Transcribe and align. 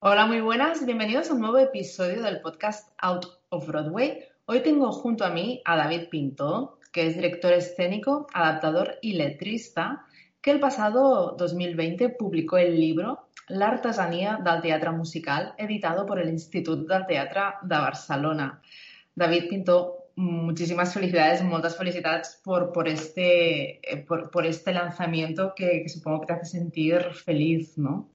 Hola, 0.00 0.26
muy 0.26 0.40
buenas. 0.40 0.86
Bienvenidos 0.86 1.28
a 1.28 1.34
un 1.34 1.40
nuevo 1.40 1.58
episodio 1.58 2.22
del 2.22 2.40
podcast 2.40 2.92
Out 2.98 3.26
of 3.48 3.66
Broadway. 3.66 4.20
Hoy 4.46 4.60
tengo 4.60 4.92
junto 4.92 5.24
a 5.24 5.30
mí 5.30 5.60
a 5.64 5.76
David 5.76 6.08
Pinto, 6.08 6.78
que 6.92 7.08
es 7.08 7.16
director 7.16 7.52
escénico, 7.52 8.28
adaptador 8.32 8.98
y 9.02 9.14
letrista, 9.14 10.06
que 10.40 10.52
el 10.52 10.60
pasado 10.60 11.34
2020 11.36 12.10
publicó 12.10 12.58
el 12.58 12.78
libro 12.78 13.26
L'artesania 13.48 14.38
del 14.44 14.60
teatre 14.60 14.92
musical, 14.92 15.54
editado 15.58 16.06
por 16.06 16.20
el 16.20 16.28
Institut 16.28 16.88
del 16.88 17.04
Teatre 17.04 17.56
de 17.62 17.76
Barcelona. 17.76 18.62
David 19.16 19.48
Pinto, 19.48 20.10
muchísimas 20.14 20.94
felicidades, 20.94 21.42
muchas 21.42 21.76
felicidades 21.76 22.40
por, 22.44 22.70
por, 22.70 22.86
este, 22.86 23.80
eh, 23.82 24.04
por, 24.06 24.30
por 24.30 24.46
este 24.46 24.72
lanzamiento 24.72 25.54
que, 25.56 25.82
que 25.82 25.88
supongo 25.88 26.20
que 26.20 26.26
te 26.28 26.32
hace 26.34 26.44
sentir 26.44 27.02
feliz, 27.14 27.76
¿no? 27.76 28.08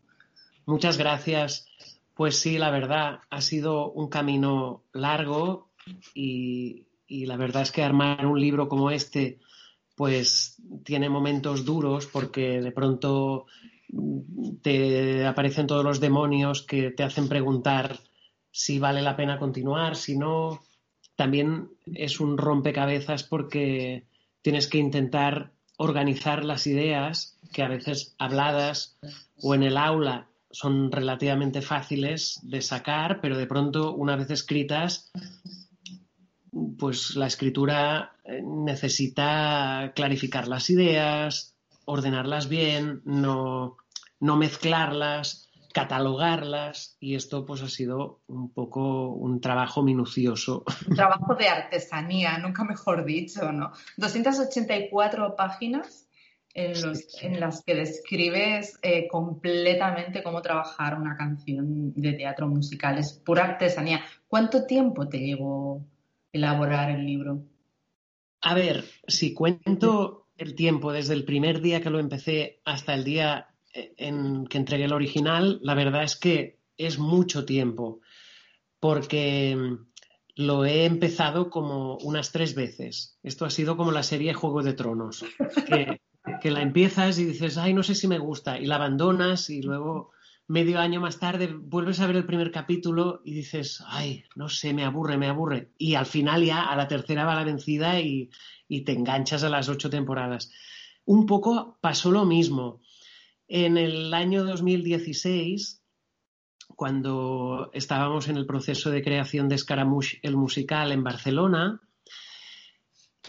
Muchas 0.66 0.98
gracias. 0.98 1.67
Pues 2.16 2.38
sí, 2.40 2.58
la 2.58 2.70
verdad, 2.70 3.20
ha 3.30 3.41
sido 3.41 3.91
un 3.91 4.08
camino 4.08 4.84
largo 4.93 5.70
y, 6.13 6.85
y, 7.07 7.26
la 7.26 7.38
verdad 7.38 7.63
es 7.63 7.71
que 7.71 7.84
armar 7.84 8.26
un 8.26 8.40
libro 8.40 8.70
como 8.70 8.91
este, 8.91 9.40
pues 9.96 10.62
tiene 10.84 11.10
momentos 11.10 11.65
duros 11.65 12.05
porque 12.05 12.62
de 12.62 12.71
pronto 12.71 13.48
te 14.62 15.26
aparecen 15.26 15.68
todos 15.68 15.84
los 15.84 15.99
demonios 15.99 16.63
que 16.63 16.91
te 16.91 17.04
hacen 17.04 17.27
preguntar 17.27 17.99
si 18.51 18.79
vale 18.79 19.01
la 19.01 19.16
pena 19.16 19.40
continuar, 19.40 19.95
si 19.95 20.18
no. 20.18 20.62
También 21.16 21.70
es 21.93 22.20
un 22.20 22.38
rompecabezas 22.38 23.23
porque 23.23 24.05
tienes 24.41 24.68
que 24.68 24.77
intentar 24.77 25.51
organizar 25.77 26.45
las 26.45 26.66
ideas 26.68 27.38
que 27.51 27.63
a 27.63 27.68
veces 27.68 28.16
habladas 28.18 28.98
o 29.41 29.54
en 29.55 29.63
el 29.63 29.77
aula 29.77 30.27
son 30.54 30.91
relativamente 30.91 31.62
fáciles 31.62 32.40
de 32.43 32.62
sacar, 32.62 33.20
pero 33.20 33.37
de 33.37 33.48
pronto, 33.48 33.93
una 33.96 34.15
vez 34.15 34.29
escritas, 34.29 35.12
pues 36.77 37.15
la 37.15 37.26
escritura 37.26 38.15
necesita 38.43 39.91
clarificar 39.95 40.48
las 40.48 40.70
ideas, 40.70 41.55
ordenarlas 41.85 42.48
bien, 42.48 43.01
no, 43.04 43.77
no 44.20 44.37
mezclarlas, 44.37 45.49
catalogarlas, 45.73 46.98
y 46.99 47.15
esto 47.15 47.48
pues 47.48 47.63
ha 47.63 47.70
sido 47.70 48.21
un 48.27 48.54
poco 48.54 49.07
un 49.10 49.41
trabajo 49.41 49.82
minucioso. 49.82 50.63
Un 50.88 50.95
trabajo 50.95 51.34
de 51.34 51.48
artesanía, 51.48 52.38
nunca 52.38 52.63
mejor 52.63 53.05
dicho, 53.05 53.51
¿no? 53.51 53.71
284 53.98 55.35
páginas 55.35 56.07
en, 56.54 56.82
los, 56.82 57.23
en, 57.23 57.40
las 57.40 57.63
que 57.63 57.76
describes 57.76 58.77
eh, 58.82 59.07
completamente 59.07 60.21
cómo 60.21 60.41
trabajar 60.41 60.99
una 60.99 61.18
canción 61.18 61.93
de 61.95 62.13
teatro 62.13 62.48
musical. 62.48 62.98
Es 62.98 63.13
pura 63.13 63.45
artesanía. 63.45 64.01
¿Cuánto 64.28 64.66
tiempo 64.66 65.07
te 65.07 65.19
llevó 65.19 65.85
elaborar 66.31 66.91
el 66.91 67.06
libro? 67.06 67.44
A 68.41 68.53
ver, 68.53 68.85
si 69.07 69.33
cuento 69.33 70.28
el 70.38 70.55
tiempo 70.55 70.91
desde 70.91 71.13
el 71.13 71.25
primer 71.25 71.61
día 71.61 71.81
que 71.81 71.89
lo 71.89 72.00
empecé 72.00 72.59
hasta 72.66 72.94
el 72.94 73.03
día 73.03 73.47
en 73.73 74.45
que 74.45 74.57
entregué 74.57 74.85
el 74.85 74.94
original, 74.94 75.59
la 75.63 75.73
verdad 75.73 76.03
es 76.03 76.16
que 76.16 76.59
es 76.78 76.99
mucho 76.99 77.45
tiempo, 77.45 78.01
porque 78.79 79.57
lo 80.35 80.66
he 80.66 80.85
empezado 80.85 81.49
como 81.49 81.97
unas 81.97 82.31
tres 82.31 82.55
veces. 82.55 83.17
Esto 83.23 83.45
ha 83.45 83.49
sido 83.49 83.78
como 83.78 83.91
la 83.91 84.03
serie 84.03 84.33
Juego 84.33 84.63
de 84.63 84.73
Tronos, 84.73 85.23
que 85.67 86.01
que 86.43 86.51
la 86.51 86.61
empiezas 86.61 87.17
y 87.19 87.23
dices, 87.23 87.57
ay, 87.57 87.73
no 87.73 87.83
sé 87.83 87.95
si 87.95 88.05
me 88.05 88.19
gusta, 88.19 88.59
y 88.59 88.65
la 88.65 88.75
abandonas 88.75 89.49
y 89.49 89.61
luego 89.61 90.11
medio 90.45 90.77
año 90.77 90.99
más 90.99 91.17
tarde 91.17 91.47
vuelves 91.47 92.01
a 92.01 92.07
ver 92.07 92.17
el 92.17 92.25
primer 92.25 92.51
capítulo 92.51 93.21
y 93.23 93.33
dices, 93.33 93.81
ay, 93.87 94.25
no 94.35 94.49
sé, 94.49 94.73
me 94.73 94.83
aburre, 94.83 95.17
me 95.17 95.29
aburre. 95.29 95.71
Y 95.77 95.95
al 95.95 96.05
final 96.05 96.43
ya 96.43 96.63
a 96.63 96.75
la 96.75 96.89
tercera 96.89 97.23
va 97.23 97.35
la 97.35 97.45
vencida 97.45 98.01
y, 98.01 98.29
y 98.67 98.81
te 98.81 98.91
enganchas 98.91 99.45
a 99.45 99.49
las 99.49 99.69
ocho 99.69 99.89
temporadas. 99.89 100.51
Un 101.05 101.25
poco 101.27 101.77
pasó 101.79 102.11
lo 102.11 102.25
mismo. 102.25 102.81
En 103.47 103.77
el 103.77 104.13
año 104.13 104.43
2016, 104.43 105.81
cuando 106.75 107.69
estábamos 107.71 108.27
en 108.27 108.35
el 108.35 108.45
proceso 108.45 108.91
de 108.91 109.01
creación 109.01 109.47
de 109.47 109.57
Scaramouche, 109.57 110.19
el 110.23 110.35
musical 110.35 110.91
en 110.91 111.05
Barcelona, 111.05 111.79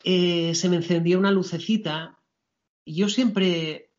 eh, 0.02 0.52
se 0.56 0.68
me 0.68 0.76
encendió 0.76 1.16
una 1.16 1.30
lucecita 1.30 2.18
yo 2.86 3.08
siempre 3.08 3.90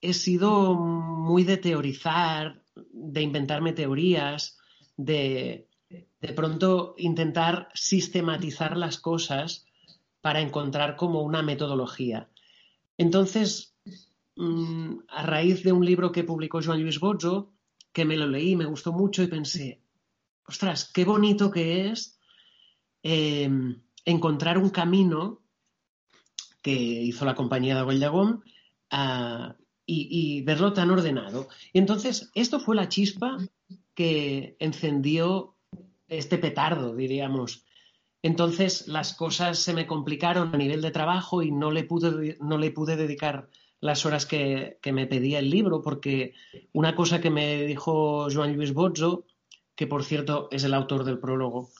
he 0.00 0.14
sido 0.14 0.74
muy 0.74 1.44
de 1.44 1.56
teorizar, 1.56 2.62
de 2.74 3.22
inventarme 3.22 3.72
teorías, 3.72 4.58
de 4.96 5.68
de 6.20 6.32
pronto 6.32 6.94
intentar 6.98 7.68
sistematizar 7.74 8.76
las 8.76 8.98
cosas 8.98 9.66
para 10.20 10.40
encontrar 10.40 10.96
como 10.96 11.22
una 11.22 11.42
metodología. 11.42 12.28
Entonces, 12.96 13.74
mmm, 14.36 14.98
a 15.08 15.22
raíz 15.24 15.62
de 15.62 15.72
un 15.72 15.84
libro 15.84 16.12
que 16.12 16.24
publicó 16.24 16.60
Joan 16.62 16.82
Luis 16.82 17.00
Bozo, 17.00 17.52
que 17.92 18.04
me 18.04 18.16
lo 18.16 18.26
leí, 18.26 18.56
me 18.56 18.66
gustó 18.66 18.92
mucho 18.92 19.22
y 19.22 19.26
pensé, 19.26 19.82
ostras, 20.46 20.90
qué 20.92 21.04
bonito 21.04 21.50
que 21.50 21.88
es 21.88 22.18
eh, 23.02 23.50
encontrar 24.04 24.58
un 24.58 24.70
camino 24.70 25.41
que 26.62 26.72
hizo 26.72 27.24
la 27.24 27.34
compañía 27.34 27.76
de 27.76 27.82
Guayagón 27.82 28.44
uh, 28.92 29.52
y, 29.84 30.40
verlo 30.42 30.72
tan 30.72 30.90
ordenado. 30.90 31.48
Y 31.72 31.78
entonces, 31.78 32.30
esto 32.34 32.60
fue 32.60 32.76
la 32.76 32.88
chispa 32.88 33.36
que 33.94 34.56
encendió 34.58 35.56
este 36.08 36.38
petardo, 36.38 36.94
diríamos. 36.94 37.64
Entonces, 38.22 38.88
las 38.88 39.12
cosas 39.12 39.58
se 39.58 39.74
me 39.74 39.86
complicaron 39.86 40.54
a 40.54 40.56
nivel 40.56 40.80
de 40.80 40.92
trabajo 40.92 41.42
y 41.42 41.50
no 41.50 41.70
le 41.70 41.84
pude, 41.84 42.38
no 42.40 42.56
le 42.56 42.70
pude 42.70 42.96
dedicar 42.96 43.48
las 43.80 44.06
horas 44.06 44.24
que, 44.24 44.78
que, 44.80 44.92
me 44.92 45.06
pedía 45.06 45.40
el 45.40 45.50
libro, 45.50 45.82
porque 45.82 46.32
una 46.72 46.94
cosa 46.94 47.20
que 47.20 47.30
me 47.30 47.64
dijo 47.64 48.28
Joan 48.32 48.54
Luis 48.54 48.72
Bozzo, 48.72 49.26
que 49.74 49.88
por 49.88 50.04
cierto 50.04 50.48
es 50.52 50.62
el 50.62 50.74
autor 50.74 51.02
del 51.04 51.18
prólogo, 51.18 51.70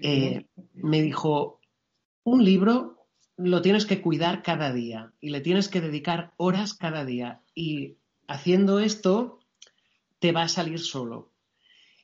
eh, 0.00 0.46
me 0.74 1.02
dijo, 1.02 1.60
un 2.24 2.44
libro 2.44 2.99
lo 3.42 3.62
tienes 3.62 3.86
que 3.86 4.02
cuidar 4.02 4.42
cada 4.42 4.72
día 4.72 5.12
y 5.20 5.30
le 5.30 5.40
tienes 5.40 5.68
que 5.68 5.80
dedicar 5.80 6.34
horas 6.36 6.74
cada 6.74 7.04
día. 7.04 7.42
Y 7.54 7.96
haciendo 8.28 8.80
esto, 8.80 9.40
te 10.18 10.32
va 10.32 10.42
a 10.42 10.48
salir 10.48 10.78
solo. 10.78 11.32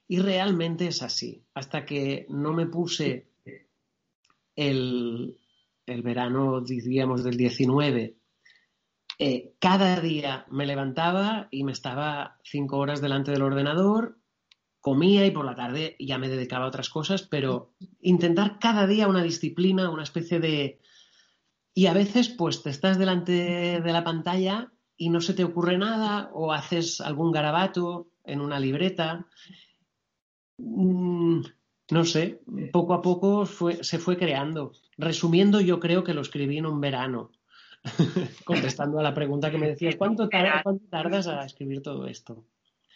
Y 0.09 0.19
realmente 0.21 0.87
es 0.87 1.03
así. 1.03 1.45
Hasta 1.55 1.85
que 1.85 2.27
no 2.31 2.53
me 2.53 2.67
puse 2.67 3.29
el, 4.55 5.39
el 5.85 6.03
verano, 6.03 6.63
diríamos, 6.63 7.23
del 7.23 7.37
19, 7.37 8.17
eh, 9.19 9.55
cada 9.59 10.01
día 10.01 10.47
me 10.51 10.67
levantaba 10.67 11.49
y 11.51 11.65
me 11.65 11.73
estaba 11.73 12.39
cinco 12.45 12.79
horas 12.79 13.01
delante 13.01 13.31
del 13.31 13.43
ordenador, 13.43 14.19
comía 14.81 15.27
y 15.27 15.31
por 15.31 15.45
la 15.45 15.55
tarde 15.55 15.97
ya 15.99 16.17
me 16.19 16.29
dedicaba 16.29 16.65
a 16.65 16.69
otras 16.69 16.89
cosas, 16.89 17.23
pero 17.23 17.75
intentar 18.01 18.59
cada 18.59 18.87
día 18.87 19.09
una 19.09 19.23
disciplina, 19.23 19.91
una 19.91 20.03
especie 20.03 20.39
de, 20.39 20.81
y 21.79 21.89
a 21.89 21.93
veces, 21.93 22.31
pues 22.31 22.63
te 22.63 22.71
estás 22.71 22.99
delante 22.99 23.83
de 23.83 23.93
la 23.93 24.03
pantalla 24.03 24.73
y 24.97 25.11
no 25.11 25.21
se 25.21 25.35
te 25.35 25.45
ocurre 25.45 25.77
nada 25.77 26.31
o 26.33 26.51
haces 26.55 27.03
algún 27.03 27.33
garabato 27.33 28.09
en 28.25 28.41
una 28.41 28.59
libreta. 28.59 29.27
Mm, 30.57 31.43
no 31.91 32.05
sé, 32.07 32.41
poco 32.73 32.95
a 32.95 33.03
poco 33.03 33.45
fue, 33.45 33.85
se 33.85 33.99
fue 33.99 34.17
creando. 34.17 34.73
Resumiendo, 34.97 35.61
yo 35.61 35.79
creo 35.79 36.03
que 36.03 36.15
lo 36.15 36.23
escribí 36.23 36.57
en 36.57 36.65
un 36.65 36.81
verano, 36.81 37.33
contestando 38.47 38.99
a 38.99 39.03
la 39.03 39.13
pregunta 39.13 39.51
que 39.51 39.59
me 39.59 39.69
decías, 39.69 39.97
¿cuánto, 39.97 40.31
tar 40.31 40.63
¿cuánto 40.63 40.87
tardas 40.89 41.27
a 41.27 41.45
escribir 41.45 41.83
todo 41.83 42.07
esto? 42.07 42.43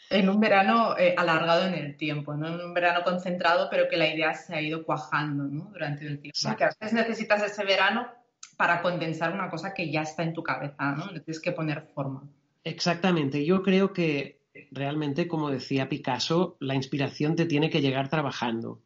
En 0.09 0.31
un 0.31 0.41
verano 0.41 0.97
eh, 0.97 1.15
alargado 1.19 1.67
en 1.67 1.75
el 1.75 1.99
tiempo, 1.99 2.35
no 2.35 2.49
en 2.49 2.65
un 2.65 2.73
verano 2.73 3.03
concentrado, 3.05 3.69
pero 3.71 3.91
que 3.91 3.99
la 3.99 4.09
idea 4.09 4.33
se 4.33 4.55
ha 4.55 4.63
ido 4.63 4.85
cuajando 4.87 5.45
¿no? 5.45 5.69
durante 5.71 6.07
el 6.07 6.19
tiempo. 6.19 6.39
Porque 6.43 6.65
a 6.65 6.69
veces 6.81 6.95
necesitas 6.95 7.43
ese 7.43 7.63
verano 7.67 8.20
para 8.61 8.83
condensar 8.83 9.33
una 9.33 9.49
cosa 9.49 9.73
que 9.73 9.91
ya 9.91 10.03
está 10.03 10.23
en 10.23 10.35
tu 10.35 10.43
cabeza, 10.43 10.93
¿no? 10.93 11.07
Le 11.07 11.21
tienes 11.21 11.41
que 11.41 11.53
poner 11.53 11.81
forma. 11.95 12.29
Exactamente. 12.63 13.47
Yo 13.47 13.63
creo 13.63 13.95
que 13.95 14.43
realmente, 14.71 15.27
como 15.27 15.49
decía 15.49 15.89
Picasso, 15.89 16.59
la 16.61 16.75
inspiración 16.75 17.37
te 17.37 17.47
tiene 17.47 17.71
que 17.71 17.81
llegar 17.81 18.11
trabajando. 18.11 18.83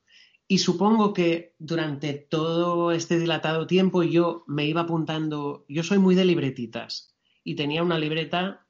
Y 0.46 0.58
supongo 0.58 1.12
que 1.12 1.56
durante 1.58 2.12
todo 2.12 2.92
este 2.92 3.18
dilatado 3.18 3.66
tiempo 3.66 4.04
yo 4.04 4.44
me 4.46 4.64
iba 4.64 4.82
apuntando, 4.82 5.64
yo 5.68 5.82
soy 5.82 5.98
muy 5.98 6.14
de 6.14 6.24
libretitas 6.24 7.12
y 7.42 7.56
tenía 7.56 7.82
una 7.82 7.98
libreta 7.98 8.64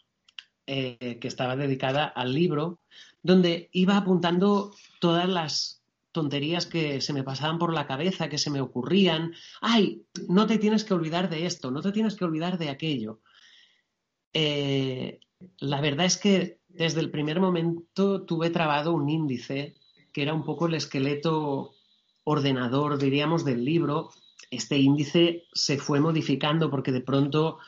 eh, 0.66 1.18
que 1.20 1.28
estaba 1.28 1.54
dedicada 1.54 2.06
al 2.06 2.32
libro, 2.32 2.80
donde 3.22 3.68
iba 3.72 3.98
apuntando 3.98 4.72
todas 5.00 5.28
las 5.28 5.83
tonterías 6.14 6.64
que 6.64 7.00
se 7.00 7.12
me 7.12 7.24
pasaban 7.24 7.58
por 7.58 7.74
la 7.74 7.86
cabeza, 7.86 8.28
que 8.28 8.38
se 8.38 8.48
me 8.48 8.60
ocurrían. 8.60 9.34
Ay, 9.60 10.06
no 10.28 10.46
te 10.46 10.58
tienes 10.58 10.84
que 10.84 10.94
olvidar 10.94 11.28
de 11.28 11.44
esto, 11.44 11.70
no 11.72 11.82
te 11.82 11.92
tienes 11.92 12.14
que 12.14 12.24
olvidar 12.24 12.56
de 12.56 12.70
aquello. 12.70 13.20
Eh, 14.32 15.18
la 15.58 15.80
verdad 15.80 16.06
es 16.06 16.16
que 16.16 16.60
desde 16.68 17.00
el 17.00 17.10
primer 17.10 17.40
momento 17.40 18.22
tuve 18.22 18.50
trabado 18.50 18.94
un 18.94 19.10
índice 19.10 19.74
que 20.12 20.22
era 20.22 20.32
un 20.32 20.44
poco 20.44 20.66
el 20.66 20.74
esqueleto 20.74 21.72
ordenador, 22.22 22.96
diríamos, 22.96 23.44
del 23.44 23.64
libro. 23.64 24.10
Este 24.50 24.78
índice 24.78 25.42
se 25.52 25.78
fue 25.78 25.98
modificando 25.98 26.70
porque 26.70 26.92
de 26.92 27.00
pronto 27.00 27.58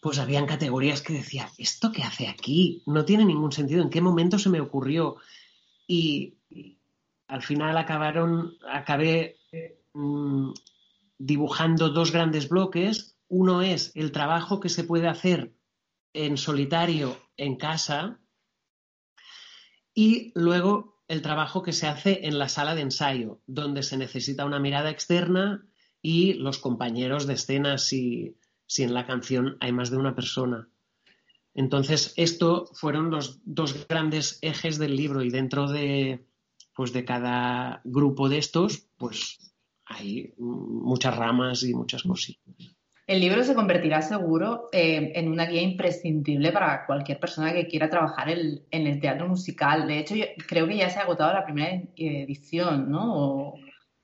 pues 0.00 0.18
habían 0.18 0.46
categorías 0.46 1.02
que 1.02 1.12
decía, 1.12 1.50
¿esto 1.58 1.92
qué 1.92 2.02
hace 2.02 2.26
aquí? 2.26 2.82
No 2.86 3.04
tiene 3.04 3.26
ningún 3.26 3.52
sentido. 3.52 3.82
¿En 3.82 3.90
qué 3.90 4.00
momento 4.00 4.38
se 4.38 4.48
me 4.48 4.62
ocurrió? 4.62 5.16
Y 5.86 6.39
al 7.30 7.42
final 7.42 7.78
acabaron, 7.78 8.56
acabé 8.68 9.36
mm, 9.94 10.50
dibujando 11.16 11.90
dos 11.90 12.10
grandes 12.10 12.48
bloques. 12.48 13.16
Uno 13.28 13.62
es 13.62 13.92
el 13.94 14.10
trabajo 14.10 14.58
que 14.58 14.68
se 14.68 14.82
puede 14.82 15.06
hacer 15.06 15.54
en 16.12 16.36
solitario 16.36 17.16
en 17.36 17.54
casa 17.56 18.18
y 19.94 20.32
luego 20.34 21.02
el 21.06 21.22
trabajo 21.22 21.62
que 21.62 21.72
se 21.72 21.86
hace 21.86 22.26
en 22.26 22.36
la 22.36 22.48
sala 22.48 22.74
de 22.74 22.82
ensayo, 22.82 23.40
donde 23.46 23.84
se 23.84 23.96
necesita 23.96 24.44
una 24.44 24.58
mirada 24.58 24.90
externa 24.90 25.64
y 26.02 26.34
los 26.34 26.58
compañeros 26.58 27.28
de 27.28 27.34
escena 27.34 27.78
si, 27.78 28.36
si 28.66 28.82
en 28.82 28.92
la 28.92 29.06
canción 29.06 29.56
hay 29.60 29.70
más 29.70 29.90
de 29.90 29.98
una 29.98 30.16
persona. 30.16 30.68
Entonces, 31.54 32.12
esto 32.16 32.70
fueron 32.74 33.10
los 33.10 33.40
dos 33.44 33.86
grandes 33.86 34.40
ejes 34.42 34.78
del 34.78 34.96
libro 34.96 35.22
y 35.22 35.30
dentro 35.30 35.70
de, 35.70 36.26
pues 36.80 36.94
de 36.94 37.04
cada 37.04 37.82
grupo 37.84 38.30
de 38.30 38.38
estos, 38.38 38.88
pues 38.96 39.52
hay 39.84 40.32
muchas 40.38 41.14
ramas 41.14 41.62
y 41.62 41.74
muchas 41.74 42.04
cositas. 42.04 42.54
El 43.06 43.20
libro 43.20 43.44
se 43.44 43.54
convertirá 43.54 44.00
seguro 44.00 44.70
eh, 44.72 45.12
en 45.14 45.28
una 45.28 45.44
guía 45.44 45.60
imprescindible 45.60 46.52
para 46.52 46.86
cualquier 46.86 47.20
persona 47.20 47.52
que 47.52 47.66
quiera 47.66 47.90
trabajar 47.90 48.30
en 48.30 48.86
el 48.86 48.98
teatro 48.98 49.28
musical. 49.28 49.86
De 49.86 49.98
hecho, 49.98 50.14
creo 50.48 50.66
que 50.66 50.78
ya 50.78 50.88
se 50.88 51.00
ha 51.00 51.02
agotado 51.02 51.34
la 51.34 51.44
primera 51.44 51.82
edición, 51.96 52.90
¿no? 52.90 53.52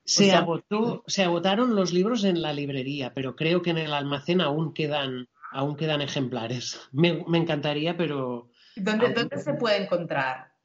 se, 0.05 0.31
agotó, 0.33 1.03
se 1.07 1.23
agotaron 1.23 1.75
los 1.75 1.91
libros 1.93 2.25
en 2.25 2.43
la 2.43 2.53
librería, 2.53 3.11
pero 3.15 3.35
creo 3.35 3.63
que 3.63 3.71
en 3.71 3.79
el 3.79 3.91
almacén 3.91 4.39
aún 4.39 4.71
quedan, 4.75 5.29
aún 5.51 5.77
quedan 5.77 6.01
ejemplares. 6.01 6.79
Me, 6.91 7.23
encantaría, 7.33 7.97
pero... 7.97 8.51
¿Dónde, 8.75 9.13
¿Dónde 9.13 9.39
se 9.39 9.55
puede 9.55 9.81
encontrar? 9.81 10.56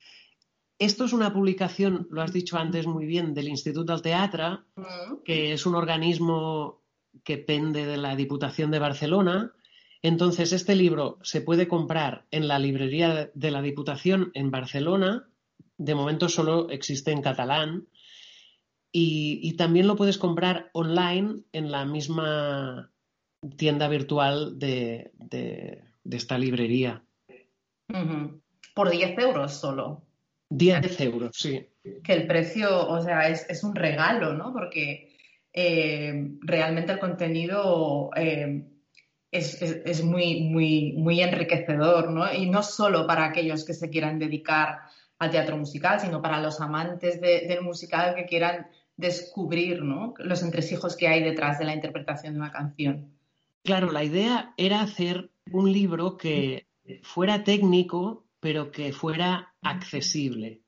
Esto 0.83 1.05
es 1.05 1.13
una 1.13 1.33
publicación, 1.33 2.09
lo 2.11 2.23
has 2.23 2.33
dicho 2.33 2.59
antes 2.59 2.89
muy 2.89 3.07
bien, 3.07 3.35
del 3.35 3.47
Instituto 3.47 3.93
del 3.93 4.03
Teatro, 4.03 4.65
mm. 4.75 5.23
que 5.25 5.53
es 5.53 5.65
un 5.65 5.77
organismo 5.77 6.83
que 7.23 7.39
pende 7.39 7.87
de 7.87 7.97
la 7.97 8.17
Diputación 8.17 8.73
de 8.73 8.81
Barcelona. 8.81 9.53
Entonces, 10.03 10.53
este 10.53 10.75
libro 10.75 11.21
se 11.23 11.41
puede 11.41 11.69
comprar 11.69 12.27
en 12.33 12.49
la 12.49 12.59
librería 12.59 13.31
de 13.33 13.51
la 13.53 13.63
Diputación 13.63 14.33
en 14.35 14.51
Barcelona. 14.51 15.29
De 15.79 15.95
momento 15.95 16.29
solo 16.29 16.69
existe 16.69 17.13
en 17.13 17.23
catalán. 17.23 17.87
Y, 18.91 19.55
también 19.57 19.87
lo 19.87 19.95
puedes 19.95 20.19
comprar 20.19 20.69
online 20.73 21.45
en 21.53 21.71
la 21.71 21.85
misma 21.85 22.91
tienda 23.57 23.87
virtual 23.87 24.59
de, 24.59 25.13
esta 26.11 26.39
librería. 26.39 27.05
Por 28.75 28.91
10 28.91 29.19
euros 29.21 29.53
solo. 29.53 30.03
10 30.57 31.01
euros, 31.01 31.31
sí. 31.37 31.67
Que 32.03 32.13
el 32.13 32.27
precio, 32.27 32.89
o 32.89 33.01
sea, 33.03 33.29
es, 33.29 33.47
es 33.49 33.65
un 33.65 33.75
regalo, 33.75 34.35
¿no? 34.35 34.53
Porque 34.53 35.17
eh, 35.53 36.37
realmente 36.41 36.93
el 36.93 36.99
contenido 36.99 38.11
eh, 38.17 38.65
es, 39.31 40.05
muy, 40.05 40.43
muy, 40.43 40.93
muy 40.93 41.21
enriquecedor, 41.21 42.11
¿no? 42.11 42.33
Y 42.33 42.49
no 42.49 42.63
solo 42.63 43.07
para 43.07 43.25
aquellos 43.25 43.65
que 43.65 43.75
se 43.75 43.91
quieran 43.91 44.19
dedicar 44.19 44.81
al 45.19 45.31
teatro 45.31 45.57
musical, 45.57 46.01
sino 46.01 46.21
para 46.21 46.41
los 46.41 46.61
amantes 46.61 47.21
del 47.21 47.63
musical 47.63 48.15
que 48.15 48.27
quieran 48.27 48.67
descubrir 48.97 49.83
¿no? 49.83 50.15
los 50.19 50.43
entresijos 50.43 50.97
que 50.97 51.09
hay 51.09 51.23
detrás 51.23 51.59
de 51.59 51.65
la 51.65 51.75
interpretación 51.75 52.35
de 52.35 52.41
una 52.41 52.51
canción. 52.51 53.13
Claro, 53.63 53.93
la 53.93 54.03
idea 54.03 54.53
era 54.57 54.81
hacer 54.81 55.31
un 55.51 55.73
libro 55.73 56.17
que 56.17 56.67
fuera 57.03 57.45
técnico, 57.45 58.27
pero 58.41 58.73
que 58.73 58.93
fuera 58.93 59.52
accesible. 59.63 60.63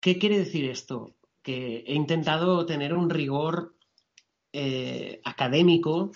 ¿Qué 0.00 0.18
quiere 0.18 0.38
decir 0.38 0.64
esto? 0.68 1.16
Que 1.42 1.84
he 1.86 1.94
intentado 1.94 2.66
tener 2.66 2.94
un 2.94 3.10
rigor 3.10 3.76
eh, 4.52 5.20
académico, 5.24 6.10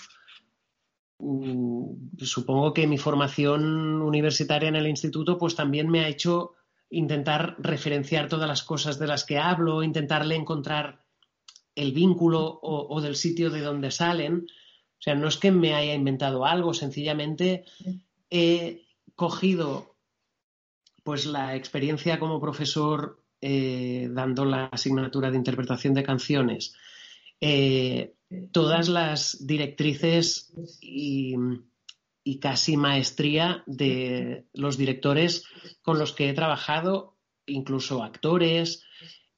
mm, 1.18 2.18
supongo 2.18 2.72
que 2.72 2.86
mi 2.86 2.98
formación 2.98 4.02
universitaria 4.02 4.68
en 4.68 4.76
el 4.76 4.88
instituto 4.88 5.38
pues 5.38 5.54
también 5.54 5.88
me 5.88 6.00
ha 6.00 6.08
hecho 6.08 6.54
intentar 6.90 7.56
referenciar 7.58 8.28
todas 8.28 8.48
las 8.48 8.62
cosas 8.62 8.98
de 8.98 9.06
las 9.06 9.24
que 9.24 9.38
hablo, 9.38 9.82
intentarle 9.82 10.34
encontrar 10.34 11.04
el 11.74 11.92
vínculo 11.92 12.60
o, 12.62 13.00
del 13.00 13.16
sitio 13.16 13.50
de 13.50 13.60
donde 13.60 13.90
salen. 13.90 14.46
O 14.98 15.02
sea, 15.04 15.14
no 15.14 15.28
es 15.28 15.36
que 15.36 15.50
me 15.50 15.74
haya 15.74 15.94
inventado 15.94 16.44
algo, 16.44 16.72
sencillamente 16.72 17.64
he 18.30 18.86
cogido 19.16 19.93
pues 21.04 21.26
la 21.26 21.54
experiencia 21.54 22.18
como 22.18 22.40
profesor 22.40 23.22
eh, 23.40 24.08
dando 24.10 24.44
la 24.44 24.66
asignatura 24.66 25.30
de 25.30 25.36
interpretación 25.36 25.94
de 25.94 26.02
canciones 26.02 26.74
eh, 27.40 28.14
todas 28.52 28.88
las 28.88 29.46
directrices 29.46 30.52
y, 30.80 31.34
casi 32.40 32.78
maestría 32.78 33.62
de 33.66 34.46
los 34.54 34.78
directores 34.78 35.44
con 35.82 35.98
los 35.98 36.14
que 36.14 36.30
he 36.30 36.32
trabajado, 36.32 37.18
incluso 37.46 38.02
actores. 38.02 38.82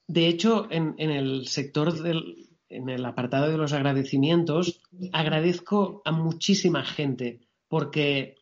De 0.07 0.29
hecho, 0.29 0.69
en, 0.71 0.95
el 0.99 1.49
sector 1.49 1.93
del, 2.01 2.49
en 2.69 2.89
el 2.89 3.05
apartado 3.05 3.49
de 3.49 3.59
los 3.59 3.73
agradecimientos, 3.73 4.81
agradezco 5.13 6.01
a 6.05 6.13
muchísima 6.13 6.85
gente 6.85 7.41
porque 7.69 8.36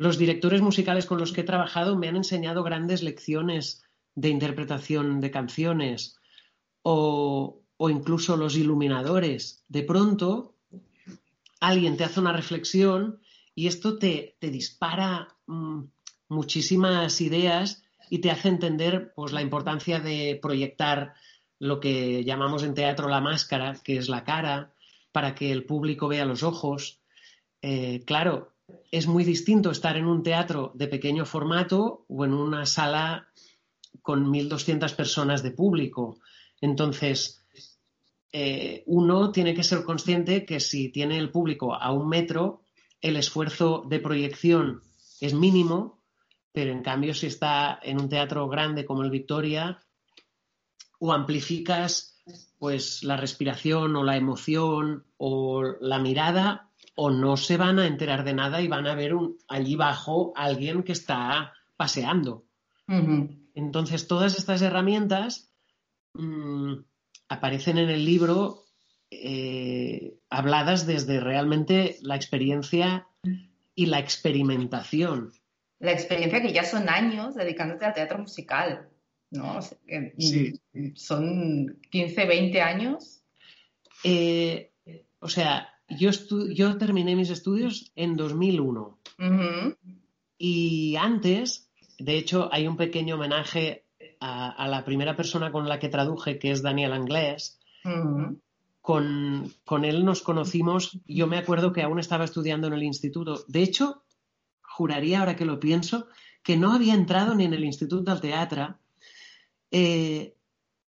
los 0.00 0.16
directores 0.16 0.62
musicales 0.62 1.04
con 1.04 1.18
los 1.18 1.30
que 1.30 1.42
he 1.42 1.44
trabajado 1.44 1.94
me 1.94 2.08
han 2.08 2.16
enseñado 2.16 2.62
grandes 2.62 3.02
lecciones 3.02 3.84
de 4.14 4.30
interpretación 4.30 5.20
de 5.20 5.30
canciones 5.30 6.16
o, 6.80 7.60
incluso 7.80 8.38
los 8.38 8.56
iluminadores, 8.56 9.62
de 9.68 9.82
pronto 9.82 10.54
alguien 11.60 11.98
te 11.98 12.04
hace 12.04 12.18
una 12.18 12.32
reflexión 12.32 13.20
y 13.54 13.66
esto 13.66 13.98
te, 13.98 14.38
dispara 14.40 15.36
mm, 15.46 15.82
muchísimas 16.30 17.20
ideas 17.20 17.82
y 18.08 18.20
te 18.20 18.30
hace 18.30 18.48
entender 18.48 19.12
pues, 19.14 19.32
la 19.32 19.42
importancia 19.42 20.00
de 20.00 20.38
proyectar 20.40 21.12
lo 21.58 21.78
que 21.78 22.24
llamamos 22.24 22.62
en 22.62 22.72
teatro 22.72 23.10
la 23.10 23.20
máscara, 23.20 23.74
que 23.84 23.98
es 23.98 24.08
la 24.08 24.24
cara, 24.24 24.72
para 25.12 25.34
que 25.34 25.52
el 25.52 25.64
público 25.64 26.08
vea 26.08 26.24
los 26.24 26.42
ojos. 26.42 27.02
Eh, 27.60 28.02
claro, 28.06 28.54
es 28.90 29.06
muy 29.06 29.24
distinto 29.24 29.70
estar 29.70 29.96
en 29.96 30.06
un 30.06 30.22
teatro 30.22 30.72
de 30.74 30.88
pequeño 30.88 31.24
formato 31.24 32.04
o 32.08 32.24
en 32.24 32.32
una 32.34 32.66
sala 32.66 33.28
con 34.02 34.26
1.200 34.32 34.94
personas 34.94 35.42
de 35.42 35.50
público. 35.50 36.18
Entonces, 36.60 37.44
eh, 38.32 38.82
uno 38.86 39.32
tiene 39.32 39.54
que 39.54 39.64
ser 39.64 39.84
consciente 39.84 40.44
que 40.44 40.60
si 40.60 40.90
tiene 40.90 41.18
el 41.18 41.30
público 41.30 41.74
a 41.74 41.92
un 41.92 42.08
metro, 42.08 42.62
el 43.00 43.16
esfuerzo 43.16 43.84
de 43.88 43.98
proyección 43.98 44.82
es 45.20 45.34
mínimo, 45.34 46.02
pero 46.52 46.72
en 46.72 46.82
cambio 46.82 47.14
si 47.14 47.26
está 47.26 47.78
en 47.82 48.00
un 48.00 48.08
teatro 48.08 48.48
grande 48.48 48.84
como 48.84 49.02
el 49.02 49.10
Victoria, 49.10 49.80
o 50.98 51.12
amplificas 51.12 52.20
pues 52.58 53.02
la 53.02 53.16
respiración 53.16 53.96
o 53.96 54.04
la 54.04 54.16
emoción 54.16 55.06
o 55.16 55.64
la 55.80 55.98
mirada, 55.98 56.69
o 57.02 57.08
no 57.08 57.38
se 57.38 57.56
van 57.56 57.78
a 57.78 57.86
enterar 57.86 58.24
de 58.24 58.34
nada 58.34 58.60
y 58.60 58.68
van 58.68 58.86
a 58.86 58.94
ver 58.94 59.14
un, 59.14 59.38
allí 59.48 59.74
bajo 59.74 60.34
alguien 60.36 60.82
que 60.82 60.92
está 60.92 61.54
paseando. 61.74 62.44
Entonces, 63.54 64.06
todas 64.06 64.36
estas 64.36 64.60
herramientas 64.60 65.50
mm, 66.12 66.74
aparecen 67.30 67.78
en 67.78 67.88
el 67.88 68.04
libro 68.04 68.64
eh, 69.10 70.18
habladas 70.28 70.86
desde 70.86 71.20
realmente 71.20 71.96
la 72.02 72.16
experiencia 72.16 73.06
y 73.74 73.86
la 73.86 73.98
experimentación. 73.98 75.32
la 75.78 75.92
experiencia 75.92 76.42
que 76.42 76.52
ya 76.52 76.64
son 76.64 76.90
años 76.90 77.34
dedicándote 77.34 77.86
al 77.86 77.94
teatro 77.94 78.18
musical, 78.18 78.90
¿no? 79.30 79.56
O 79.56 79.62
sea, 79.62 79.78
que, 79.86 80.12
Sí. 80.18 80.60
Son 80.96 81.80
15, 81.90 82.26
20 82.26 82.60
años. 82.60 83.22
Eh, 84.04 84.70
o 85.20 85.28
sea, 85.28 85.70
yo, 85.98 86.10
estu- 86.10 86.52
yo 86.54 86.76
terminé 86.78 87.16
mis 87.16 87.30
estudios 87.30 87.92
en 87.96 88.16
2001 88.16 88.98
Ujú. 89.18 89.76
y 90.38 90.96
antes, 90.96 91.70
de 91.98 92.16
hecho, 92.18 92.48
hay 92.52 92.66
un 92.66 92.76
pequeño 92.76 93.16
homenaje 93.16 93.84
a, 94.20 94.50
a 94.50 94.68
la 94.68 94.84
primera 94.84 95.16
persona 95.16 95.50
con 95.52 95.68
la 95.68 95.78
que 95.78 95.88
traduje, 95.88 96.38
que 96.38 96.50
es 96.50 96.62
Daniel 96.62 96.92
Anglés. 96.92 97.58
Con, 98.82 99.52
con 99.64 99.84
él 99.84 100.04
nos 100.04 100.22
conocimos, 100.22 100.98
yo 101.06 101.26
me 101.26 101.36
acuerdo 101.38 101.72
que 101.72 101.82
aún 101.82 101.98
estaba 101.98 102.24
estudiando 102.24 102.66
en 102.66 102.72
el 102.72 102.82
instituto. 102.82 103.44
De 103.46 103.62
hecho, 103.62 104.02
juraría, 104.62 105.20
ahora 105.20 105.36
que 105.36 105.44
lo 105.44 105.60
pienso, 105.60 106.06
que 106.42 106.56
no 106.56 106.72
había 106.72 106.94
entrado 106.94 107.34
ni 107.34 107.44
en 107.44 107.52
el 107.52 107.64
Instituto 107.64 108.10
del 108.10 108.20
Teatro 108.22 108.78
eh, 109.70 110.34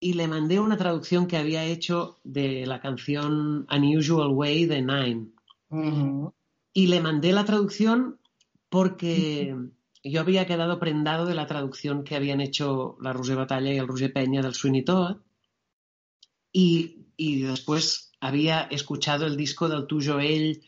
y 0.05 0.13
le 0.13 0.27
mandé 0.27 0.59
una 0.59 0.77
traducción 0.77 1.25
que 1.25 1.35
había 1.35 1.63
hecho 1.65 2.19
de 2.23 2.67
la 2.67 2.79
canción 2.79 3.65
Unusual 3.75 4.33
Way 4.33 4.67
de 4.67 4.81
Nine. 4.83 5.31
Y 6.73 6.85
le 6.85 7.01
mandé 7.01 7.33
la 7.33 7.43
traducción 7.43 8.19
porque 8.69 9.55
yo 10.03 10.21
había 10.21 10.45
quedado 10.45 10.77
prendado 10.77 11.25
de 11.25 11.33
la 11.33 11.47
traducción 11.47 12.03
que 12.03 12.15
habían 12.15 12.39
hecho 12.39 12.97
la 13.01 13.13
Roger 13.13 13.35
Batalla 13.35 13.73
y 13.73 13.79
el 13.79 13.87
Roger 13.87 14.13
Peña 14.13 14.43
del 14.43 14.53
Sweeney 14.53 14.83
Todd. 14.83 15.17
Y, 16.51 17.07
y 17.17 17.41
después 17.41 18.11
había 18.19 18.61
escuchado 18.61 19.25
el 19.25 19.35
disco 19.35 19.69
del 19.69 19.87
tuyo 19.87 20.19
él, 20.19 20.61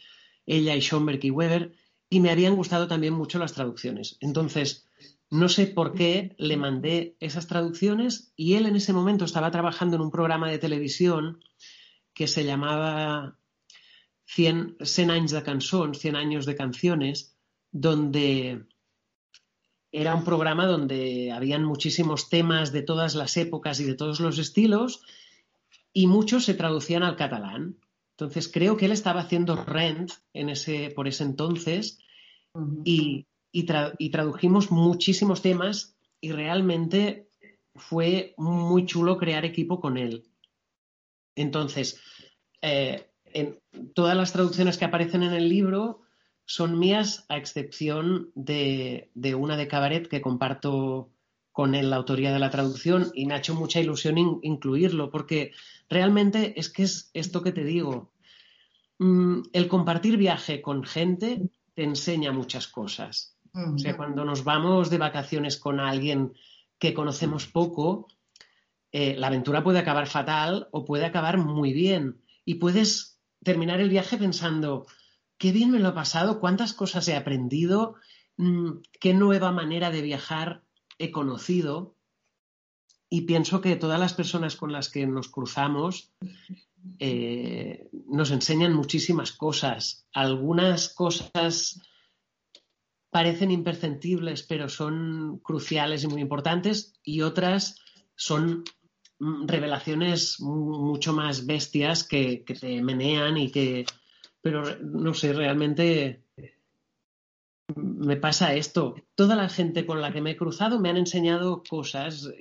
ella 0.47 0.75
y 0.75 0.81
Schoenberg 0.81 1.23
y 1.23 1.29
Weber 1.29 1.75
y 2.09 2.21
me 2.21 2.31
habían 2.31 2.55
gustado 2.55 2.87
también 2.87 3.13
mucho 3.13 3.37
las 3.37 3.53
traducciones. 3.53 4.17
Entonces, 4.19 4.86
no 5.29 5.49
sé 5.49 5.67
por 5.67 5.93
qué 5.93 6.35
le 6.37 6.57
mandé 6.57 7.15
esas 7.19 7.47
traducciones 7.47 8.31
y 8.35 8.53
él 8.55 8.65
en 8.65 8.75
ese 8.75 8.93
momento 8.93 9.25
estaba 9.25 9.51
trabajando 9.51 9.95
en 9.95 10.01
un 10.01 10.11
programa 10.11 10.49
de 10.49 10.57
televisión 10.57 11.43
que 12.13 12.27
se 12.27 12.45
llamaba 12.45 13.37
100, 14.25 14.77
100 14.81 15.11
años 15.11 15.31
de 15.31 15.43
cançons, 15.43 15.99
100 15.99 16.15
años 16.15 16.45
de 16.45 16.55
canciones, 16.55 17.37
donde 17.71 18.65
era 19.91 20.15
un 20.15 20.23
programa 20.23 20.65
donde 20.65 21.31
habían 21.31 21.63
muchísimos 21.63 22.29
temas 22.29 22.71
de 22.71 22.81
todas 22.81 23.15
las 23.15 23.35
épocas 23.37 23.79
y 23.79 23.83
de 23.83 23.95
todos 23.95 24.19
los 24.19 24.37
estilos 24.37 25.01
y 25.93 26.07
muchos 26.07 26.45
se 26.45 26.53
traducían 26.53 27.03
al 27.03 27.15
catalán. 27.15 27.77
Entonces 28.11 28.49
creo 28.51 28.77
que 28.77 28.85
él 28.85 28.91
estaba 28.91 29.21
haciendo 29.21 29.55
Rent 29.63 30.11
en 30.33 30.49
ese, 30.49 30.91
por 30.95 31.07
ese 31.07 31.23
entonces 31.23 31.99
y, 32.83 33.27
y 33.51 33.65
tra- 33.65 33.95
y 33.97 34.09
tradujimos 34.11 34.71
muchísimos 34.71 35.41
temas 35.41 35.97
y 36.21 36.31
realmente 36.31 37.29
fue 37.75 38.33
muy 38.37 38.85
chulo 38.85 39.17
crear 39.17 39.45
equipo 39.45 39.79
con 39.79 39.97
él. 39.97 40.23
Entonces, 41.35 42.01
eh, 42.61 43.09
en 43.25 43.59
todas 43.93 44.15
las 44.17 44.33
traducciones 44.33 44.77
que 44.77 44.85
aparecen 44.85 45.23
en 45.23 45.33
el 45.33 45.49
libro 45.49 46.01
son 46.45 46.79
mías, 46.79 47.25
a 47.29 47.37
excepción 47.37 48.31
de, 48.35 49.11
una 49.37 49.57
de 49.57 49.67
Cabaret 49.67 50.07
que 50.07 50.21
comparto 50.21 51.11
con 51.51 51.75
él 51.75 51.89
la 51.89 51.97
autoría 51.97 52.31
de 52.31 52.39
la 52.39 52.49
traducción 52.49 53.11
y 53.13 53.25
me 53.25 53.33
ha 53.33 53.37
hecho 53.39 53.55
mucha 53.55 53.79
ilusión 53.81 54.17
in- 54.17 54.39
incluirlo, 54.43 55.09
porque 55.11 55.51
realmente 55.89 56.59
es 56.59 56.69
que 56.69 56.83
es 56.83 57.11
esto 57.13 57.41
que 57.43 57.51
te 57.51 57.63
digo. 57.63 58.13
Mm, 58.99 59.41
el 59.53 59.67
compartir 59.69 60.17
viaje 60.17 60.61
con 60.61 60.83
gente 60.83 61.49
te 61.75 61.83
enseña 61.83 62.31
muchas 62.33 62.67
cosas. 62.67 63.36
O 63.57 63.77
sea, 63.79 63.97
cuando 63.97 64.23
nos 64.23 64.43
vamos 64.43 64.89
de 64.89 64.99
vacaciones 64.99 65.57
con 65.57 65.79
alguien 65.79 66.33
que 66.77 66.93
conocemos 66.93 67.47
poco, 67.47 68.07
eh, 68.91 69.15
la 69.17 69.27
aventura 69.27 69.63
puede 69.63 69.79
acabar 69.79 70.07
fatal 70.07 70.67
o 70.71 70.85
puede 70.85 71.05
acabar 71.05 71.37
muy 71.37 71.73
bien. 71.73 72.21
Y 72.45 72.55
puedes 72.55 73.19
terminar 73.43 73.79
el 73.79 73.89
viaje 73.89 74.17
pensando, 74.17 74.85
qué 75.37 75.51
bien 75.51 75.71
me 75.71 75.79
lo 75.79 75.89
he 75.89 75.93
pasado, 75.93 76.39
cuántas 76.39 76.73
cosas 76.73 77.07
he 77.07 77.15
aprendido, 77.15 77.95
mm, 78.37 78.73
qué 78.99 79.13
nueva 79.13 79.51
manera 79.51 79.89
de 79.89 80.01
viajar 80.01 80.63
he 80.99 81.11
conocido. 81.11 81.95
Y 83.09 83.21
pienso 83.21 83.61
que 83.61 83.75
todas 83.75 83.99
las 83.99 84.13
personas 84.13 84.55
con 84.55 84.71
las 84.71 84.89
que 84.89 85.07
nos 85.07 85.29
cruzamos 85.29 86.11
eh, 86.99 87.89
nos 88.07 88.31
enseñan 88.31 88.73
muchísimas 88.73 89.31
cosas. 89.31 90.05
Algunas 90.13 90.89
cosas 90.89 91.81
parecen 93.17 93.49
imperceptibles, 93.49 94.43
pero 94.43 94.69
son 94.69 95.39
cruciales 95.39 96.03
y 96.03 96.07
muy 96.07 96.21
importantes, 96.21 96.93
y 97.03 97.21
otras 97.21 97.75
son 98.15 98.63
mm, 99.17 99.47
revelaciones 99.47 100.39
mu- 100.39 100.85
mucho 100.85 101.13
más 101.13 101.47
bestias 101.47 102.03
que, 102.03 102.43
que 102.45 102.53
te 102.53 102.79
menean 102.83 103.37
y 103.39 103.49
que, 103.49 103.85
pero 104.39 104.61
no 104.83 105.15
sé, 105.15 105.33
realmente 105.33 106.25
me 107.75 108.17
pasa 108.17 108.53
esto. 108.53 108.93
Toda 109.15 109.35
la 109.35 109.49
gente 109.49 109.85
con 109.87 109.99
la 109.99 110.11
que 110.13 110.21
me 110.21 110.31
he 110.31 110.37
cruzado 110.37 110.79
me 110.79 110.89
han 110.89 110.97
enseñado 110.97 111.63
cosas, 111.67 112.31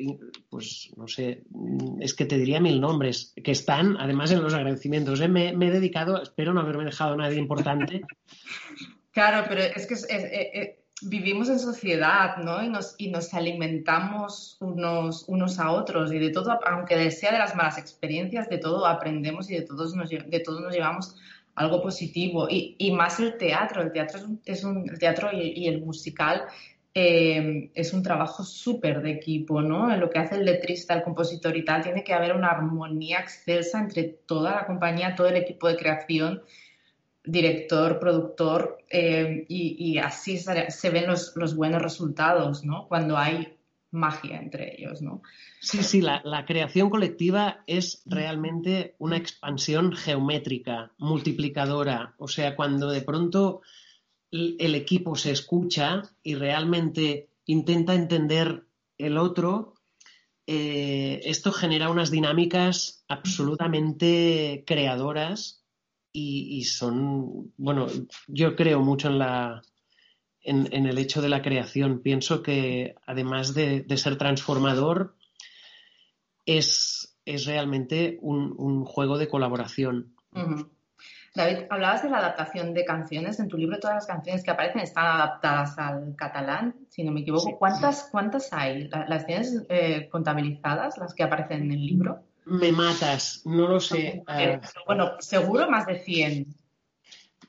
pues 0.50 0.90
no 0.96 1.08
sé, 1.08 1.42
mm, 1.50 2.02
es 2.02 2.12
que 2.12 2.26
te 2.26 2.36
diría 2.36 2.60
mil 2.60 2.82
nombres, 2.82 3.32
que 3.42 3.52
están 3.52 3.96
además 3.98 4.30
en 4.30 4.42
los 4.42 4.52
agradecimientos. 4.52 5.20
¿eh? 5.22 5.28
Me, 5.28 5.56
me 5.56 5.68
he 5.68 5.70
dedicado, 5.70 6.22
espero 6.22 6.52
no 6.52 6.60
haberme 6.60 6.84
dejado 6.84 7.14
a 7.14 7.16
nadie 7.16 7.38
importante, 7.38 8.02
Claro, 9.16 9.38
pero 9.48 9.62
es 9.62 9.86
que 9.86 9.94
es- 9.94 10.04
es- 10.16 10.24
eh, 10.24 10.50
eh, 10.60 10.84
vivimos 11.02 11.48
en 11.48 11.58
sociedad, 11.58 12.36
¿no? 12.38 12.62
Y 12.62 12.68
nos, 12.68 12.94
y 12.98 13.08
nos 13.10 13.32
alimentamos 13.34 14.58
unos, 14.60 15.24
unos 15.28 15.58
a 15.58 15.70
otros 15.72 16.12
y 16.12 16.18
de 16.18 16.30
todo, 16.30 16.58
aunque 16.66 17.10
sea 17.10 17.32
de 17.32 17.38
las 17.38 17.54
malas 17.56 17.78
experiencias, 17.78 18.48
de 18.50 18.58
todo 18.58 18.84
aprendemos 18.86 19.50
y 19.50 19.54
de 19.54 19.62
todos 19.62 19.94
nos, 19.94 20.10
de 20.10 20.40
todos 20.44 20.60
nos 20.60 20.74
llevamos 20.74 21.16
algo 21.54 21.80
positivo. 21.82 22.46
Y, 22.50 22.76
y 22.78 22.92
más 22.92 23.18
el 23.20 23.38
teatro, 23.38 23.80
el 23.82 23.92
teatro 23.92 24.18
es 24.18 24.24
un, 24.24 24.40
es 24.44 24.64
un- 24.64 24.88
el 24.90 24.98
teatro 24.98 25.30
y, 25.32 25.52
y 25.64 25.68
el 25.68 25.80
musical 25.80 26.44
eh, 26.94 27.70
es 27.74 27.92
un 27.94 28.02
trabajo 28.02 28.42
súper 28.44 29.02
de 29.02 29.10
equipo, 29.12 29.60
¿no? 29.62 29.92
En 29.92 30.00
lo 30.00 30.08
que 30.10 30.18
hace 30.18 30.36
el 30.36 30.44
letrista, 30.46 30.94
el 30.94 31.02
compositor 31.02 31.54
y 31.56 31.64
tal, 31.64 31.82
tiene 31.82 32.02
que 32.04 32.14
haber 32.14 32.34
una 32.34 32.48
armonía 32.50 33.20
excelsa 33.20 33.80
entre 33.80 34.04
toda 34.26 34.52
la 34.52 34.66
compañía, 34.66 35.14
todo 35.14 35.28
el 35.28 35.36
equipo 35.36 35.68
de 35.68 35.76
creación 35.76 36.42
director, 37.26 37.98
productor, 37.98 38.78
eh, 38.88 39.44
y, 39.48 39.98
así 39.98 40.38
se, 40.38 40.90
ven 40.90 41.06
los, 41.06 41.56
buenos 41.56 41.82
resultados. 41.82 42.62
Cuando 42.88 43.16
hay 43.18 43.56
magia 43.90 44.38
entre 44.38 44.80
ellos. 44.80 45.00
Sí, 45.60 45.82
sí, 45.82 46.00
la, 46.00 46.44
creación 46.46 46.90
colectiva 46.90 47.64
es 47.66 48.02
realmente 48.06 48.94
una 48.98 49.16
expansión 49.16 49.92
geométrica, 49.92 50.92
multiplicadora. 50.98 52.14
O 52.18 52.28
sea, 52.28 52.54
cuando 52.54 52.90
de 52.90 53.02
pronto 53.02 53.62
el, 54.30 54.56
el 54.58 54.74
equipo 54.74 55.16
se 55.16 55.32
escucha 55.32 56.02
y 56.22 56.34
realmente 56.34 57.30
intenta 57.44 57.94
entender 57.94 58.66
el 58.98 59.18
otro, 59.18 59.74
eh, 60.46 61.20
esto 61.24 61.50
genera 61.50 61.90
unas 61.90 62.12
dinámicas 62.12 63.04
absolutamente 63.08 64.62
creadoras 64.64 65.65
y, 66.16 66.56
y 66.58 66.64
son, 66.64 67.52
bueno, 67.58 67.88
yo 68.26 68.56
creo 68.56 68.80
mucho 68.80 69.08
en 69.08 69.18
la, 69.18 69.60
en, 70.40 70.66
en 70.72 70.86
el 70.86 70.96
hecho 70.96 71.20
de 71.20 71.28
la 71.28 71.42
creación. 71.42 72.00
Pienso 72.00 72.42
que 72.42 72.94
además 73.06 73.52
de, 73.52 73.82
de 73.82 73.96
ser 73.98 74.16
transformador, 74.16 75.14
es, 76.46 77.18
es 77.26 77.44
realmente 77.44 78.18
un, 78.22 78.54
un 78.56 78.84
juego 78.86 79.18
de 79.18 79.28
colaboración. 79.28 80.14
David, 81.34 81.66
hablabas 81.68 82.02
de 82.02 82.08
la 82.08 82.18
adaptación 82.18 82.72
de 82.72 82.86
canciones. 82.86 83.38
En 83.38 83.48
tu 83.48 83.58
libro 83.58 83.78
todas 83.78 83.96
las 83.96 84.06
canciones 84.06 84.42
que 84.42 84.50
aparecen 84.50 84.80
están 84.80 85.04
adaptadas 85.06 85.76
al 85.78 86.14
catalán, 86.16 86.76
si 86.88 87.04
no 87.04 87.12
me 87.12 87.20
equivoco. 87.20 87.50
Sí. 87.50 87.54
¿Cuántas, 87.58 88.08
cuántas 88.10 88.52
hay? 88.54 88.88
¿La- 88.88 89.06
¿Las 89.06 89.26
tienes 89.26 89.66
eh, 89.68 90.08
contabilizadas, 90.10 90.96
las 90.96 91.12
que 91.12 91.24
aparecen 91.24 91.64
en 91.64 91.72
el 91.72 91.84
libro? 91.84 92.22
Me 92.46 92.70
matas, 92.70 93.42
no 93.44 93.66
lo 93.66 93.80
sé. 93.80 94.06
Eh, 94.06 94.22
Ah, 94.26 94.60
bueno, 94.86 95.12
seguro 95.18 95.68
más 95.68 95.84
de 95.86 95.98
100. 95.98 96.46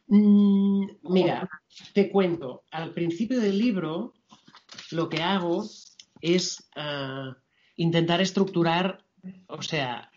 Mm, 0.08 0.86
mira, 1.04 1.48
te 1.94 2.10
cuento. 2.10 2.64
Al 2.72 2.94
principio 2.94 3.40
del 3.40 3.60
libro, 3.60 4.14
lo 4.90 5.08
que 5.08 5.22
hago 5.22 5.70
es 6.20 6.68
ah, 6.76 7.38
intentar 7.76 8.22
estructurar, 8.22 9.06
o 9.48 9.62
sea, 9.62 10.10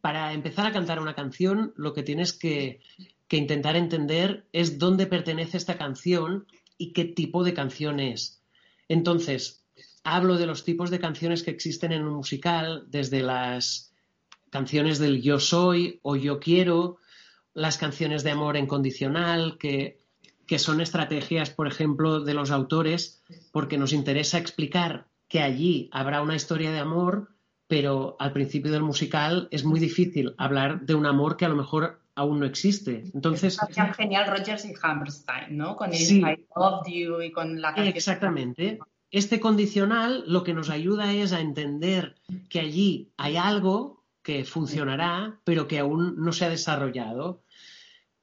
para 0.00 0.32
empezar 0.32 0.64
a 0.66 0.72
cantar 0.72 1.00
una 1.00 1.14
canción, 1.14 1.72
lo 1.76 1.92
que 1.92 2.04
tienes 2.04 2.32
que, 2.32 2.80
que 3.26 3.36
intentar 3.36 3.74
entender 3.74 4.46
es 4.52 4.78
dónde 4.78 5.06
pertenece 5.06 5.56
esta 5.56 5.76
canción 5.76 6.46
y 6.78 6.92
qué 6.92 7.04
tipo 7.04 7.42
de 7.42 7.54
canción 7.54 7.98
es. 7.98 8.44
Entonces, 8.88 9.66
hablo 10.04 10.36
de 10.36 10.46
los 10.46 10.64
tipos 10.64 10.90
de 10.90 11.00
canciones 11.00 11.42
que 11.42 11.50
existen 11.50 11.90
en 11.90 12.04
un 12.04 12.14
musical, 12.14 12.84
desde 12.88 13.22
las 13.22 13.89
canciones 14.50 14.98
del 14.98 15.22
yo 15.22 15.38
soy 15.40 16.00
o 16.02 16.16
yo 16.16 16.40
quiero, 16.40 16.98
las 17.54 17.78
canciones 17.78 18.22
de 18.24 18.32
amor 18.32 18.56
incondicional, 18.56 19.58
que, 19.58 19.98
que 20.46 20.58
son 20.58 20.80
estrategias, 20.80 21.50
por 21.50 21.66
ejemplo, 21.66 22.20
de 22.20 22.34
los 22.34 22.50
autores, 22.50 23.22
porque 23.52 23.78
nos 23.78 23.92
interesa 23.92 24.38
explicar 24.38 25.06
que 25.28 25.40
allí 25.40 25.88
habrá 25.92 26.22
una 26.22 26.34
historia 26.34 26.72
de 26.72 26.80
amor, 26.80 27.28
pero 27.68 28.16
al 28.18 28.32
principio 28.32 28.72
del 28.72 28.82
musical 28.82 29.48
es 29.52 29.64
muy 29.64 29.78
difícil 29.78 30.34
hablar 30.38 30.80
de 30.82 30.96
un 30.96 31.06
amor 31.06 31.36
que 31.36 31.44
a 31.44 31.48
lo 31.48 31.56
mejor 31.56 32.00
aún 32.16 32.40
no 32.40 32.46
existe. 32.46 33.04
Entonces, 33.14 33.56
es 33.68 33.96
genial 33.96 34.26
Rogers 34.26 34.64
y 34.64 34.74
Hammerstein, 34.82 35.56
¿no? 35.56 35.76
Con 35.76 35.90
el 35.90 35.98
Sí. 35.98 36.18
I 36.18 36.44
Love 36.56 36.86
You 36.88 37.22
y 37.22 37.30
con 37.30 37.60
la 37.60 37.74
canción. 37.74 37.96
Exactamente. 37.96 38.80
Este 39.12 39.40
condicional 39.40 40.24
lo 40.26 40.44
que 40.44 40.52
nos 40.52 40.68
ayuda 40.68 41.12
es 41.12 41.32
a 41.32 41.40
entender 41.40 42.16
que 42.48 42.60
allí 42.60 43.12
hay 43.16 43.36
algo 43.36 43.99
que 44.22 44.44
funcionará, 44.44 45.40
pero 45.44 45.66
que 45.68 45.78
aún 45.78 46.14
no 46.18 46.32
se 46.32 46.44
ha 46.44 46.50
desarrollado. 46.50 47.42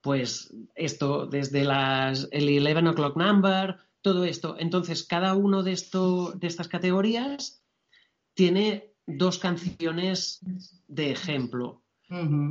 Pues 0.01 0.53
esto, 0.75 1.25
desde 1.25 1.63
las, 1.63 2.27
el 2.31 2.47
11 2.65 2.89
o'clock 2.89 3.17
number, 3.17 3.77
todo 4.01 4.23
esto. 4.25 4.55
Entonces, 4.59 5.03
cada 5.03 5.33
uno 5.33 5.63
de, 5.63 5.71
esto, 5.73 6.31
de 6.33 6.47
estas 6.47 6.67
categorías 6.67 7.61
tiene 8.33 8.93
dos 9.05 9.39
canciones 9.39 10.39
de 10.87 11.11
ejemplo. 11.11 11.81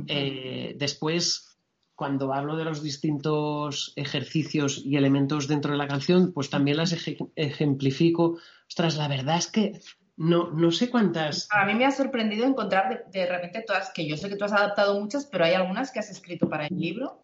Eh, 0.07 0.75
después, 0.77 1.57
cuando 1.95 2.33
hablo 2.33 2.57
de 2.57 2.65
los 2.65 2.83
distintos 2.83 3.93
ejercicios 3.95 4.81
y 4.85 4.97
elementos 4.97 5.47
dentro 5.47 5.71
de 5.71 5.77
la 5.77 5.87
canción, 5.87 6.31
pues 6.33 6.49
también 6.49 6.77
las 6.77 6.93
eje- 6.93 7.31
ejemplifico. 7.35 8.37
Ostras, 8.67 8.97
la 8.97 9.07
verdad 9.07 9.37
es 9.37 9.47
que 9.47 9.79
no, 10.17 10.51
no 10.51 10.71
sé 10.71 10.89
cuántas. 10.89 11.47
A 11.51 11.65
mí 11.65 11.75
me 11.75 11.85
ha 11.85 11.91
sorprendido 11.91 12.45
encontrar 12.45 12.89
de, 12.89 13.19
de 13.19 13.25
repente 13.27 13.63
todas, 13.65 13.91
que 13.93 14.07
yo 14.07 14.17
sé 14.17 14.29
que 14.29 14.35
tú 14.35 14.45
has 14.45 14.53
adaptado 14.53 14.99
muchas, 14.99 15.25
pero 15.27 15.45
hay 15.45 15.53
algunas 15.53 15.91
que 15.91 15.99
has 15.99 16.09
escrito 16.09 16.49
para 16.49 16.67
el 16.67 16.77
libro. 16.77 17.23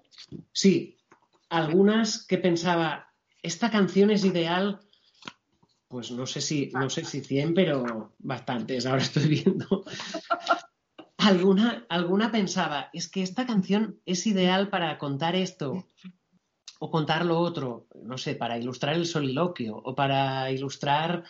Sí, 0.52 0.98
algunas 1.50 2.26
que 2.26 2.38
pensaba, 2.38 3.14
esta 3.42 3.70
canción 3.70 4.12
es 4.12 4.24
ideal, 4.24 4.80
pues 5.88 6.12
no 6.12 6.26
sé 6.26 6.42
si, 6.42 6.72
no 6.74 6.90
sé 6.90 7.04
si 7.04 7.22
100, 7.22 7.54
pero 7.54 8.14
bastantes, 8.20 8.86
ahora 8.86 9.02
estoy 9.02 9.28
viendo. 9.28 9.84
Alguna, 11.18 11.86
alguna 11.88 12.34
pensaba, 12.34 12.90
es 12.92 13.08
que 13.08 13.22
esta 13.22 13.46
canción 13.46 14.02
es 14.06 14.28
ideal 14.28 14.68
para 14.70 14.98
contar 14.98 15.38
esto 15.38 15.86
o 16.80 16.92
contar 16.92 17.24
lo 17.24 17.40
otro, 17.40 17.88
no 18.02 18.18
sé, 18.18 18.36
para 18.36 18.58
ilustrar 18.58 18.96
el 18.96 19.06
soliloquio 19.06 19.78
o 19.78 19.96
para 19.96 20.52
ilustrar, 20.52 21.24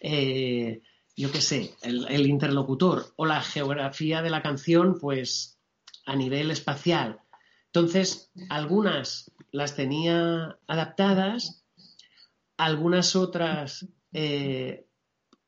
eh, 0.00 0.80
yo 1.16 1.30
qué 1.30 1.40
sé, 1.40 1.74
el, 1.82 2.06
el 2.08 2.26
interlocutor 2.26 3.12
o 3.16 3.26
la 3.26 3.40
geografía 3.40 4.22
de 4.22 4.30
la 4.30 4.42
canción, 4.42 4.98
pues 5.00 5.58
a 6.06 6.16
nivel 6.16 6.50
espacial. 6.50 7.20
Entonces, 7.66 8.30
algunas 8.50 9.30
las 9.50 9.74
tenía 9.74 10.58
adaptadas, 10.66 11.64
algunas 12.56 13.16
otras 13.16 13.86
eh, 14.12 14.86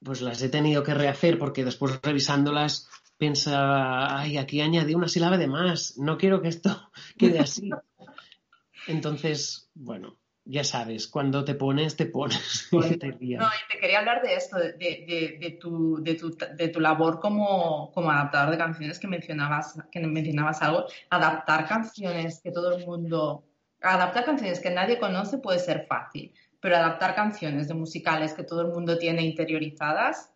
pues 0.02 0.20
las 0.22 0.42
he 0.42 0.48
tenido 0.48 0.82
que 0.82 0.94
rehacer 0.94 1.38
porque 1.38 1.64
después 1.64 2.00
revisándolas 2.02 2.88
pensaba, 3.16 4.20
ay, 4.20 4.36
aquí 4.36 4.60
añadí 4.60 4.94
una 4.94 5.08
sílaba 5.08 5.38
de 5.38 5.46
más, 5.46 5.96
no 5.98 6.18
quiero 6.18 6.42
que 6.42 6.48
esto 6.48 6.90
quede 7.18 7.38
así. 7.38 7.70
Entonces, 8.86 9.70
bueno, 9.74 10.18
ya 10.48 10.62
sabes, 10.64 11.08
cuando 11.08 11.44
te 11.44 11.54
pones, 11.54 11.96
te 11.96 12.06
pones. 12.06 12.68
y 12.72 12.96
te 12.96 13.12
lías. 13.20 13.40
No, 13.42 13.46
y 13.48 13.72
te 13.72 13.78
quería 13.80 13.98
hablar 13.98 14.22
de 14.22 14.34
esto, 14.34 14.56
de, 14.56 14.72
de- 14.74 15.38
de 15.40 15.58
tu, 15.60 16.02
de, 16.02 16.14
tu, 16.14 16.36
de 16.36 16.68
tu 16.68 16.80
labor 16.80 17.18
como, 17.20 17.90
como 17.92 18.10
adaptador 18.10 18.52
de 18.52 18.58
canciones 18.58 18.98
que 18.98 19.08
mencionabas, 19.08 19.74
que 19.90 20.00
mencionabas 20.00 20.62
algo. 20.62 20.86
Adaptar 21.10 21.66
canciones 21.66 22.40
que 22.40 22.52
todo 22.52 22.76
el 22.76 22.86
mundo. 22.86 23.44
Adaptar 23.82 24.24
canciones 24.24 24.60
que 24.60 24.70
nadie 24.70 24.98
conoce 24.98 25.38
puede 25.38 25.58
ser 25.58 25.86
fácil, 25.86 26.32
pero 26.60 26.76
adaptar 26.76 27.14
canciones 27.14 27.68
de 27.68 27.74
musicales 27.74 28.32
que 28.32 28.42
todo 28.44 28.62
el 28.62 28.68
mundo 28.68 28.96
tiene 28.98 29.22
interiorizadas, 29.22 30.32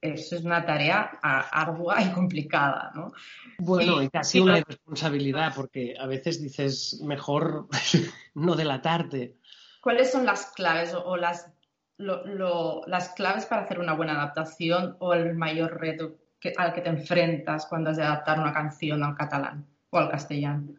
eso 0.00 0.34
es 0.34 0.42
una 0.42 0.66
tarea 0.66 1.12
ardua 1.22 2.02
y 2.02 2.10
complicada, 2.10 2.90
¿no? 2.94 3.12
Bueno, 3.58 4.02
Y- 4.02 4.06
y 4.06 4.08
casi 4.08 4.38
y 4.38 4.40
una 4.40 4.60
responsabilidad, 4.60 5.52
porque 5.54 5.94
a 5.96 6.06
veces 6.08 6.42
dices, 6.42 7.00
mejor 7.04 7.68
no 8.34 8.56
delatarte. 8.56 9.36
¿Cuáles 9.82 10.12
son 10.12 10.24
las 10.24 10.52
claves 10.52 10.94
o, 10.94 11.16
las, 11.16 11.52
las 11.98 13.08
claves 13.16 13.46
para 13.46 13.62
hacer 13.62 13.80
una 13.80 13.94
buena 13.94 14.12
adaptación 14.12 14.96
o 15.00 15.12
el 15.12 15.34
mayor 15.34 15.80
reto 15.80 16.18
al 16.56 16.72
que 16.72 16.82
te 16.82 16.88
enfrentas 16.88 17.66
cuando 17.66 17.90
has 17.90 17.96
de 17.96 18.04
adaptar 18.04 18.38
una 18.38 18.52
canción 18.52 19.02
al 19.02 19.16
catalán 19.16 19.66
o 19.90 19.98
al 19.98 20.08
castellano? 20.08 20.76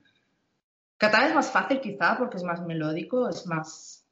Catalán 0.98 1.32
es 1.32 1.36
más 1.36 1.52
fácil 1.52 1.82
quizá 1.82 2.18
porque 2.18 2.38
es 2.38 2.44
más 2.44 2.66
melódico, 2.66 3.28
es 3.28 3.46
más... 3.46 4.08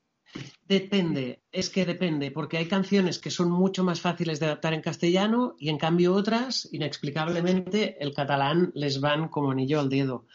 Depende, 0.68 1.42
es 1.54 1.70
que 1.70 1.86
depende, 1.86 2.32
porque 2.32 2.58
hay 2.58 2.68
canciones 2.68 3.18
que 3.18 3.32
son 3.32 3.50
mucho 3.50 3.86
más 3.86 4.02
fáciles 4.02 4.42
de 4.42 4.48
adaptar 4.48 4.74
en 4.74 4.82
castellano 4.82 5.56
y 5.58 5.70
en 5.70 5.78
cambio 5.78 6.14
otras, 6.14 6.68
inexplicablemente, 6.70 7.96
el 8.04 8.14
catalán 8.14 8.74
les 8.76 9.00
van 9.00 9.30
como 9.30 9.52
anillo 9.52 9.80
al 9.80 9.88
dedo. 9.88 10.26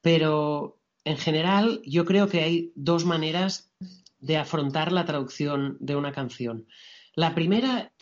Pero 0.00 0.81
en 1.04 1.16
general 1.16 1.80
yo 1.84 2.04
creo 2.04 2.28
que 2.28 2.42
hay 2.42 2.72
dos 2.74 3.04
maneras 3.04 3.72
de 4.18 4.36
afrontar 4.36 4.92
la 4.92 5.04
traducción 5.04 5.76
de 5.80 5.96
una 5.96 6.12
canción. 6.12 6.66
La 7.14 7.34
primera, 7.34 7.92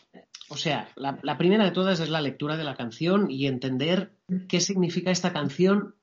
o 0.48 0.56
sea, 0.56 0.92
la, 0.96 1.38
primera 1.38 1.64
de 1.64 1.70
todas 1.70 1.98
es 2.00 2.10
la 2.10 2.20
lectura 2.20 2.56
de 2.56 2.64
la 2.64 2.76
canción 2.76 3.30
y 3.30 3.46
entender 3.46 4.14
qué 4.48 4.60
significa 4.60 5.10
esta 5.10 5.32
canción, 5.32 5.96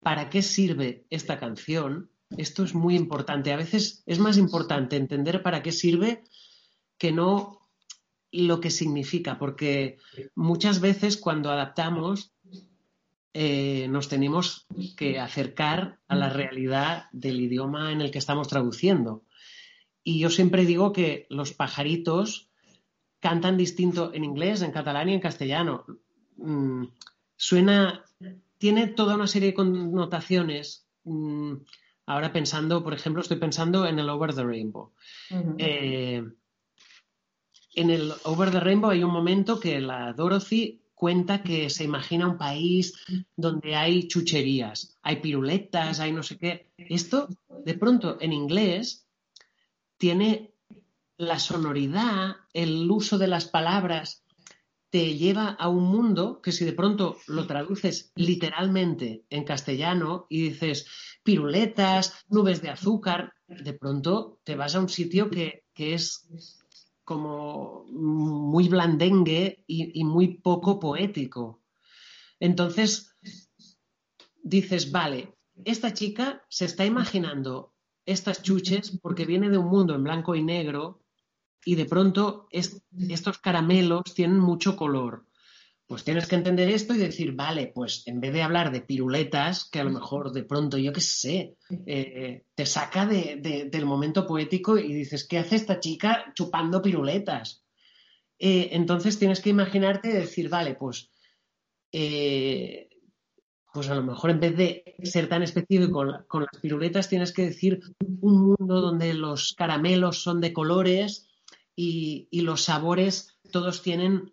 para 0.00 0.30
qué 0.30 0.42
sirve 0.42 1.06
esta 1.10 1.38
canción. 1.38 2.10
Esto 2.36 2.64
es 2.64 2.74
muy 2.74 2.94
importante. 2.94 3.52
A 3.52 3.56
veces 3.56 4.02
es 4.06 4.18
más 4.18 4.36
importante 4.36 4.96
entender 4.96 5.42
para 5.42 5.62
qué 5.62 5.72
sirve 5.72 6.24
que 6.98 7.12
no 7.12 7.68
lo 8.30 8.60
que 8.60 8.70
significa, 8.70 9.38
porque 9.38 9.98
muchas 10.34 10.80
veces 10.80 11.16
cuando 11.16 11.50
adaptamos 11.50 12.32
eh, 13.34 13.88
nos 13.88 14.08
tenemos 14.08 14.66
que 14.96 15.18
acercar 15.18 16.00
a 16.06 16.16
la 16.16 16.28
realidad 16.28 17.06
del 17.12 17.40
idioma 17.40 17.90
en 17.90 18.02
el 18.02 18.10
que 18.10 18.18
estamos 18.18 18.48
traduciendo. 18.48 19.24
Y 20.04 20.18
yo 20.18 20.28
siempre 20.28 20.66
digo 20.66 20.92
que 20.92 21.26
los 21.30 21.52
pajaritos 21.52 22.50
cantan 23.20 23.56
distinto 23.56 24.12
en 24.12 24.24
inglés, 24.24 24.60
en 24.62 24.72
catalán 24.72 25.08
y 25.08 25.14
en 25.14 25.20
castellano. 25.20 25.86
Mm, 26.36 26.86
suena, 27.36 28.04
tiene 28.58 28.88
toda 28.88 29.14
una 29.14 29.26
serie 29.26 29.50
de 29.50 29.54
connotaciones. 29.54 30.86
Mm, 31.04 31.54
ahora 32.06 32.32
pensando, 32.32 32.82
por 32.82 32.92
ejemplo, 32.92 33.22
estoy 33.22 33.38
pensando 33.38 33.86
en 33.86 33.98
el 33.98 34.10
Over 34.10 34.34
the 34.34 34.44
Rainbow. 34.44 34.92
Ujú. 35.30 35.54
Eh, 35.58 36.22
en 37.74 37.90
el 37.90 38.12
Over 38.24 38.50
the 38.50 38.60
Rainbow 38.60 38.90
hay 38.90 39.04
un 39.04 39.12
momento 39.12 39.58
que 39.58 39.80
la 39.80 40.12
Dorothy 40.12 40.81
cuenta 41.02 41.42
que 41.42 41.68
se 41.68 41.82
imagina 41.82 42.28
un 42.28 42.38
país 42.38 42.94
donde 43.34 43.74
hay 43.74 44.06
chucherías, 44.06 44.96
hay 45.02 45.16
piruletas, 45.16 45.98
hay 45.98 46.12
no 46.12 46.22
sé 46.22 46.38
qué. 46.38 46.70
Esto, 46.76 47.26
de 47.64 47.74
pronto, 47.74 48.18
en 48.20 48.32
inglés, 48.32 49.04
tiene 49.96 50.54
la 51.16 51.40
sonoridad, 51.40 52.36
el 52.52 52.88
uso 52.88 53.18
de 53.18 53.26
las 53.26 53.48
palabras, 53.48 54.22
te 54.90 55.16
lleva 55.16 55.48
a 55.48 55.68
un 55.68 55.82
mundo 55.82 56.40
que 56.40 56.52
si 56.52 56.64
de 56.64 56.72
pronto 56.72 57.16
lo 57.26 57.48
traduces 57.48 58.12
literalmente 58.14 59.24
en 59.28 59.42
castellano 59.42 60.26
y 60.28 60.50
dices 60.50 60.86
piruletas, 61.24 62.14
nubes 62.28 62.62
de 62.62 62.70
azúcar, 62.70 63.32
de 63.48 63.72
pronto 63.72 64.38
te 64.44 64.54
vas 64.54 64.76
a 64.76 64.80
un 64.80 64.88
sitio 64.88 65.28
que, 65.30 65.64
que 65.74 65.94
es 65.94 66.28
como 67.04 67.84
muy 67.90 68.68
blandengue 68.68 69.64
y, 69.66 70.04
muy 70.04 70.38
poco 70.38 70.78
poético. 70.80 71.62
Entonces 72.40 73.14
dices, 74.42 74.90
vale, 74.90 75.34
esta 75.64 75.92
chica 75.92 76.44
se 76.48 76.64
está 76.66 76.84
imaginando 76.84 77.74
estas 78.04 78.42
chuches 78.42 78.98
porque 79.02 79.24
viene 79.26 79.48
de 79.50 79.58
un 79.58 79.68
mundo 79.68 79.94
en 79.94 80.04
blanco 80.04 80.34
y 80.34 80.42
negro 80.42 81.02
y 81.64 81.76
de 81.76 81.86
pronto 81.86 82.48
es- 82.50 82.82
estos 83.08 83.38
caramelos 83.38 84.14
tienen 84.14 84.38
mucho 84.40 84.76
color. 84.76 85.26
Pues 85.92 86.04
tienes 86.04 86.26
que 86.26 86.36
entender 86.36 86.70
esto 86.70 86.94
y 86.94 86.96
decir, 86.96 87.32
vale, 87.32 87.70
pues 87.74 88.02
en 88.06 88.18
vez 88.18 88.32
de 88.32 88.40
hablar 88.42 88.72
de 88.72 88.80
piruletas, 88.80 89.68
que 89.70 89.78
a 89.78 89.84
lo 89.84 89.90
mejor 89.90 90.32
de 90.32 90.42
pronto, 90.42 90.78
yo 90.78 90.90
qué 90.90 91.02
sé, 91.02 91.56
eh, 91.84 92.44
te 92.54 92.64
saca 92.64 93.04
de- 93.04 93.36
de- 93.42 93.64
del 93.66 93.84
momento 93.84 94.26
poético 94.26 94.78
y 94.78 94.90
dices, 94.94 95.28
¿qué 95.28 95.36
hace 95.36 95.56
esta 95.56 95.80
chica 95.80 96.32
chupando 96.34 96.80
piruletas? 96.80 97.62
Eh, 98.38 98.70
entonces 98.72 99.18
tienes 99.18 99.42
que 99.42 99.50
imaginarte 99.50 100.08
y 100.08 100.12
decir, 100.14 100.48
vale, 100.48 100.76
pues, 100.76 101.10
eh, 101.92 102.88
pues 103.74 103.90
a 103.90 103.94
lo 103.94 104.02
mejor 104.02 104.30
en 104.30 104.40
vez 104.40 104.56
de 104.56 104.94
ser 105.02 105.28
tan 105.28 105.42
específico 105.42 105.92
con, 105.92 106.10
la- 106.10 106.24
con 106.24 106.42
las 106.50 106.58
piruletas, 106.62 107.10
tienes 107.10 107.32
que 107.34 107.42
decir 107.42 107.80
un 108.22 108.40
mundo 108.56 108.80
donde 108.80 109.12
los 109.12 109.52
caramelos 109.52 110.22
son 110.22 110.40
de 110.40 110.54
colores 110.54 111.28
y, 111.76 112.28
y 112.30 112.40
los 112.40 112.62
sabores 112.62 113.36
todos 113.50 113.82
tienen 113.82 114.32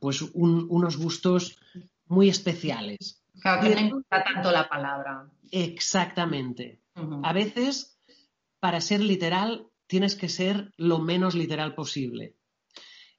pues 0.00 0.22
un- 0.22 0.66
unos 0.70 0.96
gustos 0.96 1.58
muy 2.06 2.28
especiales. 2.28 3.22
Claro, 3.40 3.62
que 3.62 3.74
no 3.74 3.80
importa 3.80 4.24
tanto 4.24 4.50
la 4.50 4.68
palabra. 4.68 5.28
Exactamente. 5.50 6.80
A 7.22 7.32
veces, 7.32 7.98
para 8.60 8.80
ser 8.80 9.00
literal, 9.00 9.66
tienes 9.86 10.14
que 10.14 10.28
ser 10.28 10.72
lo 10.76 10.98
menos 10.98 11.34
literal 11.34 11.74
posible. 11.74 12.34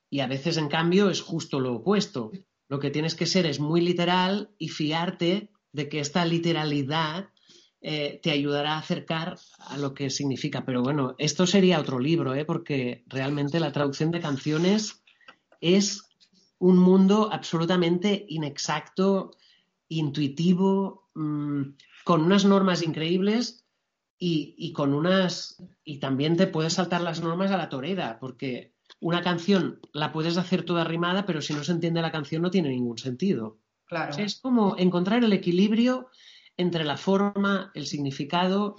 Y 0.09 0.21
a 0.21 0.27
veces, 0.27 0.57
en 0.57 0.69
cambio, 0.69 1.09
es 1.09 1.21
justo 1.21 1.59
lo 1.59 1.75
opuesto. 1.75 2.31
Lo 2.69 2.79
que 2.79 2.89
tienes 2.89 3.13
que 3.15 3.25
ser 3.25 3.45
es 3.45 3.59
muy 3.59 3.81
literal 3.81 4.49
y 4.57 4.69
fiarte 4.69 5.51
de 5.71 5.89
que 5.89 5.99
esta 5.99 6.25
literalidad 6.25 7.29
eh, 7.81 8.19
te 8.23 8.31
ayudará 8.31 8.73
a 8.73 8.79
acercar 8.79 9.37
a 9.59 9.77
lo 9.77 9.93
que 9.93 10.09
significa. 10.09 10.65
Pero 10.65 10.81
bueno, 10.81 11.13
esto 11.19 11.45
sería 11.45 11.79
otro 11.79 11.99
libro, 11.99 12.33
¿eh? 12.33 12.43
porque 12.45 13.03
realmente 13.07 13.59
la 13.59 13.71
traducción 13.71 14.09
de 14.11 14.19
canciones 14.19 15.03
es 15.61 16.03
un 16.59 16.77
mundo 16.77 17.29
absolutamente 17.31 18.25
inexacto, 18.29 19.31
intuitivo, 19.89 21.09
mm, 21.13 21.61
con 22.03 22.21
unas 22.21 22.45
normas 22.45 22.81
increíbles 22.81 23.65
y, 24.17 24.55
y 24.57 24.73
con 24.73 24.93
unas. 24.93 25.63
Y 25.83 25.99
también 25.99 26.35
te 26.37 26.47
puedes 26.47 26.73
saltar 26.73 27.01
las 27.01 27.21
normas 27.21 27.51
a 27.51 27.57
la 27.57 27.69
torera, 27.69 28.17
porque 28.19 28.73
una 28.99 29.21
canción 29.21 29.79
la 29.93 30.11
puedes 30.11 30.37
hacer 30.37 30.63
toda 30.63 30.83
rimada, 30.83 31.25
pero 31.25 31.41
si 31.41 31.53
no 31.53 31.63
se 31.63 31.71
entiende 31.71 32.01
la 32.01 32.11
canción 32.11 32.41
no 32.41 32.51
tiene 32.51 32.69
ningún 32.69 32.97
sentido. 32.97 33.59
Claro. 33.85 34.11
O 34.11 34.13
sea, 34.13 34.25
es 34.25 34.39
como 34.39 34.75
encontrar 34.77 35.23
el 35.23 35.33
equilibrio 35.33 36.09
entre 36.57 36.83
la 36.83 36.97
forma, 36.97 37.71
el 37.75 37.85
significado 37.85 38.75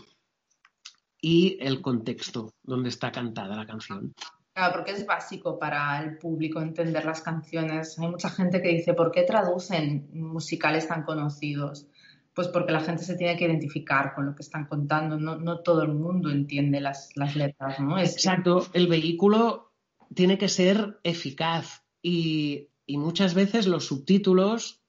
y 1.20 1.56
el 1.60 1.80
contexto 1.80 2.54
donde 2.62 2.88
está 2.88 3.10
cantada 3.12 3.56
la 3.56 3.66
canción. 3.66 4.14
Claro, 4.59 4.73
porque 4.75 4.90
es 4.90 5.07
básico 5.07 5.57
para 5.57 6.03
el 6.03 6.18
público 6.18 6.61
entender 6.61 7.05
las 7.05 7.23
canciones. 7.23 7.97
Hay 7.97 8.09
mucha 8.09 8.29
gente 8.29 8.61
que 8.61 8.71
dice, 8.71 8.92
¿por 8.92 9.12
qué 9.12 9.23
traducen 9.23 10.09
musicales 10.12 10.88
tan 10.88 11.05
conocidos? 11.05 11.87
Pues 12.35 12.49
porque 12.49 12.73
la 12.73 12.81
gente 12.81 13.05
se 13.05 13.14
tiene 13.14 13.37
que 13.37 13.44
identificar 13.44 14.16
con 14.16 14.27
lo 14.27 14.35
que 14.35 14.42
están 14.42 14.66
contando. 14.66 15.16
No, 15.16 15.61
todo 15.61 15.85
el 15.85 15.94
mundo 15.94 16.29
entiende 16.29 16.81
las, 16.81 17.12
letras, 17.14 17.79
¿no? 17.79 18.01
Exacto, 18.01 18.66
el 18.73 18.88
vehículo 18.88 19.75
tiene 20.12 20.38
que 20.38 20.49
ser 20.49 20.99
eficaz 21.05 21.85
y, 22.03 22.66
muchas 22.88 23.35
veces 23.35 23.68
los 23.68 23.87
subtítulos 23.87 24.83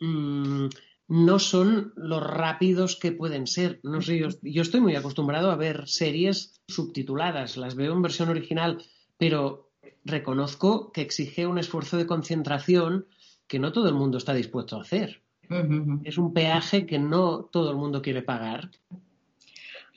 mm, 0.00 0.66
no 1.06 1.38
son 1.38 1.92
lo 1.94 2.18
rápidos 2.18 2.96
que 2.96 3.12
pueden 3.12 3.46
ser. 3.46 3.78
No 3.84 4.02
sé, 4.02 4.18
yo, 4.18 4.30
yo 4.42 4.62
estoy 4.62 4.80
muy 4.80 4.96
acostumbrado 4.96 5.52
a 5.52 5.56
ver 5.56 5.86
series 5.86 6.60
subtituladas, 6.66 7.56
las 7.56 7.76
veo 7.76 7.92
en 7.92 8.02
versión 8.02 8.28
original, 8.28 8.82
pero 9.18 9.70
reconozco 10.04 10.92
que 10.92 11.02
exige 11.02 11.46
un 11.46 11.58
esfuerzo 11.58 11.96
de 11.96 12.06
concentración 12.06 13.06
que 13.46 13.58
no 13.58 13.72
todo 13.72 13.88
el 13.88 13.94
mundo 13.94 14.18
está 14.18 14.34
dispuesto 14.34 14.76
a 14.76 14.82
hacer. 14.82 15.22
Es 16.04 16.16
un 16.16 16.32
peaje 16.32 16.86
que 16.86 16.98
no 16.98 17.44
todo 17.44 17.70
el 17.70 17.76
mundo 17.76 18.00
quiere 18.00 18.22
pagar. 18.22 18.70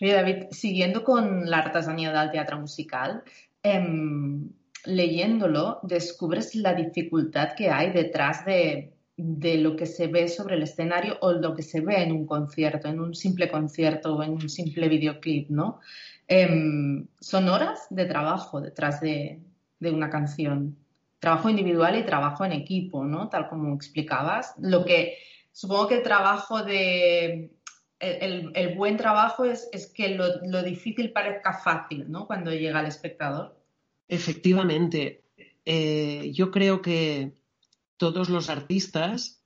Oye, 0.01 0.13
David, 0.13 0.35
siguiendo 0.51 1.03
con 1.03 1.49
la 1.49 1.59
artesanía 1.59 2.11
del 2.11 2.31
teatro 2.31 2.59
musical, 2.59 3.23
em, 3.63 4.49
leyéndolo, 4.85 5.79
descubres 5.83 6.55
la 6.55 6.73
dificultad 6.73 7.53
que 7.55 7.69
hay 7.69 7.91
detrás 7.91 8.45
de, 8.45 8.94
de 9.17 9.57
lo 9.57 9.75
que 9.75 9.85
se 9.85 10.07
ve 10.07 10.27
sobre 10.27 10.55
el 10.55 10.63
escenario 10.63 11.17
o 11.21 11.31
lo 11.31 11.55
que 11.55 11.63
se 11.63 11.79
ve 11.79 12.03
en 12.03 12.11
un 12.11 12.25
concierto, 12.25 12.87
en 12.87 12.99
un 12.99 13.15
simple 13.15 13.49
concierto 13.49 14.15
o 14.15 14.23
en 14.23 14.31
un 14.31 14.49
simple 14.49 14.89
videoclip, 14.89 15.49
¿no? 15.49 15.79
Em, 16.27 17.07
son 17.19 17.47
horas 17.47 17.87
de 17.89 18.05
trabajo 18.05 18.59
detrás 18.59 18.99
de, 19.01 19.41
una 19.79 20.09
canción. 20.09 20.75
Trabajo 21.19 21.47
individual 21.47 21.95
y 21.95 22.03
trabajo 22.03 22.43
en 22.43 22.53
equipo, 22.53 23.05
¿no? 23.05 23.29
Tal 23.29 23.47
como 23.47 23.75
explicabas. 23.75 24.55
Lo 24.57 24.83
que 24.83 25.19
supongo 25.51 25.87
que 25.87 25.97
el 25.97 26.03
trabajo 26.03 26.63
de 26.63 27.51
el, 27.99 28.75
buen 28.75 28.97
trabajo 28.97 29.45
es, 29.45 29.69
que 29.95 30.09
lo, 30.09 30.25
lo, 30.47 30.63
difícil 30.63 31.11
parezca 31.11 31.53
fácil, 31.53 32.09
¿no? 32.11 32.25
Cuando 32.25 32.51
llega 32.51 32.79
al 32.79 32.87
espectador. 32.87 33.55
Efectivamente, 34.07 35.23
eh, 35.65 36.31
yo 36.33 36.49
creo 36.49 36.81
que 36.81 37.33
todos 37.97 38.29
los 38.29 38.49
artistas 38.49 39.43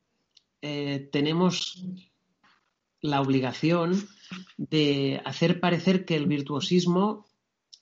eh, 0.61 1.09
tenemos 1.11 1.85
la 3.01 3.21
obligación 3.21 4.07
de 4.57 5.21
hacer 5.25 5.59
parecer 5.59 6.05
que 6.05 6.15
el 6.15 6.25
virtuosismo 6.25 7.25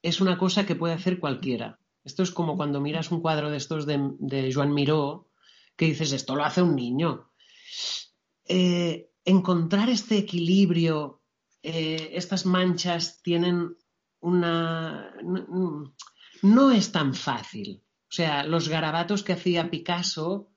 es 0.01 0.21
una 0.21 0.37
cosa 0.37 0.65
que 0.65 0.75
puede 0.75 0.93
hacer 0.93 1.19
cualquiera. 1.19 1.79
Esto 2.03 2.23
es 2.23 2.31
como 2.31 2.55
cuando 2.55 2.79
miras 2.79 3.11
un 3.11 3.21
cuadro 3.21 3.49
de 3.49 3.57
estos 3.57 3.85
de, 3.85 4.51
Joan 4.53 4.73
Miró, 4.73 5.29
que 5.75 5.87
dices, 5.87 6.13
esto 6.13 6.35
lo 6.35 6.45
hace 6.45 6.61
un 6.61 6.75
niño. 6.75 7.31
Eh, 8.45 9.09
encontrar 9.25 9.89
este 9.89 10.17
equilibrio, 10.17 11.21
eh, 11.61 12.11
estas 12.13 12.45
manchas 12.45 13.21
tienen 13.21 13.75
una... 14.21 15.13
No, 15.23 15.93
no, 16.43 16.71
es 16.71 16.91
tan 16.91 17.13
fácil. 17.13 17.83
O 18.03 18.13
sea, 18.13 18.43
los 18.45 18.69
garabatos 18.69 19.23
que 19.23 19.33
hacía 19.33 19.69
Picasso, 19.69 20.49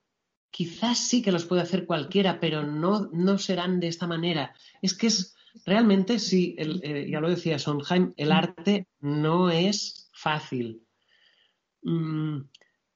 quizás 0.50 0.98
sí 0.98 1.22
que 1.22 1.32
los 1.32 1.44
puede 1.44 1.62
hacer 1.62 1.86
cualquiera, 1.86 2.40
pero 2.40 2.64
no, 2.64 3.08
no 3.12 3.38
serán 3.38 3.80
de 3.80 3.88
esta 3.88 4.06
manera. 4.06 4.54
Es 4.82 4.94
que 4.94 5.06
es 5.08 5.36
realmente, 5.64 6.18
sí, 6.18 6.56
eh, 6.58 7.08
ya 7.10 7.20
lo 7.20 7.28
decía 7.28 7.58
Sondheim, 7.58 8.12
el 8.16 8.32
arte 8.32 8.88
no 9.00 9.50
es 9.50 10.10
fácil. 10.12 10.86
Mm, 11.82 12.42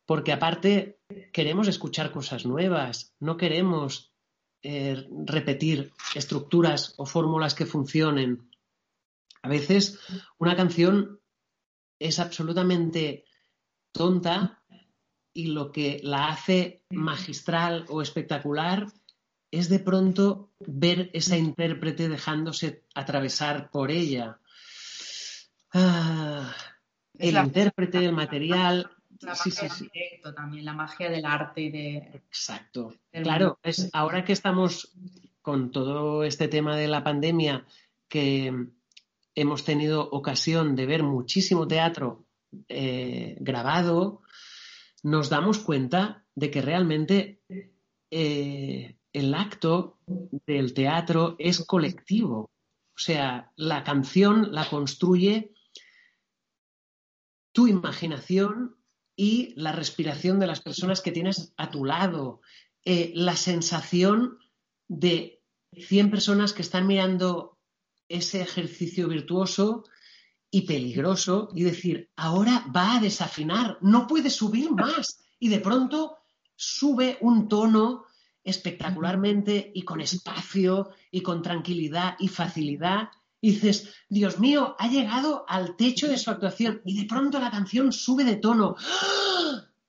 porque 0.07 0.33
aparte 0.33 0.99
queremos 1.33 1.69
escuchar 1.69 2.13
cosas 2.13 2.45
nuevas, 2.45 3.15
no 3.21 3.37
queremos 3.37 4.13
eh, 4.63 5.07
repetir 5.25 5.93
estructuras 6.15 6.95
o 6.97 7.07
fórmulas 7.07 7.55
que 7.55 7.67
funcionen. 7.67 8.51
A 9.43 9.49
veces 9.49 10.01
una 10.39 10.57
canción 10.57 11.21
es 11.99 12.19
absolutamente 12.19 13.25
tonta 13.93 14.64
y 15.35 15.49
lo 15.49 15.73
que 15.73 16.01
la 16.03 16.29
hace 16.29 16.83
magistral 16.91 17.85
o 17.89 18.01
espectacular 18.01 18.87
es 19.51 19.69
de 19.69 19.81
pronto 19.81 20.53
ver 20.61 21.11
esa 21.13 21.37
intérprete 21.37 22.09
dejándose 22.09 22.85
atravesar 22.95 23.71
por 23.71 23.91
ella. 23.91 24.39
Ah, 25.73 26.55
el 27.19 27.37
intérprete, 27.37 27.99
el 27.99 28.13
material. 28.13 28.91
La 29.21 29.35
sí, 29.35 29.51
sí, 29.51 29.69
sí. 29.69 29.91
Directo, 29.93 30.35
también, 30.35 30.65
la 30.65 30.73
magia 30.73 31.11
del 31.11 31.25
arte 31.25 31.63
y 31.63 31.71
de. 31.71 31.97
Exacto. 32.15 32.95
Claro, 33.11 33.59
es 33.63 33.91
ahora 33.93 34.25
que 34.25 34.33
estamos 34.33 34.93
con 35.43 35.71
todo 35.71 36.25
este 36.25 36.49
tema 36.49 36.77
de 36.77 36.89
la 36.89 37.05
pandemia, 37.05 37.65
que 38.09 38.53
hemos 39.35 39.65
tenido 39.65 40.09
ocasión 40.11 40.77
de 40.77 40.87
ver 40.87 41.03
muchísimo 41.03 41.67
teatro 41.67 42.25
eh, 42.69 43.37
grabado, 43.41 44.23
nos 45.05 45.29
damos 45.29 45.59
cuenta 45.59 46.25
de 46.35 46.51
que 46.51 46.63
realmente 46.63 47.43
eh, 48.11 48.97
el 49.13 49.35
acto 49.35 49.99
del 50.47 50.73
teatro 50.73 51.37
es 51.39 51.63
colectivo. 51.65 52.51
O 52.97 52.99
sea, 52.99 53.53
la 53.55 53.85
canción 53.85 54.53
la 54.53 54.69
construye 54.69 55.53
tu 57.53 57.69
imaginación 57.69 58.77
y 59.15 59.53
la 59.57 59.73
respiración 59.73 60.41
de 60.41 60.47
las 60.47 60.63
personas 60.63 61.03
que 61.03 61.13
tienes 61.13 61.53
a 61.59 61.71
tu 61.71 61.85
lado. 61.85 62.41
Eh, 62.85 63.13
la 63.15 63.37
sensación 63.37 64.39
de 64.89 65.43
100 65.73 66.11
personas 66.11 66.55
que 66.55 66.63
están 66.63 66.87
mirando 66.87 67.59
ese 68.09 68.41
ejercicio 68.41 69.07
virtuoso 69.09 69.85
y 70.55 70.63
peligroso 70.63 71.49
y 71.53 71.65
decir, 71.65 72.13
ahora 72.15 72.65
va 72.75 72.95
a 72.95 73.01
desafinar, 73.01 73.77
no 73.81 74.07
puede 74.07 74.31
subir 74.31 74.71
más. 74.71 75.19
Y 75.41 75.49
de 75.49 75.59
pronto 75.59 76.19
sube 76.55 77.19
un 77.23 77.49
tono 77.49 78.05
espectacularmente 78.45 79.73
y 79.75 79.83
con 79.83 80.01
espacio 80.01 80.91
y 81.11 81.23
con 81.23 81.43
tranquilidad 81.43 82.15
y 82.21 82.29
facilidad. 82.29 83.09
Y 83.41 83.51
dices, 83.51 83.93
Dios 84.09 84.39
mío, 84.39 84.77
ha 84.79 84.87
llegado 84.87 85.45
al 85.49 85.75
techo 85.75 86.07
de 86.07 86.19
su 86.19 86.31
actuación 86.31 86.83
y 86.85 87.01
de 87.01 87.09
pronto 87.09 87.41
la 87.41 87.51
canción 87.51 87.93
sube 87.93 88.23
de 88.23 88.37
tono. 88.37 88.77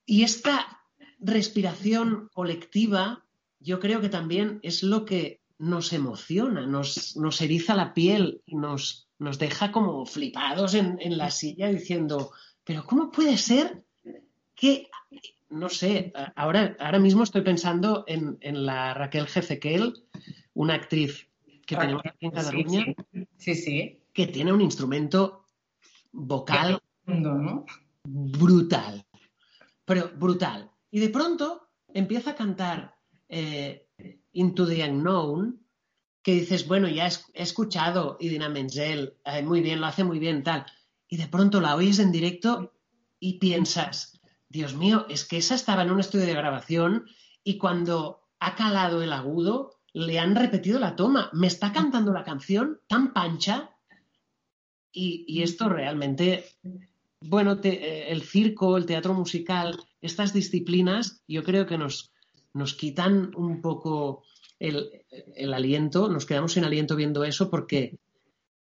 Y 0.03 0.23
esta 0.23 0.81
respiración 1.19 2.31
colectiva, 2.33 3.23
yo 3.59 3.79
creo 3.79 4.01
que 4.01 4.09
también 4.09 4.61
es 4.63 4.81
lo 4.81 5.05
que 5.05 5.43
nos 5.59 5.93
emociona, 5.93 6.65
nos, 6.65 7.15
nos 7.17 7.39
eriza 7.39 7.75
la 7.75 7.93
piel 7.93 8.41
y 8.47 8.55
nos, 8.55 9.04
nos 9.19 9.39
deja 9.39 9.71
como 9.71 10.05
flipados 10.05 10.73
en, 10.73 10.97
en, 10.99 11.17
la 11.17 11.31
silla 11.31 11.69
diciendo, 11.69 12.31
pero 12.63 12.85
¿cómo 12.85 13.11
puede 13.11 13.37
ser 13.37 13.83
que, 14.53 14.89
no 15.49 15.69
sé, 15.69 16.11
ahora, 16.35 16.75
ahora 16.79 16.99
mismo 16.99 17.23
estoy 17.23 17.41
pensando 17.41 18.03
en, 18.07 18.37
en 18.41 18.65
la 18.65 18.93
Raquel 18.93 19.27
Jezequel, 19.27 19.93
una 20.53 20.75
actriz 20.75 21.27
que 21.65 21.75
tenemos 21.75 22.03
aquí 22.05 22.25
en 22.25 22.31
Cataluña, 22.31 22.85
sí, 23.11 23.25
sí. 23.37 23.55
sí, 23.55 23.99
que 24.13 24.27
tiene 24.27 24.53
un 24.53 24.61
instrumento 24.61 25.45
vocal 26.11 26.79
¿no? 27.05 27.65
brutal, 28.03 29.05
pero 29.83 30.11
brutal. 30.15 30.71
Y 30.91 30.99
de 30.99 31.09
pronto 31.09 31.69
empieza 31.93 32.31
a 32.31 32.35
cantar 32.35 32.95
eh, 33.27 33.87
Into 34.33 34.67
the 34.67 34.83
Unknown 34.87 35.64
que 36.25 36.33
dices, 36.33 36.67
bueno, 36.67 36.87
ya 36.87 37.07
he 37.35 37.43
escuchado 37.43 38.17
Idina 38.19 38.49
Menzel, 38.49 39.13
eh, 39.25 39.43
muy 39.43 39.61
bien, 39.61 39.79
lo 39.79 39.85
hace 39.85 40.03
muy 40.03 40.17
bien, 40.17 40.41
tal. 40.41 40.65
Y 41.07 41.17
de 41.17 41.27
pronto 41.27 41.61
la 41.61 41.75
oyes 41.75 41.99
en 41.99 42.11
directo 42.11 42.73
y 43.19 43.37
piensas, 43.37 44.19
Dios 44.49 44.73
mío, 44.73 45.05
es 45.07 45.23
que 45.23 45.37
esa 45.37 45.53
estaba 45.53 45.83
en 45.83 45.91
un 45.91 45.99
estudio 45.99 46.25
de 46.25 46.33
grabación 46.33 47.05
y 47.43 47.59
cuando 47.59 48.23
ha 48.39 48.55
calado 48.55 49.03
el 49.03 49.13
agudo, 49.13 49.75
le 49.93 50.17
han 50.17 50.35
repetido 50.35 50.79
la 50.79 50.95
toma. 50.95 51.29
Me 51.31 51.45
está 51.45 51.71
cantando 51.71 52.11
la 52.11 52.23
canción 52.23 52.79
tan 52.87 53.13
pancha. 53.13 53.69
Y, 54.91 55.43
esto 55.43 55.69
realmente, 55.69 56.45
bueno, 57.21 57.59
eh, 57.61 58.07
el 58.09 58.23
circo, 58.23 58.77
el 58.77 58.87
teatro 58.87 59.13
musical, 59.13 59.77
estas 60.01 60.33
disciplinas, 60.33 61.21
yo 61.27 61.43
creo 61.43 61.67
que 61.67 61.77
nos, 61.77 62.13
nos 62.51 62.73
quitan 62.73 63.31
un 63.35 63.61
poco 63.61 64.23
el, 64.59 65.53
aliento, 65.53 66.09
nos 66.09 66.25
quedamos 66.25 66.53
sin 66.53 66.63
aliento 66.63 66.95
viendo 66.95 67.23
eso 67.23 67.49
porque 67.49 67.97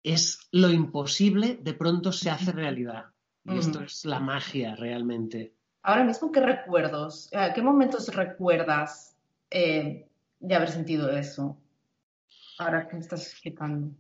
es 0.04 0.48
lo 0.52 0.70
imposible, 0.70 1.60
de 1.62 1.74
pronto 1.74 2.12
se 2.12 2.30
hace 2.30 2.52
realidad. 2.52 3.06
Y 3.46 3.58
esto 3.58 3.82
es 3.82 4.06
la 4.06 4.20
magia 4.20 4.76
realmente. 4.76 5.56
Ahora 5.82 6.04
mismo, 6.04 6.32
¿qué 6.32 6.42
recuerdos, 6.42 7.30
eh, 7.32 7.52
qué 7.56 7.62
momentos 7.62 8.14
recuerdas 8.14 9.16
eh, 9.50 10.08
de 10.40 10.56
haber 10.56 10.70
sentido 10.70 11.10
eso? 11.10 11.58
Ahora 12.60 12.88
que 12.88 12.96
me 12.96 13.02
estás 13.02 13.26
explicando. 13.32 13.92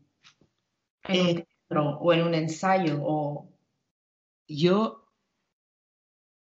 ¿En 1.06 1.22
un 1.22 1.28
eh, 1.28 1.48
teatro 1.68 1.98
o 2.00 2.14
en 2.14 2.24
un 2.24 2.34
ensayo? 2.36 3.00
O... 3.02 3.50
Yo 4.48 5.08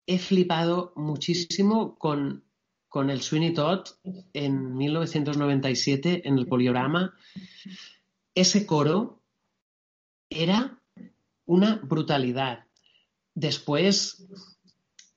he 0.06 0.18
flipado 0.18 0.92
muchísimo 0.96 1.96
con 1.96 2.42
con 2.90 3.08
el 3.08 3.22
Sweeney 3.22 3.54
Todd 3.54 3.86
en 4.34 4.76
1997 4.76 6.28
en 6.28 6.36
el 6.36 6.46
Poliorama. 6.46 7.14
Ese 8.34 8.66
coro 8.66 9.22
era 10.28 10.82
una 11.46 11.76
brutalidad. 11.76 12.66
Después, 13.32 14.26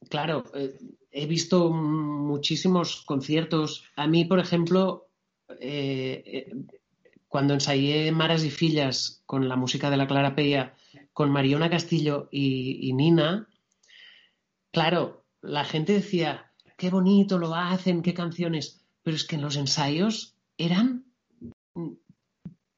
claro, 0.07 0.45
eh, 0.53 0.79
he 1.11 1.25
visto 1.25 1.71
muchísimos 1.71 3.01
conciertos. 3.05 3.85
A 3.95 4.05
mí, 4.05 4.23
por 4.25 4.39
ejemplo, 4.39 5.07
eh, 5.59 6.23
eh, 6.25 6.55
cuando 7.27 7.55
ensayé 7.55 8.11
Maras 8.11 8.43
y 8.43 8.51
Fillas 8.51 9.23
con 9.25 9.49
la 9.49 9.55
música 9.55 9.89
de 9.89 9.97
la 9.97 10.07
Clara 10.07 10.35
Peya, 10.35 10.75
con 11.11 11.31
Mariona 11.31 11.71
Castillo 11.71 12.29
y, 12.31 12.87
y 12.87 12.93
Nina, 12.93 13.49
claro, 14.71 15.25
la 15.41 15.65
gente 15.65 15.93
decía, 15.93 16.52
qué 16.83 16.89
bonito 16.89 17.37
lo 17.37 17.55
hacen, 17.55 18.01
qué 18.01 18.13
canciones, 18.13 18.83
pero 19.03 19.15
es 19.15 19.23
que 19.23 19.37
en 19.37 19.41
los 19.41 19.55
ensayos 19.55 20.35
eran 20.57 21.05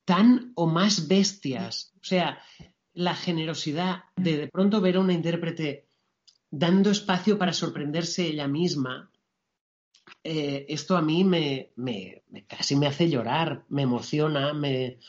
tan 0.05 0.51
o 0.53 0.67
más 0.67 1.07
bestias. 1.07 1.91
O 1.95 2.03
sea, 2.03 2.37
la 2.93 3.15
generosidad 3.15 4.03
de 4.15 4.37
de 4.37 4.47
pronto 4.47 4.79
ver 4.79 4.97
a 4.97 4.99
una 4.99 5.13
intérprete 5.13 5.87
dando 6.51 6.91
espacio 6.91 7.39
para 7.39 7.51
sorprenderse 7.51 8.27
ella 8.27 8.47
misma, 8.47 9.09
eh, 10.23 10.67
esto 10.69 10.95
a 10.95 11.01
mí 11.01 11.23
me, 11.23 11.71
casi 12.45 12.75
me 12.75 12.85
hace 12.85 13.09
llorar, 13.09 13.65
me 13.69 13.81
emociona, 13.81 14.53
me, 14.53 14.99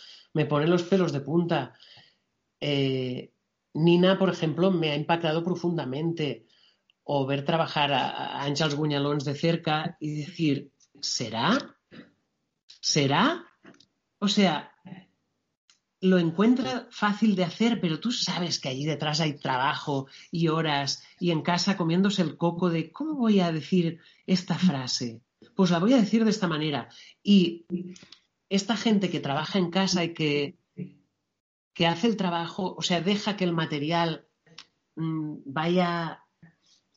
pone 0.49 0.67
los 0.67 0.85
pelos 0.85 1.13
de 1.13 1.21
punta. 1.21 1.75
Eh, 2.59 3.31
Nina, 3.75 4.19
por 4.19 4.31
ejemplo, 4.31 4.71
me 4.71 4.93
ha 4.93 4.97
impactado 4.97 5.45
profundamente 5.45 6.46
o 7.09 7.25
ver 7.25 7.45
trabajar 7.45 7.93
a, 7.93 8.43
Ángels 8.43 8.75
Guñalons 8.75 9.25
de 9.25 9.35
cerca 9.35 9.97
y 10.01 10.17
decir, 10.17 10.73
¿será? 11.01 11.77
¿Será? 12.81 13.45
O 14.19 14.27
sea, 14.27 14.73
lo 16.01 16.19
encuentra 16.19 16.89
fácil 16.91 17.37
de 17.37 17.45
hacer, 17.45 17.81
pero 17.81 18.01
tú 18.01 18.11
sabes 18.11 18.59
que 18.59 18.69
allí 18.69 18.85
detrás 18.85 19.21
hay 19.21 19.39
trabajo 19.39 20.09
y 20.33 20.49
horas 20.49 21.05
y 21.21 21.31
en 21.31 21.43
casa 21.43 21.77
comiéndose 21.77 22.23
el 22.23 22.37
coco 22.37 22.71
de 22.71 22.91
¿cómo 22.91 23.15
voy 23.15 23.39
a 23.39 23.53
decir 23.53 24.01
esta 24.27 24.57
frase? 24.57 25.23
Pues 25.55 25.71
la 25.71 25.79
voy 25.79 25.93
a 25.93 25.99
decir 25.99 26.25
de 26.25 26.31
esta 26.31 26.49
manera. 26.49 26.89
Y 27.23 27.67
esta 28.49 28.77
gente 28.77 29.11
que 29.11 29.21
trabaja 29.21 29.61
en 29.61 29.71
casa 29.71 30.03
y 30.03 30.13
que, 30.13 30.59
que 31.73 31.87
hace 31.87 32.09
el 32.09 32.17
trabajo, 32.17 32.75
o 32.77 32.83
sea, 32.83 33.01
deja 33.01 33.37
que 33.37 33.45
el 33.45 33.53
material 33.53 34.27
mm, 34.97 35.37
vaya 35.45 36.26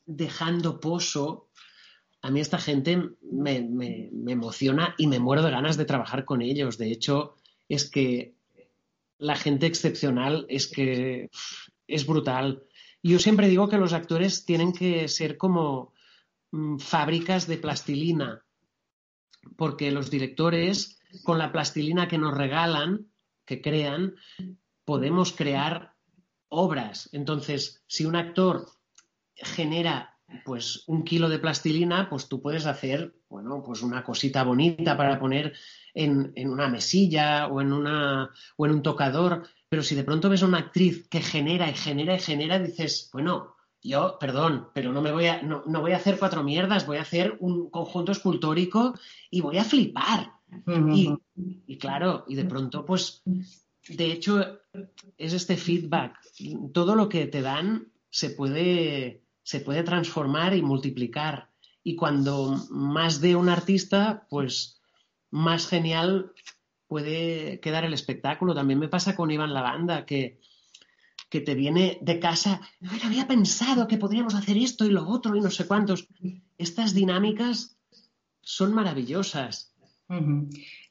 dejando 0.10 0.80
pozo, 0.80 1.50
a 2.22 2.32
mí 2.32 2.40
esta 2.40 2.58
gente 2.58 3.12
me, 3.22 3.58
emociona 4.28 4.96
y 4.98 5.06
me 5.06 5.20
muero 5.20 5.44
de 5.44 5.52
ganas 5.52 5.78
de 5.78 5.86
trabajar 5.86 6.26
con 6.26 6.42
ellos. 6.42 6.78
De 6.78 6.92
hecho, 6.92 7.36
es 7.70 7.90
que 7.90 8.34
la 9.20 9.36
gente 9.36 9.68
excepcional 9.68 10.48
es 10.50 10.68
que 10.68 11.30
es 11.88 12.08
brutal. 12.08 12.64
Yo 13.04 13.20
siempre 13.20 13.48
digo 13.48 13.70
que 13.70 13.78
los 13.78 13.94
actores 13.94 14.46
tienen 14.46 14.74
que 14.74 15.08
ser 15.08 15.38
como 15.38 15.94
mm, 16.52 16.80
fábricas 16.80 17.48
de 17.48 17.58
plastilina, 17.58 18.44
porque 19.56 19.92
los 19.92 20.10
directores, 20.10 21.00
con 21.24 21.38
la 21.38 21.52
plastilina 21.52 22.08
que 22.08 22.18
nos 22.18 22.36
regalan, 22.36 23.12
que 23.46 23.62
crean, 23.62 24.16
podemos 24.86 25.34
crear 25.34 25.94
obras. 26.50 27.10
Entonces, 27.14 27.84
si 27.88 28.06
un 28.06 28.16
actor 28.16 28.66
genera 29.44 30.20
pues 30.46 30.84
un 30.88 31.04
kilo 31.04 31.30
de 31.30 31.40
plastilina, 31.40 32.10
pues 32.10 32.28
tú 32.28 32.42
puedes 32.42 32.66
hacer, 32.66 33.16
bueno, 33.30 33.64
pues 33.66 33.82
una 33.82 34.04
cosita 34.04 34.44
bonita 34.44 34.96
para 34.96 35.20
poner 35.20 35.54
en, 35.94 36.34
una 36.50 36.68
mesilla 36.68 37.48
o 37.48 37.62
en, 37.62 37.74
una, 37.74 38.30
o 38.58 38.66
en 38.66 38.72
un 38.74 38.84
tocador. 38.84 39.44
Pero 39.68 39.84
si 39.84 39.96
de 39.96 40.04
pronto 40.04 40.30
ves 40.30 40.44
a 40.44 40.48
una 40.48 40.60
actriz 40.60 41.08
que 41.08 41.22
genera 41.22 41.70
y 41.70 41.74
genera 41.74 42.16
y 42.16 42.20
genera, 42.20 42.60
dices, 42.60 43.10
bueno, 43.12 43.56
yo, 43.82 44.18
perdón, 44.20 44.68
pero 44.74 44.92
no 44.92 45.02
me 45.02 45.12
voy 45.12 45.28
a, 45.28 45.42
no, 45.42 45.64
voy 45.66 45.94
a 45.94 45.98
hacer 45.98 46.20
cuatro 46.20 46.44
mierdas, 46.44 46.86
voy 46.86 46.98
a 46.98 47.04
hacer 47.04 47.38
un 47.40 47.70
conjunto 47.70 48.12
escultórico 48.12 48.94
y 49.30 49.42
voy 49.42 49.58
a 49.58 49.64
flipar. 49.64 50.34
y, 50.68 51.14
y, 51.68 51.78
claro, 51.78 52.26
y 52.28 52.36
de 52.36 52.46
pronto, 52.46 52.86
pues, 52.86 53.22
de 53.88 54.12
hecho, 54.12 54.60
es 55.18 55.34
este 55.34 55.58
feedback. 55.58 56.20
Todo 56.74 56.96
lo 56.96 57.08
que 57.08 57.28
te 57.28 57.42
dan 57.42 57.92
se 58.10 58.32
puede 58.32 59.24
se 59.50 59.62
puede 59.62 59.82
transformar 59.82 60.56
y 60.56 60.62
multiplicar. 60.62 61.50
Y 61.84 61.96
cuando 61.96 62.68
más 62.70 63.20
de 63.20 63.36
un 63.36 63.50
artista, 63.50 64.28
pues 64.30 64.80
más 65.32 65.68
genial 65.68 66.34
puede 66.86 67.60
quedar 67.60 67.84
el 67.84 67.96
espectáculo. 67.96 68.54
También 68.54 68.78
me 68.78 68.90
pasa 68.90 69.16
con 69.16 69.32
Iván 69.32 69.56
Lavanda, 69.56 70.06
que, 70.06 70.40
que 71.30 71.42
te 71.42 71.56
viene 71.56 71.98
de 72.00 72.20
casa, 72.20 72.62
había 73.04 73.28
pensado 73.28 73.88
que 73.88 73.98
podríamos 73.98 74.36
hacer 74.36 74.56
esto 74.56 74.86
y 74.86 74.92
lo 74.92 75.08
otro 75.10 75.36
y 75.36 75.42
no 75.42 75.50
sé 75.50 75.66
cuántos. 75.66 76.08
Estas 76.60 76.94
dinámicas 76.94 77.76
son 78.44 78.76
maravillosas. 78.76 79.74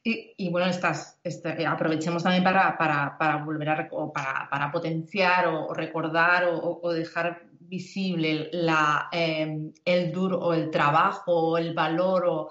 y, 0.03 0.49
bueno, 0.49 0.67
estas, 0.67 1.17
este, 1.23 1.65
aprovechemos 1.65 2.23
también 2.23 2.43
para, 2.43 2.77
para, 2.77 3.37
volver 3.45 3.69
a 3.69 3.89
para, 4.13 4.49
para, 4.49 4.69
potenciar 4.69 5.47
o, 5.47 5.73
recordar 5.73 6.43
o, 6.51 6.91
dejar 6.91 7.48
visible 7.69 8.49
la, 8.51 9.07
em, 9.11 9.71
el 9.85 10.11
duro 10.11 10.39
o 10.39 10.53
el 10.53 10.71
trabajo 10.71 11.31
o 11.31 11.57
el 11.57 11.73
valor 11.73 12.25
o 12.25 12.49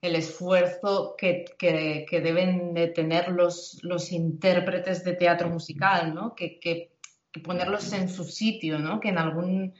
el 0.00 0.16
esfuerzo 0.16 1.14
que, 1.18 1.44
deben 2.10 2.74
de 2.74 2.88
tener 2.88 3.28
los, 3.28 3.78
los, 3.82 4.10
intérpretes 4.12 5.04
de 5.04 5.14
teatro 5.14 5.48
musical, 5.48 6.14
¿no? 6.14 6.34
Que, 6.34 6.90
ponerlos 7.44 7.92
en 7.92 8.08
su 8.08 8.24
sitio, 8.24 8.78
¿no? 8.78 9.00
que 9.00 9.08
en 9.08 9.16
algún, 9.16 9.74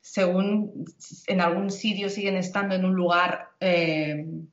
según, 0.00 0.86
en 1.26 1.40
algún 1.42 1.70
sitio 1.70 2.08
siguen 2.08 2.36
estando 2.36 2.74
en 2.74 2.84
un 2.84 2.94
lugar... 2.94 3.50
Em, 3.60 4.48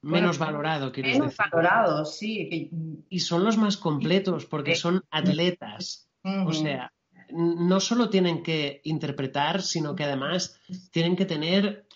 menos 0.00 0.38
valorado, 0.38 0.92
quieres 0.92 1.18
menos 1.18 1.36
valorado, 1.36 2.04
sí. 2.06 2.70
Y 3.08 3.20
son 3.20 3.44
los 3.44 3.58
más 3.58 3.76
completos 3.76 4.46
porque 4.46 4.74
son 4.74 5.04
atletas. 5.10 6.08
O 6.24 6.52
sea, 6.52 6.92
no 7.32 7.80
solo 7.80 8.10
tienen 8.10 8.42
que 8.42 8.80
interpretar, 8.84 9.62
sino 9.62 9.94
que 9.94 10.04
además 10.04 10.58
tienen 10.90 11.16
que 11.16 11.24
tener 11.24 11.86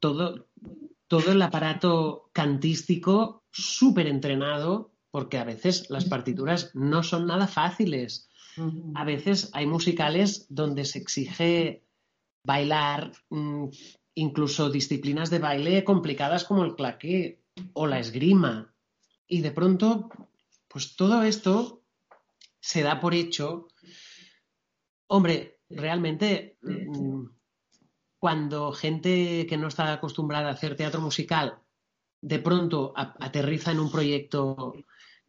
todo, 0.00 0.48
todo 1.08 1.32
el 1.32 1.42
aparato 1.42 2.30
cantístico 2.32 3.44
súper 3.50 4.06
entrenado, 4.06 4.92
porque 5.10 5.38
a 5.38 5.44
veces 5.44 5.90
las 5.90 6.04
partituras 6.04 6.70
no 6.74 7.02
son 7.02 7.26
nada 7.26 7.46
fáciles. 7.46 8.28
A 8.94 9.04
veces 9.04 9.50
hay 9.52 9.66
musicales 9.66 10.46
donde 10.48 10.84
se 10.84 10.98
exige 10.98 11.84
bailar, 12.42 13.12
mm, 13.30 13.66
incluso 14.14 14.70
disciplinas 14.70 15.30
de 15.30 15.38
baile 15.38 15.84
complicadas 15.84 16.44
como 16.44 16.64
el 16.64 16.74
claqué 16.74 17.40
o 17.72 17.86
la 17.86 18.00
esgrima. 18.00 18.74
Y 19.28 19.42
de 19.42 19.52
pronto, 19.52 20.10
pues 20.66 20.96
todo 20.96 21.22
esto 21.22 21.77
se 22.60 22.82
da 22.82 23.00
por 23.00 23.14
hecho. 23.14 23.68
Hombre, 25.06 25.60
realmente, 25.70 26.58
mm, 26.62 27.24
cuando 28.18 28.72
gente 28.72 29.46
que 29.46 29.56
no 29.56 29.68
está 29.68 29.92
acostumbrada 29.92 30.48
a 30.48 30.52
hacer 30.52 30.76
teatro 30.76 31.00
musical 31.00 31.60
de 32.20 32.38
pronto 32.40 32.92
aterriza 32.96 33.70
en 33.70 33.80
un 33.80 33.90
proyecto 33.90 34.74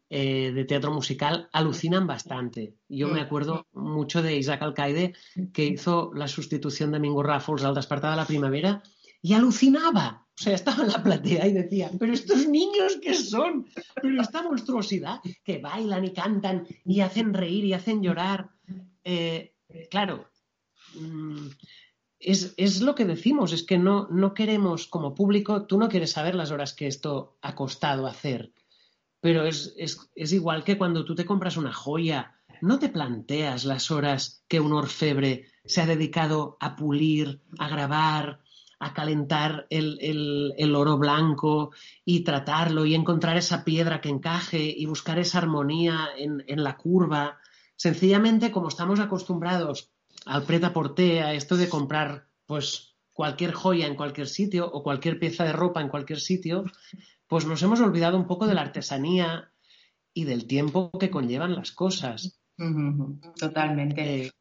eh, 0.09 0.51
de 0.51 0.65
teatro 0.65 0.91
musical, 0.91 1.49
alucinan 1.53 2.07
bastante. 2.07 2.77
Yo 2.87 3.09
me 3.09 3.21
acuerdo 3.21 3.67
mucho 3.73 4.23
de 4.23 4.35
Isaac 4.35 4.63
Alcaide, 4.63 5.13
que 5.53 5.65
hizo 5.65 6.11
la 6.15 6.27
sustitución 6.27 6.91
de 6.91 6.99
Mingo 6.99 7.21
Raffles 7.21 7.63
al 7.63 7.75
despertar 7.75 8.11
de 8.11 8.17
la 8.17 8.25
primavera, 8.25 8.81
y 9.21 9.33
alucinaba. 9.33 10.27
O 10.39 10.41
sea, 10.41 10.55
estaba 10.55 10.83
en 10.83 10.91
la 10.91 11.03
platea 11.03 11.47
y 11.47 11.53
decía, 11.53 11.91
pero 11.99 12.13
estos 12.13 12.47
niños 12.47 12.97
qué 13.01 13.13
son, 13.13 13.67
pero 14.01 14.21
esta 14.21 14.41
monstruosidad, 14.41 15.19
que 15.43 15.57
bailan 15.57 16.05
y 16.05 16.13
cantan 16.13 16.65
y 16.85 17.01
hacen 17.01 17.33
reír 17.33 17.65
y 17.65 17.73
hacen 17.73 18.01
llorar. 18.01 18.49
Eh, 19.03 19.53
claro, 19.91 20.29
mm, 20.95 21.47
es, 22.19 22.81
lo 22.81 22.95
que 22.95 23.03
decimos, 23.03 23.51
es 23.51 23.63
que 23.63 23.77
no, 23.77 24.07
no 24.09 24.33
queremos, 24.33 24.87
como 24.87 25.13
público, 25.13 25.65
tú 25.65 25.77
no 25.77 25.89
quieres 25.89 26.11
saber 26.11 26.35
las 26.35 26.51
horas 26.51 26.73
que 26.73 26.87
esto 26.87 27.37
ha 27.41 27.53
costado 27.53 28.07
hacer, 28.07 28.53
pero 29.19 29.45
es, 29.45 29.75
es 29.77 30.31
igual 30.31 30.63
que 30.63 30.77
cuando 30.77 31.03
tú 31.03 31.15
te 31.15 31.25
compras 31.25 31.57
una 31.57 31.73
joya, 31.73 32.39
no 32.61 32.79
te 32.79 32.87
planteas 32.87 33.65
las 33.65 33.91
horas 33.91 34.45
que 34.47 34.61
un 34.61 34.71
orfebre 34.71 35.47
se 35.65 35.81
ha 35.81 35.85
dedicado 35.85 36.55
a 36.61 36.77
pulir, 36.77 37.41
a 37.57 37.67
grabar, 37.67 38.41
a 38.79 38.93
calentar 38.93 39.67
el, 39.69 40.75
oro 40.75 40.97
blanco 40.97 41.71
y 42.05 42.21
tratarlo 42.21 42.85
y 42.85 42.95
encontrar 42.95 43.37
esa 43.37 43.65
piedra 43.65 43.99
que 43.99 44.09
encaje 44.09 44.73
y 44.75 44.85
buscar 44.85 45.19
esa 45.19 45.39
armonía 45.39 46.09
en, 46.17 46.63
la 46.63 46.77
curva. 46.77 47.39
Sencillamente, 47.75 48.51
como 48.51 48.69
estamos 48.69 48.99
acostumbrados 48.99 49.91
al 50.25 50.43
preta 50.43 50.73
porté, 50.73 51.21
a 51.21 51.33
esto 51.33 51.57
de 51.57 51.69
comprar 51.69 52.27
pues 52.45 52.95
cualquier 53.13 53.51
joya 53.51 53.85
en 53.85 53.95
cualquier 53.95 54.27
sitio 54.27 54.69
o 54.71 54.81
cualquier 54.81 55.19
pieza 55.19 55.43
de 55.43 55.53
ropa 55.53 55.81
en 55.81 55.89
cualquier 55.89 56.21
sitio, 56.21 56.63
pues 57.27 57.45
nos 57.45 57.61
hemos 57.61 57.81
olvidado 57.81 58.17
un 58.17 58.27
poco 58.27 58.47
de 58.47 58.53
la 58.53 58.61
artesanía 58.61 59.51
y 60.13 60.23
del 60.23 60.47
tiempo 60.47 60.89
que 60.97 61.09
conllevan 61.09 61.55
las 61.55 61.71
cosas. 61.73 62.39
Totalmente. 63.37 64.25
Eh, 64.25 64.31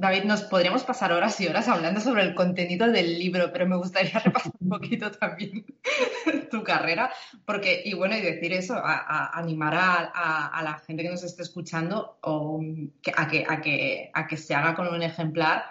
David, 0.00 0.24
nos 0.24 0.40
podríamos 0.44 0.82
pasar 0.82 1.12
horas 1.12 1.38
y 1.42 1.46
horas 1.46 1.68
hablando 1.68 2.00
sobre 2.00 2.22
el 2.22 2.34
contenido 2.34 2.90
del 2.90 3.18
libro, 3.18 3.52
pero 3.52 3.66
me 3.66 3.76
gustaría 3.76 4.18
repasar 4.24 4.52
un 4.58 4.70
poquito 4.70 5.10
también 5.10 5.66
tu 6.50 6.64
carrera, 6.64 7.12
porque, 7.44 7.82
y 7.84 7.92
bueno, 7.92 8.16
y 8.16 8.22
decir 8.22 8.54
eso, 8.54 8.76
a, 8.82 9.38
animar 9.38 9.74
a, 9.76 10.62
la 10.64 10.78
gente 10.86 11.02
que 11.02 11.10
nos 11.10 11.22
esté 11.22 11.42
escuchando 11.42 12.18
o, 12.22 12.62
a, 13.14 13.28
que, 13.28 13.44
a, 13.46 13.60
que, 13.60 14.10
a 14.14 14.26
que 14.26 14.36
se 14.38 14.54
haga 14.54 14.74
con 14.74 14.88
un 14.88 15.02
ejemplar, 15.02 15.64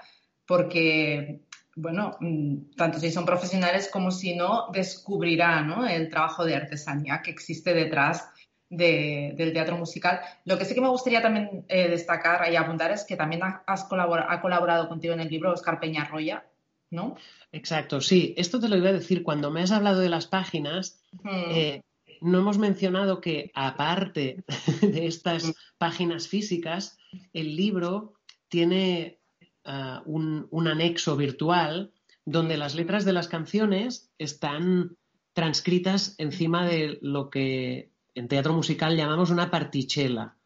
porque, 0.46 1.42
bueno, 1.76 2.15
mm, 2.20 2.76
tanto 2.78 3.00
si 3.00 3.10
son 3.10 3.26
profesionales 3.26 3.89
como 3.92 4.12
si 4.12 4.36
no, 4.36 4.68
descubrirán 4.72 5.88
el 5.89 6.08
trabajo 6.08 6.46
de 6.46 6.56
artesanía 6.56 7.24
que 7.24 7.32
existe 7.32 7.74
detrás 7.74 8.30
del 8.69 9.51
teatro 9.53 9.77
musical. 9.77 10.19
Lo 10.45 10.58
que 10.58 10.65
sí 10.65 10.75
que 10.75 10.82
me 10.82 10.89
gustaría 10.89 11.21
también 11.21 11.65
eh, 11.67 11.89
destacar 11.89 12.51
y 12.51 12.55
apuntar 12.55 12.91
es 12.91 13.03
que 13.03 13.15
también 13.15 13.41
has 13.43 13.88
ha 13.88 14.41
colaborado 14.41 14.88
contigo 14.88 15.13
en 15.13 15.21
el 15.21 15.29
libro 15.29 15.51
Oscar 15.51 15.79
Peñarroya, 15.79 16.45
¿no? 16.91 17.15
Exacto, 17.51 17.99
sí. 17.99 18.34
Esto 18.38 18.60
te 18.60 18.69
lo 18.69 18.77
iba 18.77 18.89
a 18.89 18.93
decir. 18.93 19.23
Cuando 19.23 19.49
me 19.49 19.62
has 19.62 19.71
hablado 19.71 19.99
de 19.99 20.10
las 20.10 20.27
páginas, 20.27 21.01
eh, 21.25 21.82
no 22.21 22.39
hemos 22.39 22.60
mencionado 22.60 23.21
que 23.21 23.51
aparte 23.55 24.43
de 24.82 25.08
estas 25.08 25.53
páginas 25.77 26.27
físicas, 26.27 26.97
el 27.34 27.55
libro 27.55 28.13
tiene 28.49 29.19
ah, 29.65 30.03
un, 30.05 30.47
un 30.51 30.67
anexo 30.67 31.15
virtual 31.15 31.91
donde 32.25 32.58
las 32.58 32.75
letras 32.75 33.05
de 33.05 33.13
las 33.13 33.27
canciones 33.27 34.12
están 34.19 34.95
transcritas 35.34 36.15
encima 36.19 36.67
de 36.67 36.99
lo 37.01 37.29
que 37.29 37.89
en 38.19 38.27
teatro 38.27 38.53
musical 38.53 38.97
llamamos 38.97 39.29
una 39.29 39.49
partichela. 39.49 40.38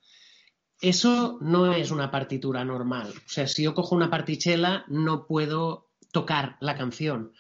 Eso 0.80 1.40
no 1.42 1.74
es 1.74 1.90
una 1.90 2.12
partitura 2.12 2.64
normal. 2.64 3.10
O 3.10 3.30
sea, 3.30 3.48
si 3.48 3.64
yo 3.64 3.74
cojo 3.74 3.96
una 3.96 4.12
partichela, 4.12 4.86
no 4.88 5.26
puedo 5.26 5.90
tocar 6.12 6.58
la 6.60 6.76
canción. 6.76 7.34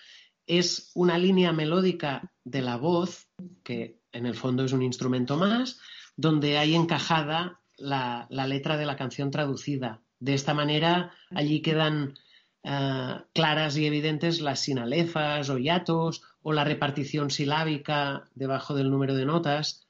Es 0.47 0.91
una 0.95 1.19
línea 1.19 1.51
melódica 1.51 2.33
de 2.43 2.63
la 2.63 2.77
voz, 2.77 3.27
que 3.63 4.01
en 4.11 4.25
el 4.25 4.33
fondo 4.33 4.65
es 4.65 4.73
un 4.73 4.81
instrumento 4.81 5.37
más, 5.37 5.79
donde 6.15 6.57
hay 6.57 6.73
encajada 6.73 7.61
la, 7.77 8.27
letra 8.29 8.75
de 8.75 8.87
la 8.87 8.95
canción 8.95 9.29
traducida. 9.29 10.01
De 10.19 10.33
esta 10.33 10.55
manera, 10.55 11.13
allí 11.29 11.61
quedan 11.61 12.15
eh, 12.63 13.15
claras 13.33 13.77
y 13.77 13.85
evidentes 13.85 14.41
las 14.41 14.61
sinalefas 14.61 15.51
o 15.51 15.59
hiatos 15.59 16.23
o 16.41 16.53
la 16.53 16.63
repartición 16.63 17.29
silábica 17.29 18.31
debajo 18.33 18.73
del 18.73 18.89
número 18.89 19.13
de 19.13 19.25
notas 19.25 19.82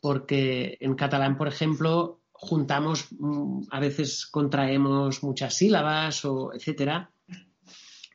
porque 0.00 0.78
en 0.80 0.94
catalán, 0.94 1.36
por 1.36 1.48
ejemplo, 1.48 2.20
juntamos, 2.32 3.08
mm, 3.18 3.64
a 3.70 3.80
veces 3.80 4.26
contraemos 4.26 5.22
muchas 5.22 5.54
sílabas 5.54 6.24
o 6.24 6.52
etcétera. 6.54 7.10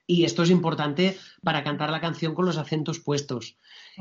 Y 0.08 0.24
esto 0.24 0.44
es 0.44 0.52
importante 0.52 1.18
para 1.42 1.64
cantar 1.64 1.90
la 1.90 2.02
canción 2.02 2.36
con 2.36 2.46
los 2.46 2.58
acentos 2.58 3.00
puestos. 3.00 3.58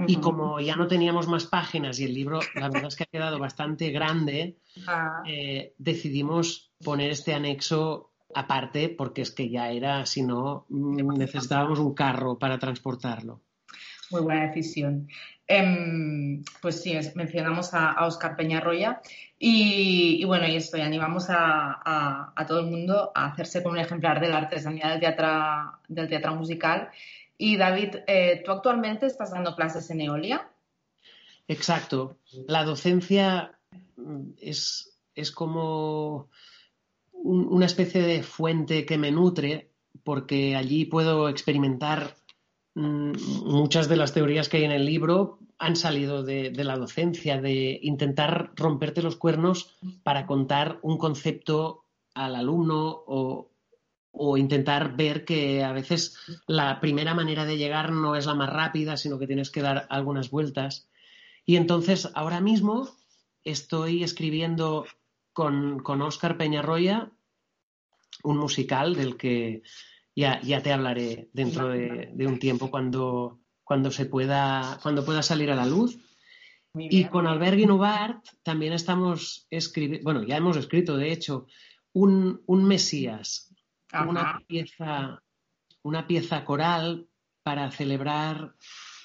Y 0.06 0.16
como 0.16 0.60
ya 0.60 0.76
no 0.76 0.86
teníamos 0.86 1.28
más 1.28 1.46
páginas 1.46 1.98
y 1.98 2.04
el 2.04 2.14
libro, 2.14 2.40
la 2.54 2.68
verdad 2.68 2.88
es 2.88 2.96
que 2.96 3.04
ha 3.04 3.06
quedado 3.06 3.38
bastante 3.38 3.90
grande, 3.90 4.58
ah. 4.86 5.22
eh, 5.26 5.74
decidimos 5.78 6.72
poner 6.82 7.10
este 7.10 7.32
anexo 7.32 8.12
aparte 8.34 8.88
porque 8.88 9.22
es 9.22 9.30
que 9.30 9.48
ya 9.48 9.70
era, 9.70 10.04
si 10.04 10.22
no, 10.22 10.66
mm, 10.68 11.16
necesitábamos 11.16 11.78
un 11.78 11.94
carro 11.94 12.38
para 12.38 12.58
transportarlo. 12.58 13.43
Muy 14.14 14.22
buena 14.22 14.46
decisión. 14.46 15.08
Em, 15.48 16.44
pues 16.62 16.80
sí, 16.80 16.96
mencionamos 17.16 17.74
a, 17.74 18.06
Oscar 18.06 18.36
Peñarroya 18.36 19.02
y, 19.40 20.24
bueno, 20.24 20.46
y 20.46 20.54
esto, 20.54 20.76
y 20.76 20.82
animamos 20.82 21.26
a, 21.30 22.32
todo 22.46 22.60
el 22.60 22.66
mundo 22.66 23.10
a 23.12 23.26
hacerse 23.26 23.60
con 23.60 23.72
un 23.72 23.78
ejemplar 23.78 24.20
de 24.20 24.28
la 24.28 24.38
artesanía 24.38 24.90
del 24.90 25.00
teatro, 25.00 25.80
del 25.88 26.08
teatro 26.08 26.36
musical. 26.36 26.90
Y 27.36 27.56
David, 27.56 27.96
eh, 28.06 28.40
¿tú 28.44 28.52
actualmente 28.52 29.06
estás 29.06 29.32
dando 29.32 29.56
clases 29.56 29.90
en 29.90 30.02
Eolia? 30.02 30.48
Exacto. 31.48 32.16
La 32.46 32.62
docencia 32.62 33.58
es, 34.38 34.96
es 35.16 35.32
como 35.32 36.30
una 37.10 37.66
especie 37.66 38.00
de 38.00 38.22
fuente 38.22 38.86
que 38.86 38.96
me 38.96 39.10
nutre 39.10 39.72
porque 40.04 40.54
allí 40.54 40.84
puedo 40.84 41.28
experimentar 41.28 42.14
muchas 42.74 43.88
de 43.88 43.96
las 43.96 44.12
teorías 44.12 44.48
que 44.48 44.58
hay 44.58 44.64
en 44.64 44.72
el 44.72 44.84
libro 44.84 45.38
han 45.58 45.76
salido 45.76 46.22
de, 46.22 46.52
la 46.64 46.76
docencia, 46.76 47.40
de 47.40 47.78
intentar 47.82 48.52
romperte 48.56 49.02
los 49.02 49.16
cuernos 49.16 49.76
para 50.02 50.26
contar 50.26 50.78
un 50.82 50.98
concepto 50.98 51.84
al 52.14 52.34
alumno 52.34 53.02
o, 53.06 53.50
intentar 54.36 54.96
ver 54.96 55.24
que 55.24 55.64
a 55.64 55.72
veces 55.72 56.16
la 56.46 56.80
primera 56.80 57.14
manera 57.14 57.44
de 57.44 57.56
llegar 57.56 57.90
no 57.90 58.14
es 58.14 58.26
la 58.26 58.34
más 58.34 58.52
rápida, 58.52 58.96
sino 58.96 59.18
que 59.18 59.26
tienes 59.26 59.50
que 59.50 59.60
dar 59.60 59.86
algunas 59.90 60.30
vueltas. 60.30 60.88
Y 61.44 61.56
entonces 61.56 62.08
ahora 62.14 62.40
mismo 62.40 62.88
estoy 63.42 64.04
escribiendo 64.04 64.86
con, 65.32 65.80
con 65.80 66.00
Oscar 66.00 66.36
Peñarroya 66.36 67.10
un 68.22 68.38
musical 68.38 68.94
del 68.94 69.16
que 69.16 69.62
ya, 70.16 70.40
ya 70.42 70.62
te 70.62 70.72
hablaré 70.72 71.28
dentro 71.32 71.68
de, 71.68 72.26
un 72.26 72.38
tiempo 72.38 72.70
cuando, 72.70 73.40
cuando 73.64 73.90
se 73.90 74.06
pueda, 74.06 74.78
cuando 74.82 75.04
pueda 75.04 75.22
salir 75.22 75.50
a 75.50 75.56
la 75.56 75.66
luz. 75.66 75.98
Y 76.76 77.04
con 77.04 77.28
Albert 77.28 77.56
Guinubart 77.56 78.24
también 78.42 78.72
estamos 78.72 79.46
escribiendo, 79.48 80.04
bueno, 80.04 80.24
ya 80.24 80.36
hemos 80.36 80.56
escrito, 80.56 80.96
de 80.96 81.12
hecho, 81.12 81.46
un, 81.92 82.42
Mesías, 82.48 83.54
una 83.92 84.40
pieza, 84.46 85.22
una 85.82 86.06
pieza 86.08 86.44
coral 86.44 87.06
para 87.44 87.70
celebrar 87.70 88.56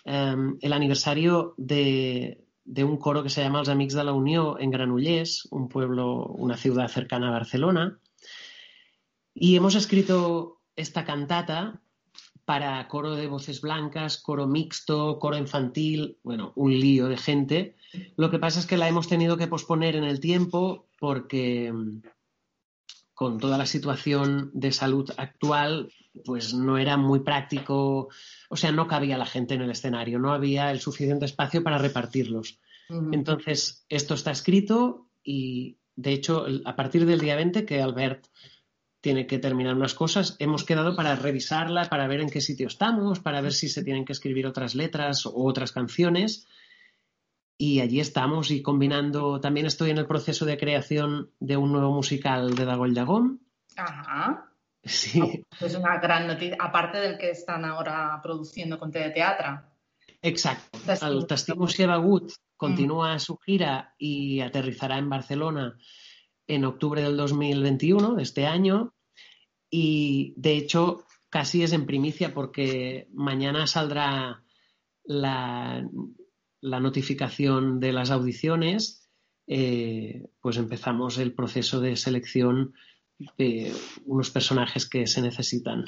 em, 0.03 0.57
el 0.61 0.73
aniversario 0.73 1.53
de, 1.57 2.43
de, 2.63 2.83
un 2.83 2.97
coro 2.97 3.21
que 3.21 3.29
se 3.29 3.43
llama 3.43 3.59
Los 3.59 3.69
Amics 3.69 3.93
de 3.93 4.03
la 4.03 4.13
Unión 4.13 4.55
en 4.59 4.71
Granollers, 4.71 5.47
un 5.51 5.69
pueblo, 5.69 6.25
una 6.25 6.57
ciudad 6.57 6.87
cercana 6.87 7.27
a 7.27 7.33
Barcelona. 7.33 7.99
Y 9.35 9.55
hemos 9.55 9.75
escrito 9.75 10.58
esta 10.79 11.05
cantata 11.05 11.81
para 12.45 12.87
coro 12.87 13.15
de 13.15 13.27
voces 13.27 13.61
blancas, 13.61 14.17
coro 14.17 14.47
mixto, 14.47 15.19
coro 15.19 15.37
infantil, 15.37 16.17
bueno, 16.23 16.51
un 16.55 16.71
lío 16.71 17.07
de 17.07 17.17
gente. 17.17 17.75
Lo 18.15 18.31
que 18.31 18.39
pasa 18.39 18.59
es 18.59 18.65
que 18.65 18.77
la 18.77 18.87
hemos 18.87 19.07
tenido 19.07 19.37
que 19.37 19.47
posponer 19.47 19.95
en 19.95 20.03
el 20.03 20.19
tiempo 20.19 20.87
porque 20.99 21.71
mm, 21.71 22.01
con 23.13 23.37
toda 23.37 23.57
la 23.57 23.65
situación 23.65 24.49
de 24.53 24.71
salud 24.71 25.11
actual, 25.17 25.91
pues 26.25 26.53
no 26.53 26.77
era 26.77 26.97
muy 26.97 27.19
práctico, 27.19 28.09
o 28.49 28.55
sea, 28.55 28.71
no 28.71 28.87
cabía 28.87 29.17
la 29.17 29.25
gente 29.25 29.53
en 29.53 29.61
el 29.61 29.71
escenario, 29.71 30.17
no 30.17 30.31
había 30.31 30.71
el 30.71 30.79
suficiente 30.79 31.25
espacio 31.25 31.61
para 31.61 31.77
repartirlos. 31.77 32.59
Entonces, 33.11 33.85
esto 33.89 34.15
está 34.15 34.31
escrito 34.31 35.09
y, 35.23 35.77
de 35.95 36.13
hecho, 36.13 36.47
a 36.65 36.75
partir 36.75 37.05
del 37.05 37.19
día 37.19 37.35
20, 37.35 37.63
que 37.63 37.81
Albert 37.81 38.25
tiene 39.01 39.27
que 39.27 39.39
terminar 39.39 39.75
unas 39.75 39.93
cosas. 39.93 40.35
Hemos 40.39 40.63
quedado 40.63 40.95
para 40.95 41.15
revisarla, 41.15 41.85
para 41.85 42.07
ver 42.07 42.21
en 42.21 42.29
qué 42.29 42.41
sitio 42.41 42.67
estamos, 42.67 43.19
para 43.19 43.41
ver 43.41 43.53
si 43.53 43.69
se 43.69 43.83
tienen 43.83 44.05
que 44.05 44.13
escribir 44.13 44.45
otras 44.45 44.75
letras 44.75 45.25
o 45.25 45.33
otras 45.45 45.71
canciones. 45.71 46.47
Y 47.57 47.81
allí 47.81 47.99
estamos 47.99 48.51
y 48.51 48.61
combinando. 48.61 49.39
También 49.39 49.65
estoy 49.65 49.91
en 49.91 49.97
el 49.97 50.07
proceso 50.07 50.45
de 50.45 50.57
creación 50.57 51.31
de 51.39 51.57
un 51.57 51.71
nuevo 51.71 51.93
musical 51.93 52.55
de 52.55 52.65
Dagoll 52.65 52.93
Llagón. 52.93 53.41
Ajá. 53.75 54.45
Sí, 54.83 55.43
Es 55.59 55.75
una 55.75 55.99
gran 55.99 56.25
noticia, 56.25 56.55
aparte 56.57 56.99
del 56.99 57.17
que 57.17 57.31
están 57.31 57.65
ahora 57.65 58.19
produciendo 58.23 58.79
con 58.79 58.91
Teatro. 58.91 59.61
exacto. 60.21 60.79
El 61.01 61.27
Testimo 61.27 61.67
Gut 62.01 62.31
continúa 62.55 63.19
su 63.19 63.37
gira 63.37 63.93
y 63.97 64.39
aterrizará 64.39 64.97
en 64.97 65.09
Barcelona 65.09 65.77
en 66.49 66.65
octubre 66.65 67.03
del 67.03 67.15
2021, 67.15 68.15
de 68.15 68.23
este 68.23 68.47
año. 68.47 68.93
Y 69.69 70.33
de 70.35 70.57
hecho, 70.57 71.05
casi 71.29 71.61
es 71.63 71.73
en 71.73 71.85
primicia 71.85 72.33
porque 72.33 73.07
mañana 73.13 73.67
saldrá 73.67 74.43
la, 75.03 75.87
notificación 76.61 77.79
de 77.79 77.93
las 77.93 78.09
audiciones. 78.09 79.07
Eh, 79.47 80.27
pues 80.41 80.57
empezamos 80.57 81.19
el 81.19 81.33
proceso 81.33 81.79
de 81.79 81.95
selección 81.95 82.73
de 83.37 83.71
unos 84.05 84.31
personajes 84.31 84.89
que 84.89 85.05
se 85.05 85.21
necesitan. 85.21 85.85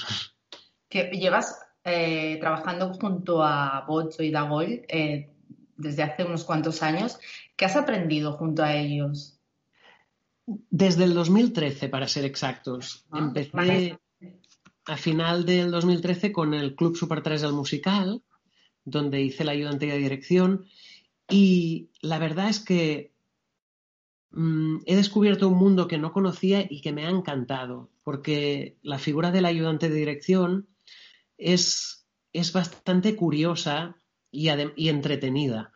Que 0.89 1.09
llevas 1.11 1.59
eh, 1.83 2.37
trabajando 2.39 2.93
junto 2.93 3.43
a 3.43 3.83
Bocho 3.87 4.21
y 4.21 4.29
Dagoll 4.29 4.85
eh, 4.87 5.33
desde 5.75 6.03
hace 6.03 6.23
unos 6.23 6.43
cuantos 6.43 6.83
años. 6.83 7.17
¿Qué 7.55 7.65
has 7.65 7.75
aprendido 7.75 8.33
junto 8.33 8.63
a 8.63 8.75
ellos? 8.75 9.40
Desde 10.69 11.03
el 11.03 11.13
2013, 11.13 11.89
para 11.89 12.07
ser 12.07 12.25
exactos. 12.25 13.05
Ah, 13.11 13.19
Empecé 13.19 13.51
vale. 13.53 13.99
a 14.85 14.97
final 14.97 15.45
del 15.45 15.71
2013 15.71 16.31
con 16.31 16.53
el 16.53 16.75
Club 16.75 16.95
Super 16.95 17.21
3 17.21 17.41
del 17.41 17.53
musical, 17.53 18.23
donde 18.83 19.21
hice 19.21 19.43
la 19.43 19.51
ayudante 19.51 19.87
de 19.87 19.97
dirección. 19.97 20.65
Y 21.29 21.89
la 22.01 22.19
verdad 22.19 22.49
es 22.49 22.59
que 22.59 23.13
mm, 24.31 24.77
he 24.85 24.95
descubierto 24.95 25.47
un 25.47 25.57
mundo 25.57 25.87
que 25.87 25.97
no 25.97 26.11
conocía 26.11 26.65
y 26.69 26.81
que 26.81 26.91
me 26.91 27.05
ha 27.05 27.09
encantado, 27.09 27.89
porque 28.03 28.77
la 28.81 28.99
figura 28.99 29.31
del 29.31 29.45
ayudante 29.45 29.89
de 29.89 29.95
dirección 29.95 30.67
es, 31.37 32.07
es 32.33 32.53
bastante 32.53 33.15
curiosa 33.15 33.95
y 34.31 34.49
entretenida, 34.89 35.73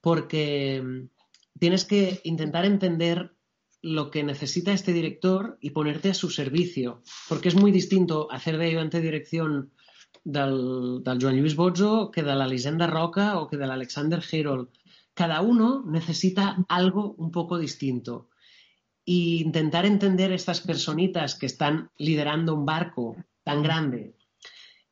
porque 0.00 0.82
mm, 0.82 1.08
tienes 1.58 1.84
que 1.84 2.20
intentar 2.24 2.64
entender 2.64 3.35
lo 3.86 4.10
que 4.10 4.24
necesita 4.24 4.72
este 4.72 4.92
director 4.92 5.58
y 5.60 5.70
ponerte 5.70 6.10
a 6.10 6.14
su 6.14 6.28
servicio, 6.28 7.02
porque 7.28 7.48
es 7.48 7.54
muy 7.54 7.70
distinto 7.70 8.26
hacer 8.32 8.58
de 8.58 8.66
ayudante 8.66 8.96
de 8.96 9.04
dirección 9.04 9.70
del, 10.24 11.04
del 11.04 11.18
Joan 11.22 11.36
Lluís 11.36 11.54
Bozzo 11.54 12.10
que 12.10 12.24
de 12.24 12.34
la 12.34 12.48
Lisenda 12.48 12.88
Roca 12.88 13.38
o 13.38 13.46
que 13.46 13.56
del 13.56 13.70
Alexander 13.70 14.20
Herold. 14.28 14.70
Cada 15.14 15.40
uno 15.40 15.84
necesita 15.86 16.56
algo 16.68 17.14
un 17.16 17.30
poco 17.30 17.58
distinto. 17.58 18.28
Y 19.04 19.40
intentar 19.40 19.86
entender 19.86 20.32
estas 20.32 20.60
personitas 20.60 21.36
que 21.36 21.46
están 21.46 21.90
liderando 21.96 22.56
un 22.56 22.66
barco 22.66 23.14
tan 23.44 23.62
grande 23.62 24.16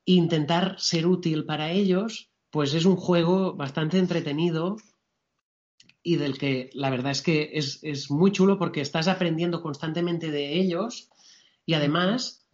e 0.07 0.13
intentar 0.13 0.77
ser 0.79 1.09
útil 1.09 1.45
para 1.47 1.73
ellos, 1.73 2.31
pues 2.51 2.75
es 2.75 2.85
un 2.85 2.95
juego 2.95 3.55
bastante 3.55 3.99
entretenido 3.99 4.77
y 6.05 6.17
del 6.17 6.39
que 6.39 6.71
la 6.75 6.91
verdad 6.91 7.11
es 7.13 7.23
que 7.23 7.51
es, 7.55 7.81
es 7.83 8.11
muy 8.11 8.31
chulo 8.31 8.59
porque 8.59 8.81
estás 8.83 9.09
aprendiendo 9.09 9.63
constantemente 9.63 10.31
de 10.31 10.53
ellos 10.61 11.09
y 11.67 11.75
además 11.75 12.47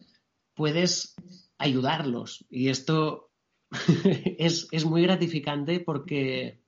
puedes 0.55 1.14
ayudarlos. 1.59 2.46
Y 2.48 2.68
esto 2.68 3.30
es, 4.38 4.68
es 4.70 4.84
muy 4.86 5.03
gratificante 5.03 5.80
porque 5.80 6.62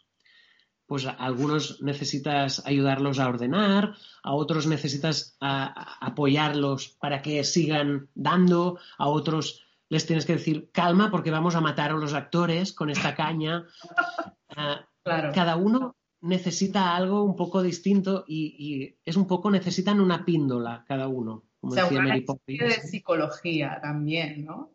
pues 0.86 1.06
a 1.06 1.12
algunos 1.12 1.80
necesitas 1.80 2.66
ayudarlos 2.66 3.18
a 3.18 3.28
ordenar, 3.28 3.94
a 4.22 4.34
otros 4.34 4.66
necesitas 4.66 5.36
a- 5.40 5.66
a 6.02 6.06
apoyarlos 6.08 6.88
para 7.00 7.22
que 7.22 7.44
sigan 7.44 8.08
dando, 8.14 8.78
a 8.98 9.08
otros 9.08 9.62
les 9.88 10.04
tienes 10.06 10.26
que 10.26 10.34
decir 10.34 10.70
calma 10.72 11.10
porque 11.10 11.30
vamos 11.30 11.54
a 11.54 11.60
matar 11.60 11.92
a 11.92 11.96
los 11.96 12.12
actores 12.12 12.72
con 12.72 12.90
esta 12.90 13.14
caña. 13.14 13.64
Ah, 14.54 14.86
Claro. 15.02 15.32
cada 15.34 15.56
uno 15.56 15.96
necesita 16.22 16.96
algo 16.96 17.22
un 17.24 17.36
poco 17.36 17.62
distinto 17.62 18.24
y, 18.26 18.56
y 18.58 18.96
es 19.04 19.16
un 19.16 19.26
poco, 19.26 19.50
necesitan 19.50 20.00
una 20.00 20.24
píndola 20.24 20.84
cada 20.86 21.08
uno, 21.08 21.44
como 21.60 21.72
O 21.72 21.74
sea, 21.74 21.84
decía 21.84 21.98
una 22.00 22.08
Mary 22.08 22.26
de 22.46 22.70
psicología 22.80 23.78
también, 23.82 24.44
¿no? 24.44 24.72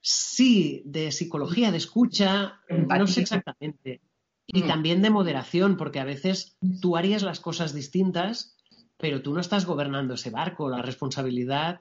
Sí, 0.00 0.82
de 0.84 1.10
psicología, 1.12 1.70
de 1.70 1.78
escucha, 1.78 2.60
no 2.68 2.76
Empatía. 2.76 3.06
sé 3.06 3.20
exactamente. 3.22 4.00
Y 4.46 4.62
Mm. 4.62 4.66
también 4.66 5.02
de 5.02 5.08
moderación, 5.10 5.76
porque 5.78 6.00
a 6.00 6.04
veces 6.04 6.58
tú 6.82 6.96
harías 6.98 7.22
las 7.22 7.40
cosas 7.40 7.72
distintas, 7.72 8.58
pero 8.98 9.22
tú 9.22 9.32
no 9.32 9.40
estás 9.40 9.64
gobernando 9.64 10.14
ese 10.14 10.28
barco. 10.28 10.68
La 10.68 10.82
responsabilidad 10.82 11.80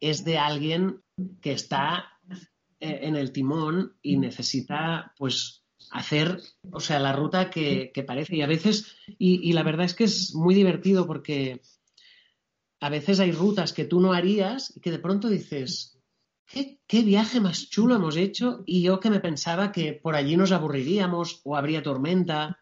es 0.00 0.24
de 0.24 0.38
alguien 0.38 1.02
que 1.42 1.52
está 1.52 2.06
eh, 2.80 3.00
en 3.02 3.16
el 3.16 3.32
timón 3.32 3.98
y 4.00 4.16
necesita, 4.16 5.12
pues, 5.18 5.66
hacer, 5.90 6.40
o 6.70 6.80
sea, 6.80 6.98
la 6.98 7.12
ruta 7.12 7.50
que, 7.50 7.90
que 7.92 8.02
parece. 8.02 8.36
Y 8.36 8.42
a 8.42 8.46
veces, 8.46 8.96
y, 9.06 9.48
y 9.48 9.52
la 9.52 9.62
verdad 9.62 9.86
es 9.86 9.94
que 9.94 10.04
es 10.04 10.34
muy 10.34 10.54
divertido 10.54 11.06
porque 11.06 11.60
a 12.80 12.88
veces 12.90 13.20
hay 13.20 13.32
rutas 13.32 13.72
que 13.72 13.84
tú 13.84 14.00
no 14.00 14.12
harías 14.12 14.76
y 14.76 14.80
que 14.80 14.90
de 14.90 14.98
pronto 14.98 15.28
dices, 15.28 15.98
¿qué, 16.46 16.80
qué 16.86 17.02
viaje 17.02 17.40
más 17.40 17.68
chulo 17.68 17.96
hemos 17.96 18.16
hecho? 18.16 18.62
Y 18.66 18.82
yo 18.82 19.00
que 19.00 19.10
me 19.10 19.20
pensaba 19.20 19.72
que 19.72 19.92
por 19.92 20.14
allí 20.14 20.36
nos 20.36 20.52
aburriríamos 20.52 21.40
o 21.44 21.56
habría 21.56 21.82
tormenta. 21.82 22.60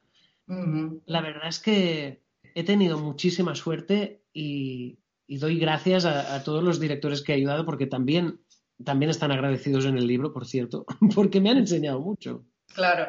La 1.07 1.21
verdad 1.21 1.49
es 1.49 1.59
que 1.59 2.23
he 2.55 2.65
tenido 2.65 2.99
muchísima 2.99 3.55
suerte 3.55 4.23
y, 4.33 4.99
y 5.27 5.39
doy 5.39 5.59
gracias 5.59 6.05
a, 6.05 6.35
a 6.35 6.45
todos 6.45 6.63
los 6.63 6.81
directores 6.81 7.23
que 7.23 7.33
he 7.33 7.37
ayudado 7.37 7.65
porque 7.67 7.87
también, 7.87 8.41
también 8.83 9.11
están 9.11 9.33
agradecidos 9.33 9.85
en 9.85 9.99
el 9.99 10.07
libro, 10.07 10.33
por 10.33 10.47
cierto, 10.47 10.87
porque 11.15 11.41
me 11.41 11.51
han 11.51 11.59
enseñado 11.59 12.01
mucho. 12.01 12.45
Claro. 12.77 13.09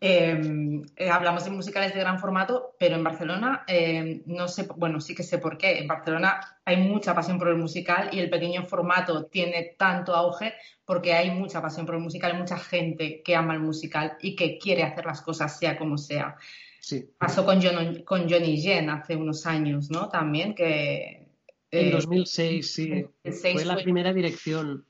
Eh, 0.00 0.82
eh, 0.96 1.08
hablamos 1.08 1.44
de 1.44 1.50
musicales 1.50 1.94
de 1.94 2.00
gran 2.00 2.18
formato, 2.18 2.74
pero 2.78 2.96
en 2.96 3.04
Barcelona 3.04 3.64
eh, 3.66 4.20
no 4.26 4.48
sé, 4.48 4.66
bueno, 4.76 5.00
sí 5.00 5.14
que 5.14 5.22
sé 5.22 5.38
por 5.38 5.56
qué. 5.56 5.78
En 5.78 5.86
Barcelona 5.86 6.58
hay 6.64 6.76
mucha 6.78 7.14
pasión 7.14 7.38
por 7.38 7.48
el 7.48 7.56
musical 7.56 8.10
y 8.12 8.18
el 8.18 8.28
pequeño 8.28 8.64
formato 8.66 9.26
tiene 9.26 9.74
tanto 9.78 10.14
auge 10.14 10.52
porque 10.84 11.14
hay 11.14 11.30
mucha 11.30 11.62
pasión 11.62 11.86
por 11.86 11.94
el 11.94 12.02
musical, 12.02 12.32
hay 12.32 12.38
mucha 12.38 12.58
gente 12.58 13.22
que 13.22 13.34
ama 13.36 13.54
el 13.54 13.60
musical 13.60 14.18
y 14.20 14.34
que 14.36 14.58
quiere 14.58 14.82
hacer 14.82 15.06
las 15.06 15.22
cosas 15.22 15.58
sea 15.58 15.78
como 15.78 15.96
sea. 15.96 16.36
Sí. 16.80 17.08
Pasó 17.16 17.46
con, 17.46 17.62
John- 17.62 18.02
con 18.04 18.28
Johnny 18.28 18.60
Yen 18.60 18.90
hace 18.90 19.16
unos 19.16 19.46
años, 19.46 19.90
¿no? 19.90 20.10
También 20.10 20.54
que... 20.54 21.28
En 21.70 21.88
eh, 21.88 21.90
2006, 21.92 22.74
sí. 22.74 22.88
2006 23.24 23.54
Fue 23.54 23.64
la 23.64 23.74
fue- 23.74 23.82
primera 23.84 24.12
dirección. 24.12 24.84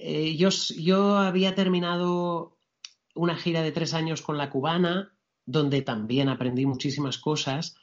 Eh, 0.00 0.36
yo, 0.36 0.48
yo 0.76 1.16
había 1.18 1.54
terminado 1.54 2.56
una 3.14 3.36
gira 3.36 3.62
de 3.62 3.72
tres 3.72 3.94
años 3.94 4.22
con 4.22 4.38
la 4.38 4.50
cubana, 4.50 5.12
donde 5.44 5.82
también 5.82 6.28
aprendí 6.28 6.66
muchísimas 6.66 7.18
cosas 7.18 7.76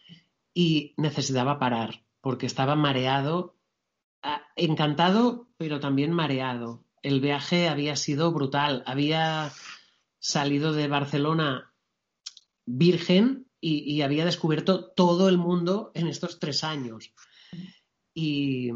y 0.53 0.93
necesitaba 0.97 1.59
parar, 1.59 2.05
porque 2.21 2.45
estaba 2.45 2.75
mareado, 2.75 3.57
encantado, 4.55 5.49
pero 5.57 5.79
también 5.79 6.11
mareado. 6.11 6.85
El 7.01 7.19
viaje 7.19 7.67
había 7.67 7.95
sido 7.95 8.31
brutal. 8.31 8.83
Había 8.85 9.51
salido 10.19 10.73
de 10.73 10.87
Barcelona 10.87 11.73
virgen 12.65 13.47
y 13.59 14.01
había 14.01 14.25
descubierto 14.25 14.91
todo 14.91 15.27
el 15.27 15.39
mundo 15.39 15.91
en 15.95 16.07
estos 16.07 16.39
tres 16.39 16.63
años. 16.63 17.11
Y 18.13 18.69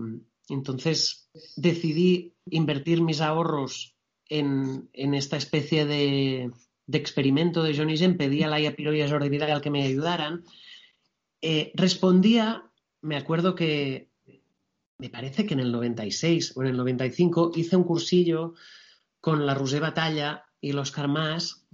entonces 0.49 1.29
decidí 1.55 2.35
invertir 2.51 3.01
mis 3.01 3.21
ahorros 3.21 3.95
en, 4.27 4.89
en 4.93 5.13
esta 5.13 5.37
especie 5.37 5.85
de, 5.85 6.51
de 6.85 6.97
experimento 6.97 7.63
de 7.63 7.75
Johnny 7.75 7.97
Jen. 7.97 8.17
Pedí 8.17 8.43
a 8.43 8.47
Laia 8.47 8.75
Piro 8.75 8.93
y 8.93 9.01
a 9.01 9.09
Jordi 9.09 9.29
Vidal 9.29 9.61
que 9.61 9.71
me 9.71 9.83
ayudaran. 9.83 10.43
Eh, 11.41 11.71
respondía, 11.75 12.63
me 13.01 13.15
acuerdo 13.15 13.55
que 13.55 14.09
me 14.97 15.09
parece 15.09 15.45
que 15.45 15.53
en 15.53 15.61
el 15.61 15.71
96 15.71 16.53
o 16.55 16.61
en 16.61 16.69
el 16.69 16.77
95 16.77 17.53
hice 17.55 17.77
un 17.77 17.83
cursillo 17.83 18.55
con 19.21 19.45
la 19.45 19.53
Roser 19.53 19.81
Batalla 19.81 20.45
y 20.59 20.73
los 20.73 20.93
Mas 21.07 21.65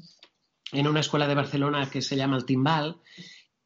en 0.71 0.87
una 0.87 0.99
escuela 0.99 1.27
de 1.27 1.35
Barcelona 1.35 1.89
que 1.89 2.01
se 2.01 2.15
llama 2.15 2.37
El 2.37 2.45
Timbal 2.45 2.97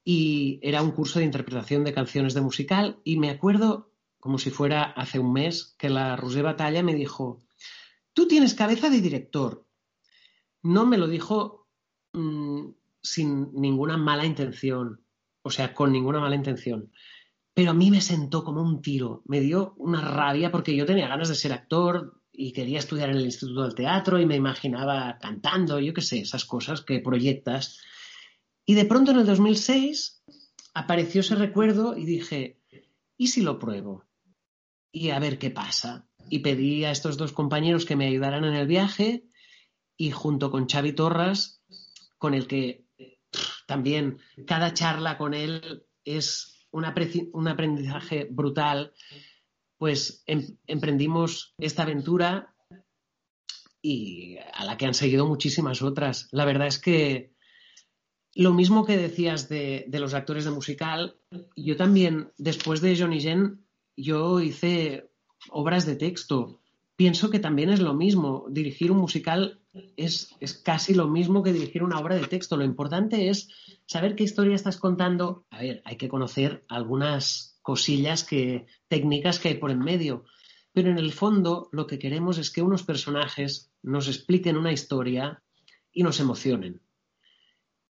y 0.03 0.59
era 0.61 0.81
un 0.81 0.91
curso 0.91 1.19
de 1.19 1.25
interpretación 1.25 1.83
de 1.83 1.93
canciones 1.93 2.33
de 2.33 2.41
musical 2.41 2.99
y 3.03 3.17
me 3.17 3.29
acuerdo 3.29 3.91
como 4.19 4.37
si 4.37 4.49
fuera 4.49 4.83
hace 4.83 5.19
un 5.19 5.33
mes 5.33 5.75
que 5.77 5.89
la 5.89 6.15
Roser 6.15 6.43
Batalla 6.43 6.83
me 6.83 6.95
dijo 6.95 7.41
tú 8.13 8.27
tienes 8.27 8.53
cabeza 8.53 8.89
de 8.89 9.01
director 9.01 9.65
no 10.61 10.85
me 10.85 10.97
lo 10.97 11.07
dijo 11.07 11.67
mmm, 12.13 12.69
sin 13.01 13.53
ninguna 13.53 13.97
mala 13.97 14.25
intención 14.25 15.01
o 15.41 15.49
sea 15.49 15.73
con 15.73 15.91
ninguna 15.91 16.19
mala 16.19 16.35
intención 16.35 16.91
pero 17.59 17.71
a 17.71 17.73
mí 17.73 17.91
me 17.91 17.99
sentó 17.99 18.45
como 18.45 18.61
un 18.61 18.81
tiro, 18.81 19.21
me 19.25 19.41
dio 19.41 19.73
una 19.75 19.99
rabia 19.99 20.49
porque 20.49 20.73
yo 20.73 20.85
tenía 20.85 21.09
ganas 21.09 21.27
de 21.27 21.35
ser 21.35 21.51
actor 21.51 22.21
y 22.31 22.53
quería 22.53 22.79
estudiar 22.79 23.09
en 23.09 23.17
el 23.17 23.25
Instituto 23.25 23.63
del 23.63 23.75
Teatro 23.75 24.17
y 24.17 24.25
me 24.25 24.37
imaginaba 24.37 25.17
cantando, 25.19 25.77
yo 25.77 25.93
qué 25.93 25.99
sé, 25.99 26.19
esas 26.19 26.45
cosas 26.45 26.81
que 26.83 27.01
proyectas. 27.01 27.81
Y 28.65 28.75
de 28.75 28.85
pronto 28.85 29.11
en 29.11 29.17
el 29.17 29.25
2006 29.25 30.23
apareció 30.73 31.19
ese 31.19 31.35
recuerdo 31.35 31.97
y 31.97 32.05
dije, 32.05 32.61
¿y 33.17 33.27
si 33.27 33.41
lo 33.41 33.59
pruebo? 33.59 34.05
Y 34.91 35.09
a 35.11 35.19
ver 35.19 35.37
qué 35.37 35.51
pasa. 35.51 36.07
Y 36.29 36.39
pedí 36.39 36.85
a 36.85 36.91
estos 36.91 37.17
dos 37.17 37.33
compañeros 37.33 37.85
que 37.85 37.95
me 37.95 38.07
ayudaran 38.07 38.45
en 38.45 38.55
el 38.55 38.67
viaje 38.67 39.25
y 39.97 40.11
junto 40.11 40.51
con 40.51 40.67
Xavi 40.67 40.93
Torras, 40.93 41.61
con 42.17 42.33
el 42.33 42.47
que 42.47 42.85
también 43.67 44.19
cada 44.47 44.73
charla 44.73 45.17
con 45.17 45.33
él 45.33 45.85
es 46.03 46.65
un, 46.71 46.85
aprendizaje 46.85 48.27
brutal, 48.29 48.93
pues 49.77 50.23
em, 50.25 50.57
emprendimos 50.67 51.53
esta 51.57 51.83
aventura 51.83 52.55
y 53.81 54.37
a 54.53 54.65
la 54.65 54.77
que 54.77 54.85
han 54.85 54.93
seguido 54.93 55.25
muchísimas 55.25 55.81
otras. 55.81 56.27
La 56.31 56.45
verdad 56.45 56.67
es 56.67 56.79
que 56.79 57.33
lo 58.35 58.53
mismo 58.53 58.85
que 58.85 58.97
decías 58.97 59.49
de, 59.49 59.87
los 59.91 60.13
actores 60.13 60.45
de 60.45 60.51
musical, 60.51 61.19
yo 61.55 61.75
también, 61.77 62.31
después 62.37 62.81
de 62.81 62.97
Johnny 62.97 63.21
Jen, 63.21 63.65
yo 64.01 64.39
hice 64.39 65.11
obras 65.49 65.85
de 65.85 65.95
texto. 65.95 66.61
Pienso 66.95 67.29
que 67.29 67.39
también 67.39 67.69
es 67.69 67.79
lo 67.79 67.93
mismo. 67.93 68.45
Dirigir 68.49 68.91
un 68.91 68.97
musical 68.97 69.61
es, 69.95 70.35
es, 70.39 70.53
casi 70.53 70.93
lo 70.93 71.07
mismo 71.07 71.43
que 71.43 71.53
dirigir 71.53 71.83
una 71.83 71.99
obra 71.99 72.15
de 72.15 72.27
texto. 72.27 72.57
Lo 72.57 72.65
importante 72.65 73.29
es 73.29 73.49
saber 73.85 74.15
qué 74.15 74.23
historia 74.23 74.55
estás 74.55 74.77
contando. 74.77 75.45
A 75.49 75.61
ver, 75.61 75.81
hay 75.85 75.97
que 75.97 76.09
conocer 76.09 76.65
algunas 76.67 77.59
cosillas 77.61 78.23
que, 78.23 78.65
técnicas 78.87 79.39
que 79.39 79.49
hay 79.49 79.55
por 79.55 79.71
en 79.71 79.79
medio. 79.79 80.25
Pero 80.73 80.91
en 80.91 80.97
el 80.97 81.13
fondo 81.13 81.69
lo 81.71 81.87
que 81.87 81.99
queremos 81.99 82.37
es 82.37 82.51
que 82.51 82.61
unos 82.61 82.83
personajes 82.83 83.71
nos 83.81 84.07
expliquen 84.07 84.57
una 84.57 84.71
historia 84.71 85.43
y 85.91 86.03
nos 86.03 86.19
emocionen. 86.19 86.81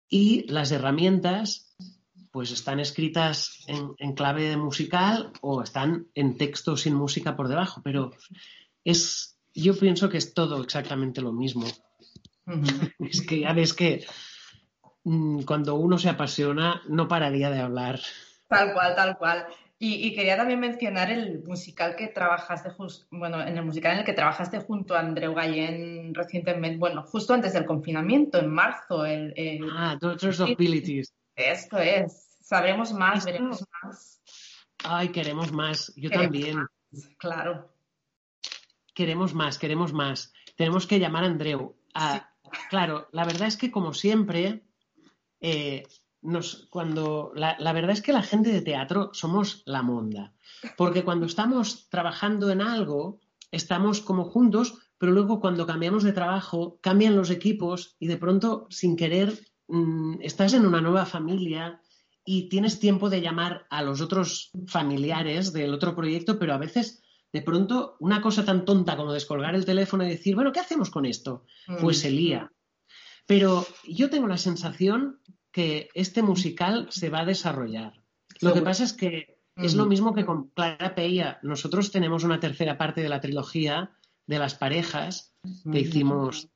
Y 0.08 0.50
las 0.50 0.70
herramientas 0.72 1.67
pues 2.38 2.52
están 2.52 2.78
escritas 2.78 3.64
en, 3.66 3.94
en 3.98 4.12
clave 4.12 4.56
musical 4.56 5.32
o 5.40 5.60
están 5.60 6.06
en 6.14 6.38
texto 6.38 6.76
sin 6.76 6.94
música 6.94 7.34
por 7.34 7.48
debajo, 7.48 7.80
pero 7.82 8.12
es 8.84 9.40
yo 9.52 9.76
pienso 9.76 10.08
que 10.08 10.18
es 10.18 10.34
todo 10.34 10.62
exactamente 10.62 11.20
lo 11.20 11.32
mismo. 11.32 11.66
Es 13.00 13.26
que 13.26 13.40
ya 13.40 13.52
ves 13.52 13.74
que 13.74 14.06
mm, 15.02 15.42
cuando 15.42 15.74
uno 15.74 15.98
se 15.98 16.10
apasiona 16.10 16.80
no 16.86 17.08
pararía 17.08 17.50
de 17.50 17.58
hablar. 17.58 17.98
Tal 18.46 18.72
cual, 18.72 18.94
tal 18.94 19.18
cual. 19.18 19.46
Y, 19.80 20.14
quería 20.14 20.36
también 20.36 20.60
mencionar 20.60 21.10
el 21.10 21.42
musical 21.42 21.96
que 21.96 22.06
trabajaste, 22.06 22.70
bueno, 23.10 23.40
en 23.40 23.58
el 23.58 23.64
musical 23.64 23.94
en 23.94 23.98
el 23.98 24.04
que 24.04 24.12
trabajaste 24.12 24.60
junto 24.60 24.94
a 24.94 25.00
Andreu 25.00 25.34
Gallén 25.34 26.14
recientemente, 26.14 26.78
bueno, 26.78 27.02
justo 27.02 27.34
antes 27.34 27.52
del 27.52 27.66
confinamiento, 27.66 28.38
en 28.38 28.48
marzo. 28.48 29.04
El, 29.04 29.34
Ah, 29.72 29.98
Daughters 30.00 30.38
of 30.38 30.50
Abilities. 30.50 31.12
Esto 31.38 31.78
es. 31.78 32.27
Sabremos 32.48 32.92
más, 32.92 33.24
veremos 33.24 33.64
más. 33.82 34.22
Ay, 34.84 35.10
queremos 35.10 35.52
más. 35.52 35.92
Yo 35.96 36.10
también. 36.10 36.66
Claro 37.18 37.78
queremos 38.98 39.32
más, 39.32 39.58
queremos 39.58 39.92
más. 39.92 40.32
Tenemos 40.56 40.88
que 40.88 40.98
llamar 40.98 41.22
a 41.22 41.28
Andreu. 41.28 41.76
Claro, 42.68 43.06
la 43.12 43.24
verdad 43.24 43.46
es 43.46 43.56
que 43.56 43.70
como 43.70 43.94
siempre, 43.94 44.64
eh, 45.40 45.84
nos, 46.20 46.66
cuando 46.68 47.30
la, 47.36 47.72
verdad 47.72 47.92
es 47.92 48.02
que 48.02 48.12
la 48.12 48.24
gente 48.24 48.50
de 48.50 48.60
teatro 48.60 49.10
somos 49.12 49.62
la 49.66 49.82
monda, 49.82 50.34
porque 50.76 51.04
cuando 51.04 51.26
estamos 51.26 51.88
trabajando 51.90 52.50
en 52.50 52.60
algo, 52.60 53.20
estamos 53.52 54.00
como 54.00 54.24
juntos, 54.24 54.74
pero 54.98 55.12
luego 55.12 55.38
cuando 55.38 55.64
cambiamos 55.64 56.02
de 56.02 56.12
trabajo, 56.12 56.80
cambian 56.80 57.14
los 57.14 57.30
equipos 57.30 57.94
y 58.00 58.08
de 58.08 58.16
pronto, 58.16 58.66
sin 58.68 58.96
querer, 58.96 59.38
mm, 59.68 60.22
estás 60.22 60.54
en 60.54 60.66
una 60.66 60.80
nueva 60.80 61.06
familia 61.06 61.80
y 62.30 62.50
tienes 62.50 62.78
tiempo 62.78 63.08
de 63.08 63.22
llamar 63.22 63.66
a 63.70 63.80
los 63.80 64.02
otros 64.02 64.50
familiares 64.66 65.50
del 65.54 65.72
otro 65.72 65.96
proyecto, 65.96 66.38
pero 66.38 66.52
a 66.52 66.58
veces 66.58 67.02
de 67.32 67.40
pronto 67.40 67.96
una 68.00 68.20
cosa 68.20 68.44
tan 68.44 68.66
tonta 68.66 68.98
como 68.98 69.14
descolgar 69.14 69.54
el 69.54 69.64
teléfono 69.64 70.04
y 70.04 70.10
decir, 70.10 70.34
bueno, 70.34 70.52
¿qué 70.52 70.60
hacemos 70.60 70.90
con 70.90 71.06
esto? 71.06 71.46
Pues 71.80 72.00
se 72.00 72.10
lía. 72.10 72.52
Pero 73.26 73.66
yo 73.88 74.10
tengo 74.10 74.26
la 74.26 74.36
sensación 74.36 75.22
que 75.50 75.88
este 75.94 76.20
musical 76.20 76.88
se 76.90 77.08
va 77.08 77.20
a 77.20 77.24
desarrollar. 77.24 77.94
Lo 78.42 78.52
que 78.52 78.60
pasa 78.60 78.84
es 78.84 78.92
que 78.92 79.40
es 79.56 79.74
lo 79.74 79.86
mismo 79.86 80.14
que 80.14 80.26
con 80.26 80.50
Clara 80.50 80.94
Peia. 80.94 81.38
Nosotros 81.42 81.90
tenemos 81.90 82.24
una 82.24 82.40
tercera 82.40 82.76
parte 82.76 83.00
de 83.00 83.08
la 83.08 83.22
trilogía 83.22 83.96
de 84.26 84.38
las 84.38 84.54
parejas 84.54 85.34
que 85.72 85.80
hicimos 85.80 86.50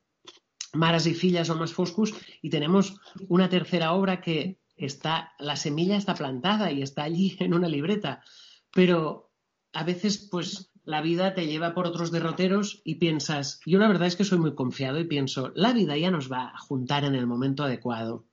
Maras 0.71 1.07
y 1.07 1.15
Fillas 1.15 1.49
o 1.49 1.55
Más 1.55 1.73
Foscus 1.73 2.13
y 2.43 2.51
tenemos 2.51 2.99
una 3.27 3.49
tercera 3.49 3.93
obra 3.93 4.21
que 4.21 4.59
está, 4.85 5.33
la 5.39 5.55
semilla 5.55 5.97
está 5.97 6.15
plantada 6.15 6.71
y 6.71 6.81
está 6.81 7.03
allí 7.03 7.35
en 7.39 7.53
una 7.53 7.67
libreta. 7.67 8.23
Pero 8.71 9.31
a 9.73 9.83
veces 9.83 10.27
pues 10.31 10.73
la 10.85 11.01
vida 11.01 11.33
te 11.33 11.47
lleva 11.47 11.73
por 11.73 11.87
otros 11.87 12.11
derroteros 12.11 12.81
y 12.83 12.95
piensas, 12.95 13.59
yo 13.65 13.79
la 13.79 13.87
verdad 13.87 14.07
es 14.07 14.15
que 14.15 14.25
soy 14.25 14.37
muy 14.37 14.53
confiado 14.53 14.99
y 14.99 15.05
pienso, 15.05 15.51
la 15.55 15.73
vida 15.73 15.97
ya 15.97 16.11
nos 16.11 16.31
va 16.31 16.49
a 16.49 16.57
juntar 16.57 17.05
en 17.05 17.15
el 17.15 17.25
momento 17.25 17.63
adecuado. 17.63 18.25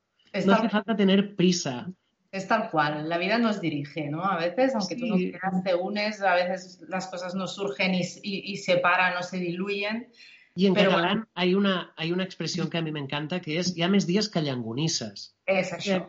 no 0.44 0.52
hace 0.52 0.68
falta 0.68 0.96
tener 0.96 1.36
prisa. 1.36 1.90
Es 2.32 2.46
tal 2.46 2.70
cual, 2.70 3.08
la 3.08 3.18
vida 3.18 3.38
nos 3.38 3.60
dirige, 3.60 4.08
¿no? 4.08 4.24
A 4.24 4.38
veces, 4.38 4.74
aunque 4.76 4.94
tú 4.94 5.06
no 5.06 5.16
quieras, 5.16 5.64
te 5.64 5.74
unes, 5.74 6.22
a 6.22 6.34
veces 6.34 6.80
las 6.88 7.08
cosas 7.08 7.34
no 7.34 7.48
surgen 7.48 7.92
y, 7.94 8.56
se 8.56 8.76
paran 8.76 9.16
o 9.16 9.22
se 9.22 9.38
diluyen. 9.38 10.12
Y 10.54 10.66
en 10.66 10.74
catalán 10.74 11.28
hay, 11.34 11.54
una, 11.54 11.92
hay 11.96 12.12
una 12.12 12.24
expresión 12.24 12.68
que 12.68 12.78
a 12.78 12.82
mí 12.82 12.90
me 12.90 13.00
encanta 13.00 13.40
que 13.40 13.58
es 13.58 13.74
llames 13.74 14.06
días 14.06 14.28
callangunisas. 14.28 15.36
Exacto. 15.46 16.06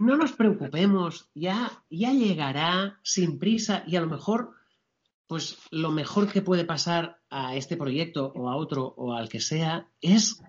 no 0.00 0.16
nos 0.16 0.32
preocupemos, 0.32 1.30
ya, 1.34 1.82
ya 1.90 2.12
llegará 2.12 3.00
sin 3.02 3.38
prisa 3.38 3.82
y 3.86 3.96
a 3.96 4.00
lo 4.00 4.06
mejor, 4.06 4.50
pues 5.26 5.58
lo 5.70 5.90
mejor 5.90 6.30
que 6.30 6.42
puede 6.42 6.64
pasar 6.64 7.20
a 7.28 7.56
este 7.56 7.76
proyecto 7.76 8.32
o 8.34 8.48
a 8.48 8.56
otro 8.56 8.94
o 8.96 9.12
al 9.12 9.28
que 9.28 9.40
sea 9.40 9.88
es 10.00 10.42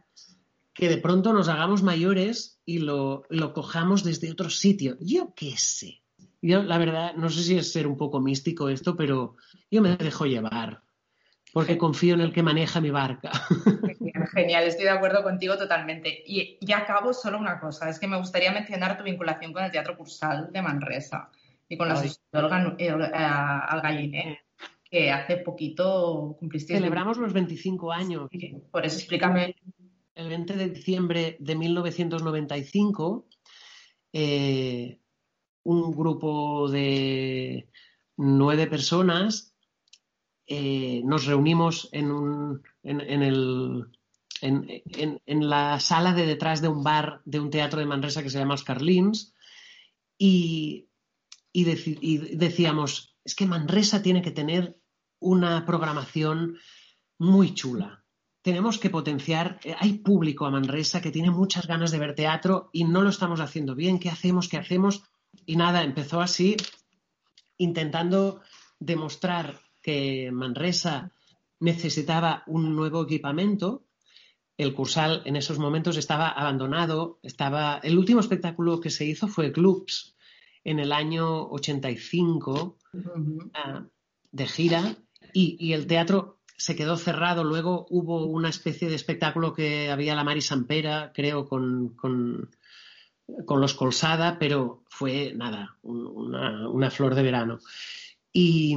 que 0.73 0.89
de 0.89 0.97
pronto 0.97 1.33
nos 1.33 1.49
hagamos 1.49 1.81
mayores 1.81 2.61
y 2.63 2.79
lo, 2.79 3.23
lo 3.29 3.51
cojamos 3.53 4.03
desde 4.03 4.31
otro 4.31 4.51
sitio. 4.51 4.95
Yo 4.99 5.33
qué 5.35 5.57
sé. 5.57 6.03
Yo, 6.39 6.61
la 6.61 6.77
verdad, 6.77 7.15
no 7.15 7.29
sé 7.31 7.41
si 7.41 7.57
es 7.57 7.71
ser 7.71 7.87
un 7.87 7.97
poco 7.97 8.21
místico 8.21 8.69
esto, 8.69 8.95
pero 8.95 9.37
yo 9.71 9.81
me 9.81 9.97
dejo 9.97 10.25
llevar 10.25 10.83
porque 11.57 11.75
confío 11.75 12.13
en 12.13 12.21
el 12.21 12.31
que 12.31 12.43
maneja 12.43 12.79
mi 12.79 12.91
barca. 12.91 13.31
Genial, 14.31 14.65
estoy 14.65 14.83
de 14.83 14.91
acuerdo 14.91 15.23
contigo 15.23 15.57
totalmente. 15.57 16.21
Y 16.23 16.59
ya 16.61 16.77
acabo 16.77 17.15
solo 17.15 17.39
una 17.39 17.59
cosa, 17.59 17.89
es 17.89 17.97
que 17.97 18.05
me 18.05 18.19
gustaría 18.19 18.51
mencionar 18.51 18.95
tu 18.95 19.03
vinculación 19.03 19.53
con 19.53 19.63
el 19.63 19.71
Teatro 19.71 19.97
Cursal 19.97 20.51
de 20.51 20.61
Manresa 20.61 21.31
y 21.67 21.75
con 21.75 21.87
la 21.87 21.95
Asociación 21.95 22.75
eh, 22.77 22.91
al 22.91 23.81
Galliné, 23.81 24.41
que 24.83 25.09
hace 25.09 25.37
poquito 25.37 26.35
cumpliste... 26.37 26.75
Celebramos 26.75 27.17
los 27.17 27.33
25 27.33 27.91
años. 27.91 28.29
por 28.69 28.85
eso 28.85 28.97
explícame. 28.97 29.55
El 30.13 30.29
20 30.29 30.57
de 30.57 30.69
diciembre 30.69 31.37
de 31.39 31.55
1995, 31.55 33.27
eh, 34.13 34.99
un 35.63 35.91
grupo 35.91 36.69
de 36.69 37.67
nueve 38.15 38.67
personas 38.67 39.56
eh, 40.49 41.01
nos 41.03 41.25
reunimos 41.25 41.89
en, 41.91 42.61
la 45.25 45.79
sala 45.81 46.13
de 46.13 46.25
detrás 46.25 46.61
de 46.61 46.69
un 46.69 46.83
bar 46.83 47.21
de 47.25 47.41
un 47.41 47.49
teatro 47.49 47.81
de 47.81 47.85
Manresa 47.85 48.23
que 48.23 48.29
se 48.29 48.39
llama 48.39 48.53
Oscar 48.53 48.81
Lins 48.81 49.33
y, 50.17 50.87
decíamos, 51.53 53.17
es 53.25 53.35
que 53.35 53.45
Manresa 53.45 54.01
tiene 54.01 54.21
que 54.21 54.31
tener 54.31 54.79
una 55.19 55.65
programación 55.65 56.57
muy 57.17 57.53
chula. 57.53 58.05
Tenemos 58.41 58.77
que 58.77 58.89
potenciar, 58.89 59.59
eh, 59.65 59.75
hay 59.77 59.97
público 59.97 60.45
a 60.45 60.51
Manresa 60.51 61.01
que 61.01 61.11
tiene 61.11 61.29
muchas 61.29 61.67
ganas 61.67 61.91
de 61.91 61.99
ver 61.99 62.15
teatro 62.15 62.69
y 62.71 62.85
no 62.85 63.01
lo 63.01 63.09
estamos 63.09 63.41
haciendo 63.41 63.75
bien. 63.75 63.99
¿Qué 63.99 64.09
hacemos? 64.09 64.47
¿Qué 64.47 64.55
hacemos? 64.55 65.03
Y 65.45 65.57
nada, 65.57 65.83
empezó 65.83 66.21
así, 66.21 66.55
intentando 67.57 68.39
demostrar 68.79 69.66
que 69.87 70.31
Manresa 70.33 71.13
necesitaba 71.61 72.43
un 72.45 72.75
nuevo 72.75 73.03
equipamiento. 73.03 73.85
El 74.57 74.73
Cursal 74.73 75.21
en 75.23 75.37
esos 75.37 75.59
momentos 75.59 75.95
estaba 75.95 76.27
abandonado. 76.27 77.19
Estaba... 77.23 77.79
El 77.81 77.97
último 77.97 78.19
espectáculo 78.19 78.81
que 78.81 78.89
se 78.89 79.05
hizo 79.05 79.29
fue 79.29 79.53
Clubs 79.53 80.17
en 80.65 80.79
el 80.79 80.91
año 80.91 81.47
85 81.51 82.77
ah, 83.53 83.85
de 84.29 84.45
gira 84.45 84.97
y, 85.31 85.71
el 85.71 85.87
teatro 85.87 86.41
se 86.57 86.75
quedó 86.75 86.97
cerrado. 86.97 87.45
Luego 87.45 87.85
hubo 87.89 88.25
una 88.25 88.49
especie 88.49 88.89
de 88.89 88.95
espectáculo 88.95 89.53
que 89.53 89.89
había 89.89 90.15
la 90.15 90.25
Mari 90.25 90.41
Sampera, 90.41 91.13
creo, 91.15 91.47
con, 91.47 91.95
con 91.95 92.49
los 93.61 93.73
Colsada, 93.73 94.37
pero 94.37 94.83
fue 94.89 95.31
nada, 95.33 95.77
una, 95.81 96.67
una 96.67 96.91
flor 96.91 97.15
de 97.15 97.23
verano. 97.23 97.59
Y 98.33 98.75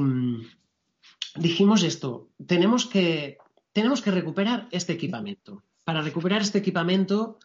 dijimos 1.35 1.83
esto, 1.83 2.29
tenemos 2.45 2.85
que, 2.85 3.37
tenemos 3.73 4.01
que 4.01 4.11
recuperar 4.11 4.67
este 4.71 4.93
equipamiento. 4.93 5.63
Para 5.83 6.01
recuperar 6.01 6.41
este 6.41 6.59
equipamiento, 6.59 7.39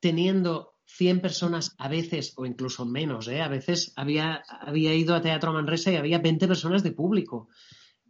teniendo 0.00 0.74
100 0.86 1.20
personas 1.20 1.74
a 1.78 1.88
veces, 1.88 2.34
o 2.36 2.46
incluso 2.46 2.84
menos, 2.84 3.28
¿eh? 3.28 3.40
a 3.40 3.48
veces 3.48 3.92
había, 3.96 4.42
había 4.60 4.94
ido 4.94 5.14
a 5.14 5.22
Teatro 5.22 5.52
Manresa 5.52 5.92
y 5.92 5.96
había 5.96 6.18
20 6.18 6.46
personas 6.48 6.82
de 6.82 6.92
público. 6.92 7.48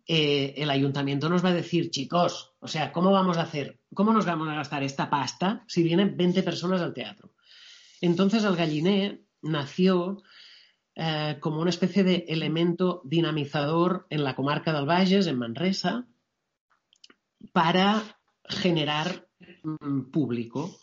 Eh, 0.06 0.54
el 0.56 0.70
ayuntamiento 0.70 1.28
nos 1.28 1.44
va 1.44 1.50
a 1.50 1.54
decir, 1.54 1.90
chicos, 1.90 2.54
o 2.58 2.66
sea, 2.66 2.92
¿cómo 2.92 3.12
vamos 3.12 3.36
a 3.38 3.42
hacer? 3.42 3.80
¿Cómo 3.94 4.12
nos 4.12 4.26
vamos 4.26 4.48
a 4.48 4.54
gastar 4.54 4.82
esta 4.82 5.08
pasta 5.08 5.64
si 5.68 5.82
vienen 5.82 6.16
20 6.16 6.42
personas 6.42 6.80
al 6.80 6.94
teatro? 6.94 7.32
Entonces 8.00 8.42
el 8.42 8.56
galliné 8.56 9.22
nació 9.42 10.22
eh, 10.94 11.38
como 11.40 11.60
una 11.60 11.70
especie 11.70 12.04
de 12.04 12.24
elemento 12.28 13.00
dinamizador 13.04 14.06
en 14.10 14.24
la 14.24 14.34
comarca 14.34 14.72
del 14.72 14.86
Bages, 14.86 15.26
en 15.26 15.38
Manresa, 15.38 16.06
para 17.52 18.18
generar 18.44 19.28
mm, 19.62 20.10
público. 20.10 20.78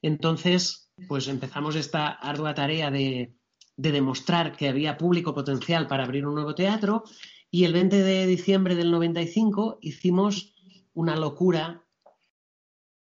Entonces, 0.00 0.92
pues 1.08 1.28
empezamos 1.28 1.76
esta 1.76 2.08
ardua 2.08 2.54
tarea 2.54 2.90
de, 2.90 3.34
de 3.76 3.92
demostrar 3.92 4.56
que 4.56 4.68
había 4.68 4.98
público 4.98 5.34
potencial 5.34 5.86
para 5.86 6.04
abrir 6.04 6.26
un 6.26 6.34
nuevo 6.34 6.54
teatro 6.54 7.04
y 7.50 7.64
el 7.64 7.72
20 7.72 8.02
de 8.02 8.26
diciembre 8.26 8.74
del 8.74 8.90
95 8.90 9.78
hicimos 9.80 10.54
una 10.92 11.16
locura. 11.16 11.84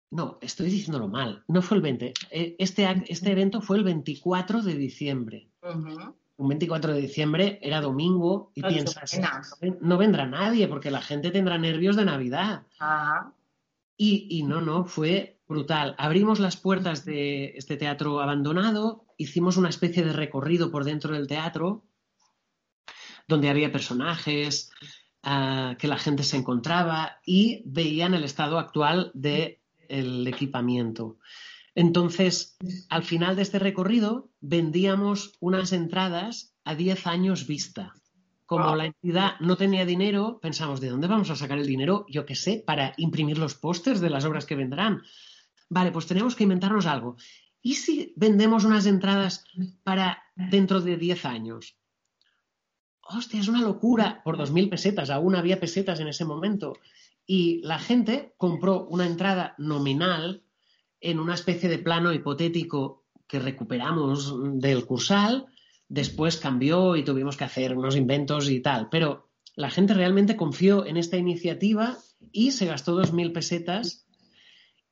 No, 0.09 0.39
estoy 0.41 0.69
diciéndolo 0.69 1.07
mal. 1.07 1.43
No 1.47 1.61
fue 1.61 1.77
el 1.77 1.83
20. 1.83 2.13
Eh, 2.31 2.55
este, 2.57 2.87
este 3.07 3.31
evento 3.31 3.61
fue 3.61 3.77
el 3.77 3.83
24 3.83 4.61
de 4.61 4.75
diciembre. 4.75 5.49
Un 6.41 6.47
24 6.47 6.95
de 6.95 7.01
diciembre 7.01 7.59
era 7.61 7.81
domingo 7.81 8.51
y 8.55 8.63
piensas, 8.63 9.19
no, 9.79 9.99
vendrá 9.99 10.25
nadie 10.25 10.67
porque 10.67 10.89
la 10.89 11.03
gente 11.03 11.29
tendrá 11.29 11.59
nervios 11.59 11.95
de 11.95 12.03
Navidad. 12.03 12.63
Y, 13.95 14.25
y 14.27 14.41
no, 14.41 14.59
no, 14.59 14.85
fue 14.85 15.39
brutal. 15.47 15.93
Abrimos 15.99 16.39
las 16.39 16.57
puertas 16.57 17.05
de 17.05 17.53
este 17.57 17.77
teatro 17.77 18.21
abandonado, 18.21 19.05
hicimos 19.19 19.55
una 19.57 19.69
especie 19.69 20.03
de 20.03 20.13
recorrido 20.13 20.71
por 20.71 20.83
dentro 20.83 21.13
del 21.13 21.27
teatro 21.27 21.83
donde 23.27 23.49
había 23.49 23.71
personajes, 23.71 24.71
uh, 25.23 25.75
que 25.77 25.87
la 25.87 25.99
gente 25.99 26.23
se 26.23 26.37
encontraba 26.37 27.19
y 27.23 27.61
veían 27.65 28.15
el 28.15 28.23
estado 28.23 28.57
actual 28.57 29.11
del 29.13 29.59
de 29.87 30.29
equipamiento. 30.31 31.17
Entonces, 31.75 32.57
al 32.89 33.03
final 33.03 33.35
de 33.35 33.43
este 33.43 33.59
recorrido, 33.59 34.29
vendíamos 34.39 35.33
unas 35.39 35.71
entradas 35.71 36.55
a 36.63 36.75
10 36.75 37.07
años 37.07 37.47
vista. 37.47 37.93
Como 38.45 38.75
la 38.75 38.87
entidad 38.87 39.39
no 39.39 39.55
tenía 39.55 39.85
dinero, 39.85 40.39
pensamos, 40.41 40.81
¿de 40.81 40.89
dónde 40.89 41.07
vamos 41.07 41.29
a 41.29 41.37
sacar 41.37 41.57
el 41.57 41.67
dinero? 41.67 42.05
Yo 42.09 42.25
qué 42.25 42.35
sé, 42.35 42.61
para 42.65 42.93
imprimir 42.97 43.37
los 43.37 43.55
pósters 43.55 44.01
de 44.01 44.09
las 44.09 44.25
obras 44.25 44.45
que 44.45 44.57
vendrán. 44.57 45.01
Vale, 45.69 45.91
pues 45.91 46.05
tenemos 46.05 46.35
que 46.35 46.43
inventarnos 46.43 46.85
algo. 46.85 47.15
¿Y 47.61 47.75
si 47.75 48.13
vendemos 48.17 48.65
unas 48.65 48.85
entradas 48.85 49.45
para 49.83 50.21
dentro 50.35 50.81
de 50.81 50.97
10 50.97 51.25
años? 51.25 51.77
hostia, 53.17 53.39
es 53.39 53.47
una 53.47 53.61
locura, 53.61 54.21
por 54.23 54.37
2.000 54.37 54.69
pesetas, 54.69 55.09
aún 55.09 55.35
había 55.35 55.59
pesetas 55.59 55.99
en 55.99 56.07
ese 56.07 56.25
momento. 56.25 56.73
Y 57.25 57.61
la 57.63 57.79
gente 57.79 58.33
compró 58.37 58.85
una 58.87 59.05
entrada 59.05 59.55
nominal 59.57 60.43
en 61.01 61.19
una 61.19 61.33
especie 61.33 61.67
de 61.67 61.79
plano 61.79 62.13
hipotético 62.13 63.05
que 63.27 63.39
recuperamos 63.39 64.33
del 64.59 64.85
cursal, 64.85 65.47
después 65.89 66.37
cambió 66.37 66.95
y 66.95 67.03
tuvimos 67.03 67.35
que 67.35 67.43
hacer 67.43 67.75
unos 67.75 67.95
inventos 67.95 68.49
y 68.49 68.61
tal. 68.61 68.87
Pero 68.89 69.31
la 69.55 69.69
gente 69.69 69.93
realmente 69.93 70.37
confió 70.37 70.85
en 70.85 70.97
esta 70.97 71.17
iniciativa 71.17 71.97
y 72.31 72.51
se 72.51 72.67
gastó 72.67 73.01
2.000 73.01 73.33
pesetas 73.33 74.05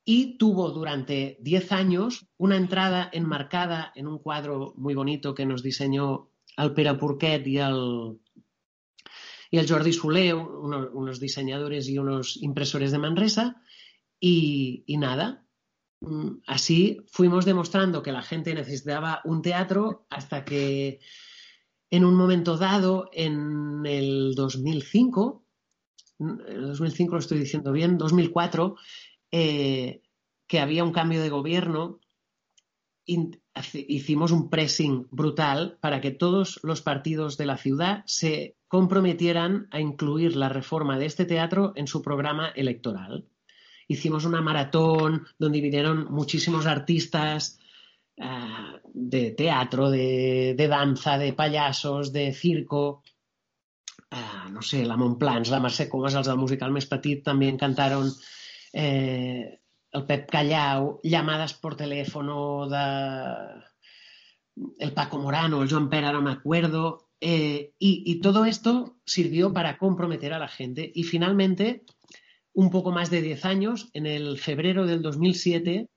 y 0.04 0.38
tuvo 0.38 0.72
durante 0.72 1.38
10 1.42 1.72
años 1.72 2.26
una 2.38 2.58
entrada 2.58 3.10
enmarcada 3.14 3.92
en 3.96 4.08
un 4.08 4.18
cuadro 4.18 4.74
muy 4.76 4.96
bonito 4.96 5.36
que 5.36 5.46
nos 5.46 5.62
diseñó 5.62 6.32
el 6.58 6.74
Pere 6.74 6.96
Porquet 6.96 7.46
y 7.46 7.58
el, 7.60 8.20
y 9.52 9.58
el 9.58 9.70
Jordi 9.70 9.94
Soler, 9.94 10.36
unos, 10.36 11.20
diseñadores 11.20 11.88
y 11.88 11.98
unos 12.00 12.38
impresores 12.42 12.92
de 12.92 12.98
Manresa, 12.98 13.62
y 14.20 14.84
nada. 14.98 15.46
Mm, 16.02 16.42
así 16.48 17.06
fuimos 17.08 17.46
demostrando 17.46 18.02
que 18.02 18.12
la 18.12 18.22
gente 18.22 18.54
necesitaba 18.54 19.22
un 19.26 19.42
teatro 19.42 20.06
hasta 20.10 20.46
que 20.46 21.00
en 21.92 22.06
un 22.06 22.16
momento 22.16 22.58
dado, 22.58 23.10
en 23.14 23.86
el 23.86 24.34
2005, 24.36 25.44
el 26.20 26.68
2005 26.68 27.14
lo 27.14 27.20
estoy 27.20 27.40
diciendo 27.40 27.72
bien, 27.72 27.98
2004, 27.98 28.76
eh, 29.32 30.02
que 30.48 30.60
había 30.60 30.84
un 30.84 30.92
cambio 30.92 31.22
de 31.22 31.30
gobierno 31.30 32.00
hicimos 33.74 34.32
un 34.32 34.50
pressing 34.50 35.08
brutal 35.10 35.78
para 35.82 36.00
que 36.00 36.12
todos 36.12 36.60
los 36.64 36.82
partidos 36.82 37.38
de 37.38 37.46
la 37.48 37.58
ciudad 37.58 38.04
se 38.06 38.56
comprometieran 38.68 39.68
a 39.72 39.80
incluir 39.80 40.36
la 40.36 40.50
reforma 40.50 41.00
de 41.00 41.08
este 41.08 41.26
teatro 41.26 41.74
en 41.76 41.88
su 41.88 42.04
programa 42.04 42.50
electoral. 42.50 43.28
Hicimos 43.90 44.24
una 44.26 44.42
maratón 44.42 45.26
donde 45.38 45.62
vinieron 45.62 46.06
muchísimos 46.14 46.68
artistas 46.68 47.58
uh, 48.18 48.78
de 48.94 49.32
teatro, 49.32 49.90
de, 49.90 50.68
danza, 50.70 51.18
de 51.18 51.34
payasos, 51.34 52.14
de 52.14 52.32
circo. 52.32 53.04
Uh, 54.12 54.52
no 54.52 54.62
sé, 54.62 54.86
la 54.86 54.98
Montplans, 54.98 55.50
la 55.50 55.60
Mercè 55.60 55.90
Comas, 55.90 56.16
els 56.16 56.30
musical 56.38 56.72
més 56.74 56.86
petit 56.90 57.26
també 57.26 57.50
cantaron 57.58 58.08
eh, 58.74 59.60
el 59.92 60.06
Pep 60.06 60.30
Callau, 60.30 61.00
llamadas 61.04 61.54
por 61.54 61.76
teléfono 61.76 62.70
el 64.78 64.94
Paco 64.94 65.20
Morano, 65.20 65.62
el 65.62 65.70
Joan 65.70 65.90
Pera, 65.90 66.12
no 66.12 66.22
me 66.22 66.32
acuerdo. 66.32 67.10
Eh, 67.22 67.74
y, 67.80 68.22
todo 68.22 68.46
esto 68.46 68.98
sirvió 69.06 69.52
para 69.54 69.78
comprometer 69.78 70.34
a 70.34 70.40
la 70.40 70.48
gente. 70.48 70.92
Y 70.94 71.04
finalmente, 71.04 71.84
un 72.60 72.72
poco 72.72 72.92
más 72.92 73.10
de 73.10 73.22
10 73.22 73.46
años, 73.46 73.90
en 73.94 74.06
el 74.06 74.38
febrero 74.38 74.86
del 74.86 75.02
2007, 75.02 75.88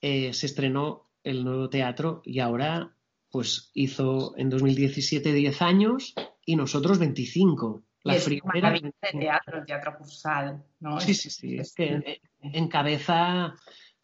eh, 0.00 0.32
se 0.32 0.46
estrenó 0.46 1.10
el 1.24 1.42
nuevo 1.42 1.68
teatro 1.68 2.22
y 2.24 2.38
ahora 2.38 2.94
pues 3.32 3.72
hizo 3.74 4.34
en 4.36 4.48
2017 4.48 5.32
10 5.32 5.62
años 5.62 6.14
y 6.44 6.54
nosotros 6.54 7.00
25. 7.00 7.82
La 8.04 8.14
es 8.14 8.26
primera 8.26 8.70
de 8.70 8.92
teatro, 9.10 9.58
el 9.58 9.66
teatro 9.66 9.96
cursal, 9.98 10.62
¿no? 10.78 11.00
Sí, 11.00 11.14
sí, 11.14 11.30
sí. 11.30 11.56
Es 11.58 11.74
que 11.74 12.20
encabeza 12.40 13.54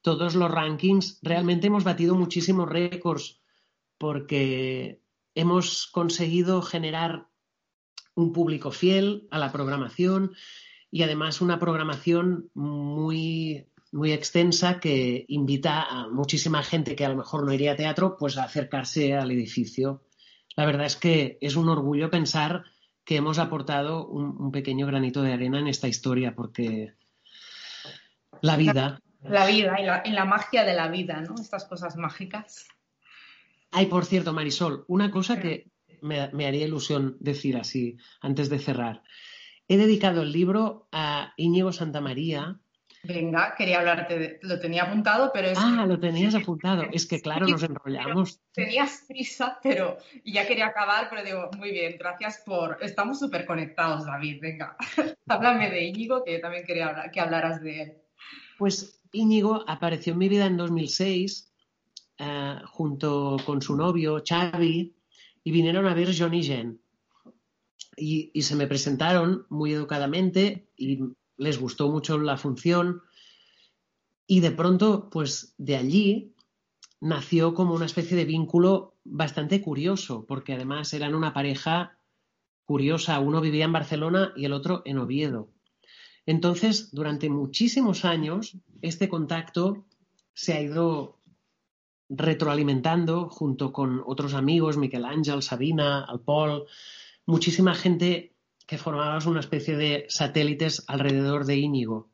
todos 0.00 0.34
los 0.34 0.50
rankings. 0.50 1.20
Realmente 1.22 1.68
hemos 1.68 1.84
batido 1.84 2.16
muchísimos 2.16 2.68
récords 2.68 3.40
porque 3.98 5.00
hemos 5.36 5.86
conseguido 5.86 6.60
generar 6.60 7.28
un 8.16 8.32
público 8.32 8.72
fiel 8.72 9.28
a 9.30 9.38
la 9.38 9.52
programación 9.52 10.32
y 10.92 11.02
además 11.02 11.40
una 11.40 11.58
programación 11.58 12.50
muy, 12.52 13.66
muy 13.92 14.12
extensa 14.12 14.78
que 14.78 15.24
invita 15.26 15.82
a 15.82 16.06
muchísima 16.08 16.62
gente 16.62 16.94
que 16.94 17.06
a 17.06 17.08
lo 17.08 17.16
mejor 17.16 17.44
no 17.44 17.52
iría 17.52 17.72
a 17.72 17.76
teatro 17.76 18.16
pues 18.18 18.36
a 18.36 18.44
acercarse 18.44 19.14
al 19.14 19.30
edificio. 19.30 20.04
La 20.54 20.66
verdad 20.66 20.84
es 20.84 20.96
que 20.96 21.38
es 21.40 21.56
un 21.56 21.70
orgullo 21.70 22.10
pensar 22.10 22.64
que 23.06 23.16
hemos 23.16 23.38
aportado 23.38 24.06
un, 24.06 24.36
un 24.38 24.52
pequeño 24.52 24.86
granito 24.86 25.22
de 25.22 25.32
arena 25.32 25.58
en 25.58 25.66
esta 25.66 25.88
historia 25.88 26.34
porque 26.34 26.92
la 28.42 28.56
vida. 28.56 29.00
La 29.22 29.46
vida 29.46 29.80
y 29.80 29.86
la, 29.86 30.02
y 30.04 30.10
la, 30.10 30.26
magia 30.26 30.64
de 30.64 30.74
la 30.74 30.88
vida, 30.88 31.22
¿no? 31.22 31.36
Estas 31.40 31.64
cosas 31.64 31.96
mágicas. 31.96 32.66
Ay, 33.70 33.86
por 33.86 34.04
cierto, 34.04 34.34
Marisol, 34.34 34.84
una 34.88 35.10
cosa 35.10 35.40
que 35.40 35.70
me, 36.02 36.28
me, 36.32 36.46
haría 36.46 36.66
ilusión 36.66 37.16
decir 37.20 37.56
así 37.56 37.96
antes 38.20 38.50
de 38.50 38.58
cerrar. 38.58 39.02
He 39.72 39.78
dedicado 39.78 40.20
el 40.20 40.32
libro 40.32 40.86
a 40.92 41.32
Íñigo 41.38 41.72
Santamaría. 41.72 42.60
Venga, 43.04 43.54
quería 43.56 43.78
hablarte 43.78 44.18
de... 44.18 44.38
Lo 44.42 44.60
tenía 44.60 44.82
apuntado, 44.82 45.30
pero 45.32 45.48
es... 45.48 45.58
Ah, 45.58 45.86
lo 45.88 45.98
tenías 45.98 46.34
apuntado. 46.34 46.82
Es 46.92 47.06
que, 47.06 47.22
claro, 47.22 47.46
nos 47.46 47.62
enrollamos. 47.62 48.38
Tenías 48.52 49.06
prisa, 49.08 49.58
pero 49.62 49.96
ya 50.26 50.46
quería 50.46 50.66
acabar, 50.66 51.08
pero 51.08 51.24
digo, 51.24 51.48
muy 51.56 51.70
bien, 51.70 51.96
gracias 51.98 52.42
por... 52.44 52.76
Estamos 52.82 53.18
súper 53.18 53.46
conectados, 53.46 54.04
David, 54.04 54.42
venga. 54.42 54.76
Háblame 55.26 55.70
de 55.70 55.84
Íñigo, 55.84 56.22
que 56.22 56.34
yo 56.34 56.40
también 56.42 56.66
quería 56.66 56.88
hablar, 56.88 57.10
que 57.10 57.20
hablaras 57.20 57.62
de 57.62 57.82
él. 57.82 57.92
Pues 58.58 59.00
Íñigo 59.10 59.64
apareció 59.66 60.12
en 60.12 60.18
mi 60.18 60.28
vida 60.28 60.44
en 60.44 60.58
2006 60.58 61.50
uh, 62.20 62.22
eh, 62.22 62.56
junto 62.66 63.38
con 63.46 63.62
su 63.62 63.74
novio 63.74 64.22
Xavi 64.22 64.94
y 65.42 65.50
vinieron 65.50 65.86
a 65.86 65.94
ver 65.94 66.10
John 66.14 66.34
y 66.34 66.42
Jen. 66.42 66.81
Y, 67.96 68.30
se 68.42 68.56
me 68.56 68.66
presentaron 68.66 69.46
muy 69.50 69.72
educadamente 69.72 70.68
y 70.76 71.00
les 71.36 71.58
gustó 71.58 71.90
mucho 71.90 72.18
la 72.18 72.36
función. 72.36 73.02
Y 74.26 74.40
de 74.40 74.50
pronto, 74.50 75.10
pues 75.10 75.54
de 75.58 75.76
allí 75.76 76.34
nació 77.00 77.54
como 77.54 77.74
una 77.74 77.86
especie 77.86 78.16
de 78.16 78.24
vínculo 78.24 78.94
bastante 79.04 79.60
curioso, 79.60 80.24
porque 80.26 80.54
además 80.54 80.92
eran 80.94 81.14
una 81.14 81.34
pareja 81.34 81.98
curiosa. 82.64 83.18
Uno 83.18 83.40
vivía 83.40 83.64
en 83.64 83.72
Barcelona 83.72 84.32
y 84.36 84.44
el 84.44 84.52
otro 84.52 84.82
en 84.84 84.98
Oviedo. 84.98 85.50
Entonces, 86.24 86.90
durante 86.92 87.28
muchísimos 87.28 88.04
años, 88.04 88.56
este 88.80 89.08
contacto 89.08 89.84
se 90.34 90.54
ha 90.54 90.60
ido 90.60 91.18
retroalimentando 92.08 93.28
junto 93.28 93.72
con 93.72 94.02
otros 94.06 94.34
amigos, 94.34 94.76
Miquel 94.76 95.04
Ángel, 95.04 95.42
Sabina, 95.42 96.04
Al 96.04 96.20
Paul, 96.20 96.66
muchísima 97.26 97.74
gente 97.74 98.34
que 98.66 98.78
formaba 98.78 99.18
una 99.26 99.40
especie 99.40 99.76
de 99.76 100.06
satélites 100.08 100.84
alrededor 100.86 101.44
de 101.44 101.56
Íñigo. 101.56 102.10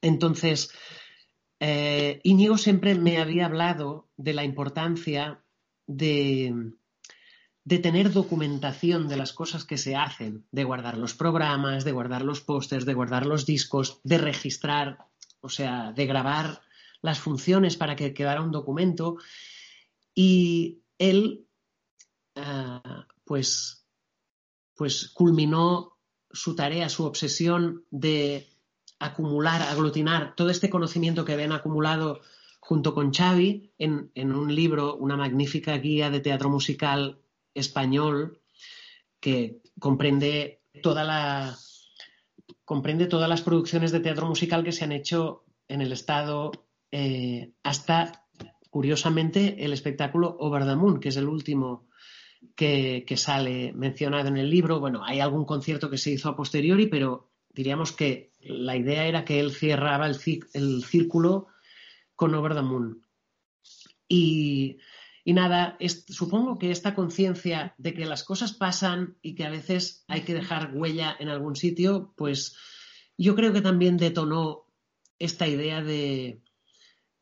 Entonces, 0.00 0.70
eh, 1.60 2.20
Íñigo 2.24 2.58
siempre 2.58 2.94
me 2.94 3.18
había 3.18 3.46
hablado 3.46 4.08
de 4.16 4.34
la 4.34 4.44
importancia 4.44 5.42
de, 5.86 6.72
de 7.64 7.78
tener 7.78 8.12
documentación 8.12 9.08
de 9.08 9.16
las 9.16 9.32
cosas 9.32 9.64
que 9.64 9.78
se 9.78 9.96
hacen, 9.96 10.46
de 10.52 10.64
guardar 10.64 10.98
los 10.98 11.14
programas, 11.14 11.84
de 11.84 11.92
guardar 11.92 12.22
los 12.22 12.40
pósters, 12.40 12.84
de 12.84 12.94
guardar 12.94 13.26
los 13.26 13.46
discos, 13.46 14.00
de 14.04 14.18
registrar, 14.18 15.06
o 15.40 15.48
sea, 15.48 15.92
de 15.92 16.06
grabar 16.06 16.62
las 17.02 17.18
funciones 17.18 17.76
para 17.76 17.96
que 17.96 18.14
quedara 18.14 18.42
un 18.42 18.52
documento. 18.52 19.16
Y 20.14 20.82
él, 20.98 21.46
ah, 22.36 23.06
pues, 23.24 23.85
pues 24.76 25.08
culminó 25.08 25.96
su 26.30 26.54
tarea, 26.54 26.88
su 26.88 27.04
obsesión 27.04 27.84
de 27.90 28.46
acumular, 28.98 29.62
aglutinar 29.62 30.34
todo 30.36 30.50
este 30.50 30.70
conocimiento 30.70 31.24
que 31.24 31.32
habían 31.32 31.52
acumulado 31.52 32.20
junto 32.60 32.94
con 32.94 33.12
Xavi 33.12 33.72
en, 33.78 34.10
un 34.16 34.54
libro, 34.54 34.96
una 34.96 35.16
magnífica 35.16 35.76
guía 35.78 36.10
de 36.10 36.20
teatro 36.20 36.50
musical 36.50 37.20
español 37.54 38.40
que 39.20 39.62
comprende 39.78 40.62
toda 40.82 41.04
la 41.04 41.56
comprende 42.64 43.06
todas 43.06 43.28
las 43.28 43.42
producciones 43.42 43.92
de 43.92 44.00
teatro 44.00 44.26
musical 44.26 44.64
que 44.64 44.72
se 44.72 44.84
han 44.84 44.92
hecho 44.92 45.44
en 45.68 45.80
el 45.80 45.92
estado 45.92 46.50
eh, 46.90 47.52
hasta 47.62 48.26
curiosamente 48.70 49.64
el 49.64 49.72
espectáculo 49.72 50.36
Over 50.38 50.64
the 50.64 51.00
que 51.00 51.08
es 51.10 51.16
el 51.16 51.28
último 51.28 51.86
que, 52.54 53.04
sale 53.16 53.72
mencionado 53.72 54.28
en 54.28 54.36
el 54.36 54.50
libro. 54.50 54.80
Bueno, 54.80 55.04
hay 55.04 55.20
algún 55.20 55.44
concierto 55.44 55.90
que 55.90 55.98
se 55.98 56.10
hizo 56.10 56.28
a 56.28 56.36
posteriori, 56.36 56.86
pero 56.86 57.30
diríamos 57.50 57.92
que 57.92 58.32
la 58.40 58.76
idea 58.76 59.06
era 59.06 59.24
que 59.24 59.40
él 59.40 59.52
cerraba 59.52 60.06
el, 60.06 60.16
el 60.52 60.84
círculo 60.84 61.48
con 62.14 62.34
Over 62.34 62.54
the 62.54 62.62
Moon. 62.62 63.02
Y, 64.08 64.78
y 65.24 65.32
nada, 65.32 65.76
supongo 66.08 66.58
que 66.58 66.70
esta 66.70 66.94
conciencia 66.94 67.74
de 67.78 67.94
que 67.94 68.06
las 68.06 68.22
cosas 68.22 68.52
pasan 68.52 69.16
y 69.22 69.34
que 69.34 69.44
a 69.44 69.50
veces 69.50 70.04
hay 70.06 70.20
que 70.22 70.34
dejar 70.34 70.70
huella 70.72 71.16
en 71.18 71.28
algún 71.28 71.56
sitio, 71.56 72.14
pues 72.16 72.56
yo 73.18 73.34
creo 73.34 73.52
que 73.52 73.60
también 73.60 73.96
detonó 73.96 74.66
esta 75.18 75.48
idea 75.48 75.82
de, 75.82 76.42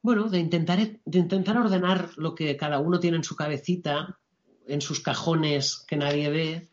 bueno, 0.02 0.28
de 0.28 0.38
intentar, 0.38 1.00
de 1.02 1.18
intentar 1.18 1.56
ordenar 1.56 2.10
lo 2.16 2.34
que 2.34 2.58
cada 2.58 2.78
uno 2.78 3.00
tiene 3.00 3.16
en 3.16 3.24
su 3.24 3.36
cabecita, 3.36 4.20
en 4.66 4.80
sus 4.80 5.00
cajones 5.00 5.84
que 5.86 5.96
nadie 5.96 6.30
ve, 6.30 6.68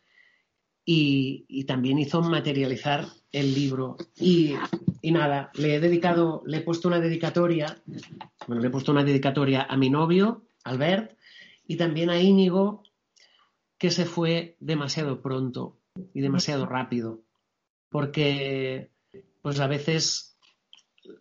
y, 0.86 1.64
también 1.66 2.00
hizo 2.00 2.22
materializar 2.22 3.08
el 3.32 3.54
libro. 3.54 3.98
Y, 4.18 4.56
nada, 5.04 5.52
le 5.54 5.76
he 5.76 5.80
dedicado, 5.80 6.44
le 6.46 6.58
he 6.58 6.62
puesto 6.62 6.88
una 6.88 7.00
dedicatoria, 7.00 7.82
bueno, 8.48 8.62
le 8.62 8.68
he 8.68 8.72
puesto 8.72 8.92
una 8.92 9.04
dedicatoria 9.04 9.64
a 9.64 9.78
mi 9.78 9.90
novio, 9.90 10.44
Albert, 10.64 11.18
y 11.68 11.78
también 11.78 12.10
a 12.10 12.20
Íñigo, 12.20 12.84
que 13.78 13.92
se 13.92 14.06
fue 14.06 14.58
demasiado 14.60 15.22
pronto 15.22 15.78
y 16.14 16.22
demasiado 16.22 16.66
rápido. 16.66 17.22
Porque, 17.90 18.92
pues 19.42 19.60
a 19.60 19.68
veces 19.68 20.38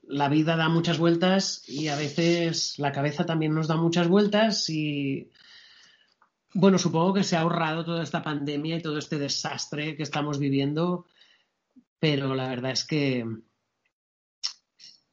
la 0.03 0.29
vida 0.29 0.57
da 0.57 0.69
muchas 0.69 0.99
vueltas 0.99 1.63
y 1.67 1.89
a 1.89 1.97
veces 1.97 2.79
la 2.79 2.93
cabeza 2.93 3.25
también 3.25 3.55
nos 3.55 3.69
da 3.69 3.77
muchas 3.77 4.09
vueltas 4.09 4.69
y 4.69 5.31
bueno, 6.55 6.79
supongo 6.79 7.15
que 7.15 7.25
se 7.25 7.37
ha 7.37 7.41
ahorrado 7.41 7.85
toda 7.85 8.03
esta 8.03 8.23
pandemia 8.23 8.77
y 8.77 8.83
todo 8.83 8.99
este 8.99 9.19
desastre 9.19 9.97
que 9.97 10.03
estamos 10.03 10.39
viviendo, 10.39 11.07
pero 11.99 12.35
la 12.35 12.49
verdad 12.49 12.73
es 12.73 12.85
que 12.85 13.25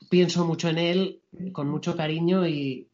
pienso 0.10 0.46
mucho 0.46 0.70
en 0.70 0.78
él 0.78 1.22
con 1.52 1.70
mucho 1.70 1.96
cariño 1.96 2.48
y, 2.48 2.90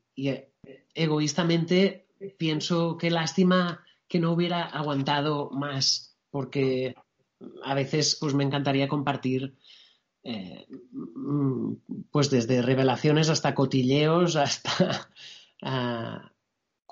egoístamente 0.96 2.08
pienso 2.38 2.98
qué 2.98 3.10
lástima 3.10 3.84
que 4.08 4.20
no 4.20 4.32
hubiera 4.32 4.64
aguantado 4.66 5.50
más, 5.50 6.16
porque 6.30 6.96
a 7.64 7.74
veces 7.74 8.16
pues 8.20 8.36
me 8.36 8.44
encantaría 8.44 8.88
compartir 8.88 9.56
eh, 10.24 10.68
pues 12.12 12.30
desde 12.30 12.62
revelaciones 12.62 13.30
hasta 13.30 13.56
cotilleos 13.56 14.36
hasta 14.36 15.10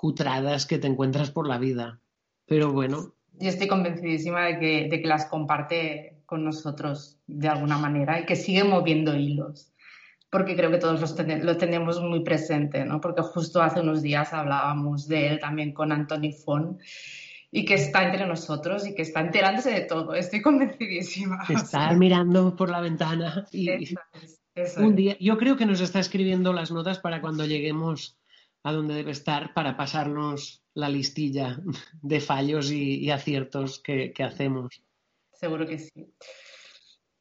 cutradas 0.02 0.66
que 0.66 0.78
te 0.78 0.88
encuentras 0.88 1.30
por 1.30 1.46
la 1.46 1.58
vida. 1.58 2.00
Pero 2.46 2.72
bueno. 2.72 3.14
Yo 3.38 3.48
estoy 3.48 3.68
convencidísima 3.68 4.46
de 4.46 4.58
que, 4.58 4.88
de 4.90 5.00
que 5.00 5.06
las 5.06 5.26
comparte 5.26 6.24
con 6.26 6.44
nosotros 6.44 7.20
de 7.28 7.46
alguna 7.46 7.78
manera 7.78 8.18
y 8.18 8.26
que 8.26 8.34
sigue 8.34 8.64
moviendo 8.64 9.14
hilos 9.14 9.72
porque 10.28 10.56
creo 10.56 10.70
que 10.72 10.78
todos 10.78 11.00
los 11.00 11.14
ten 11.14 11.44
lo 11.46 11.56
tenemos 11.56 12.00
muy 12.00 12.24
presente, 12.24 12.84
¿no? 12.84 13.00
Porque 13.00 13.22
justo 13.22 13.62
hace 13.62 13.80
unos 13.80 14.02
días 14.02 14.32
hablábamos 14.32 15.06
de 15.06 15.28
él 15.28 15.38
también 15.38 15.72
con 15.72 15.92
Anthony 15.92 16.32
Fon 16.32 16.78
y 17.52 17.64
que 17.64 17.74
está 17.74 18.02
entre 18.02 18.26
nosotros 18.26 18.86
y 18.86 18.94
que 18.94 19.02
está 19.02 19.20
enterándose 19.20 19.70
de 19.70 19.82
todo. 19.82 20.14
Estoy 20.14 20.40
convencidísima. 20.40 21.44
Está 21.48 21.92
mirando 21.92 22.56
por 22.56 22.70
la 22.70 22.80
ventana 22.80 23.46
y 23.52 23.68
eso 23.68 24.00
es, 24.20 24.40
eso 24.54 24.80
un 24.80 24.96
día, 24.96 25.16
yo 25.20 25.36
creo 25.36 25.56
que 25.56 25.66
nos 25.66 25.80
está 25.80 26.00
escribiendo 26.00 26.54
las 26.54 26.72
notas 26.72 26.98
para 26.98 27.20
cuando 27.20 27.44
lleguemos 27.44 28.16
a 28.62 28.72
donde 28.72 28.94
debe 28.94 29.10
estar 29.10 29.54
para 29.54 29.76
pasarnos 29.76 30.62
la 30.74 30.88
listilla 30.88 31.58
de 32.02 32.20
fallos 32.20 32.70
y, 32.70 33.10
aciertos 33.10 33.80
que, 33.80 34.12
hacemos. 34.22 34.82
Seguro 35.32 35.66
que 35.66 35.78
sí. 35.78 36.14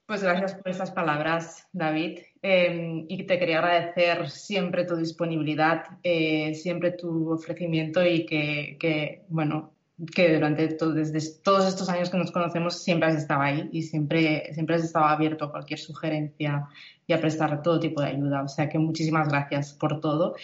Pues 0.06 0.24
gracias 0.24 0.56
por 0.56 0.70
esas 0.70 0.92
palabras, 0.92 1.68
David. 1.72 2.20
Eh, 2.42 3.06
y 3.08 3.24
te 3.24 3.40
quería 3.40 3.60
agradecer 3.60 4.30
siempre 4.30 4.86
tu 4.86 4.96
disponibilidad, 4.96 5.86
eh, 6.04 6.54
siempre 6.54 6.92
tu 6.92 7.32
ofrecimiento 7.32 8.06
y 8.06 8.26
que, 8.26 8.78
que, 8.80 9.24
bueno, 9.30 9.74
que 10.14 10.34
durante 10.34 10.68
todo, 10.70 10.94
desde 10.94 11.42
todos 11.42 11.68
estos 11.68 11.88
años 11.90 12.10
que 12.10 12.18
nos 12.18 12.32
conocemos 12.32 12.82
siempre 12.82 13.10
has 13.10 13.16
estado 13.16 13.42
ahí 13.42 13.70
y 13.72 13.84
siempre, 13.84 14.54
siempre 14.54 14.76
has 14.76 14.84
estado 14.84 15.06
abierto 15.06 15.46
a 15.46 15.52
cualquier 15.52 15.80
sugerencia 15.80 16.68
y 17.06 17.14
a 17.14 17.22
prestar 17.22 17.62
todo 17.62 17.80
tipo 17.80 18.02
de 18.02 18.10
ayuda. 18.10 18.44
O 18.44 18.48
sea 18.48 18.68
que 18.68 18.80
muchísimas 18.80 19.30
gracias 19.30 19.74
por 19.74 20.02
todo 20.02 20.36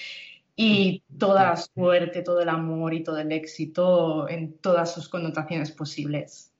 y 0.60 1.04
toda 1.20 1.44
la 1.44 1.56
suerte, 1.56 2.24
todo 2.24 2.42
el 2.42 2.50
amor 2.50 2.96
y 2.96 3.04
todo 3.04 3.20
el 3.20 3.32
éxito 3.32 4.28
en 4.28 4.58
todas 4.58 4.92
sus 4.92 5.08
connotaciones 5.08 5.72
posibles. 5.72 6.52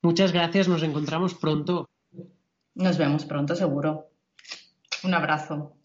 Muchas 0.00 0.32
gracias, 0.32 0.66
nos 0.66 0.82
encontramos 0.82 1.34
pronto. 1.34 1.90
Nos 2.74 2.96
vemos 2.96 3.26
pronto, 3.26 3.54
seguro. 3.54 4.08
Un 5.04 5.12
abrazo. 5.12 5.76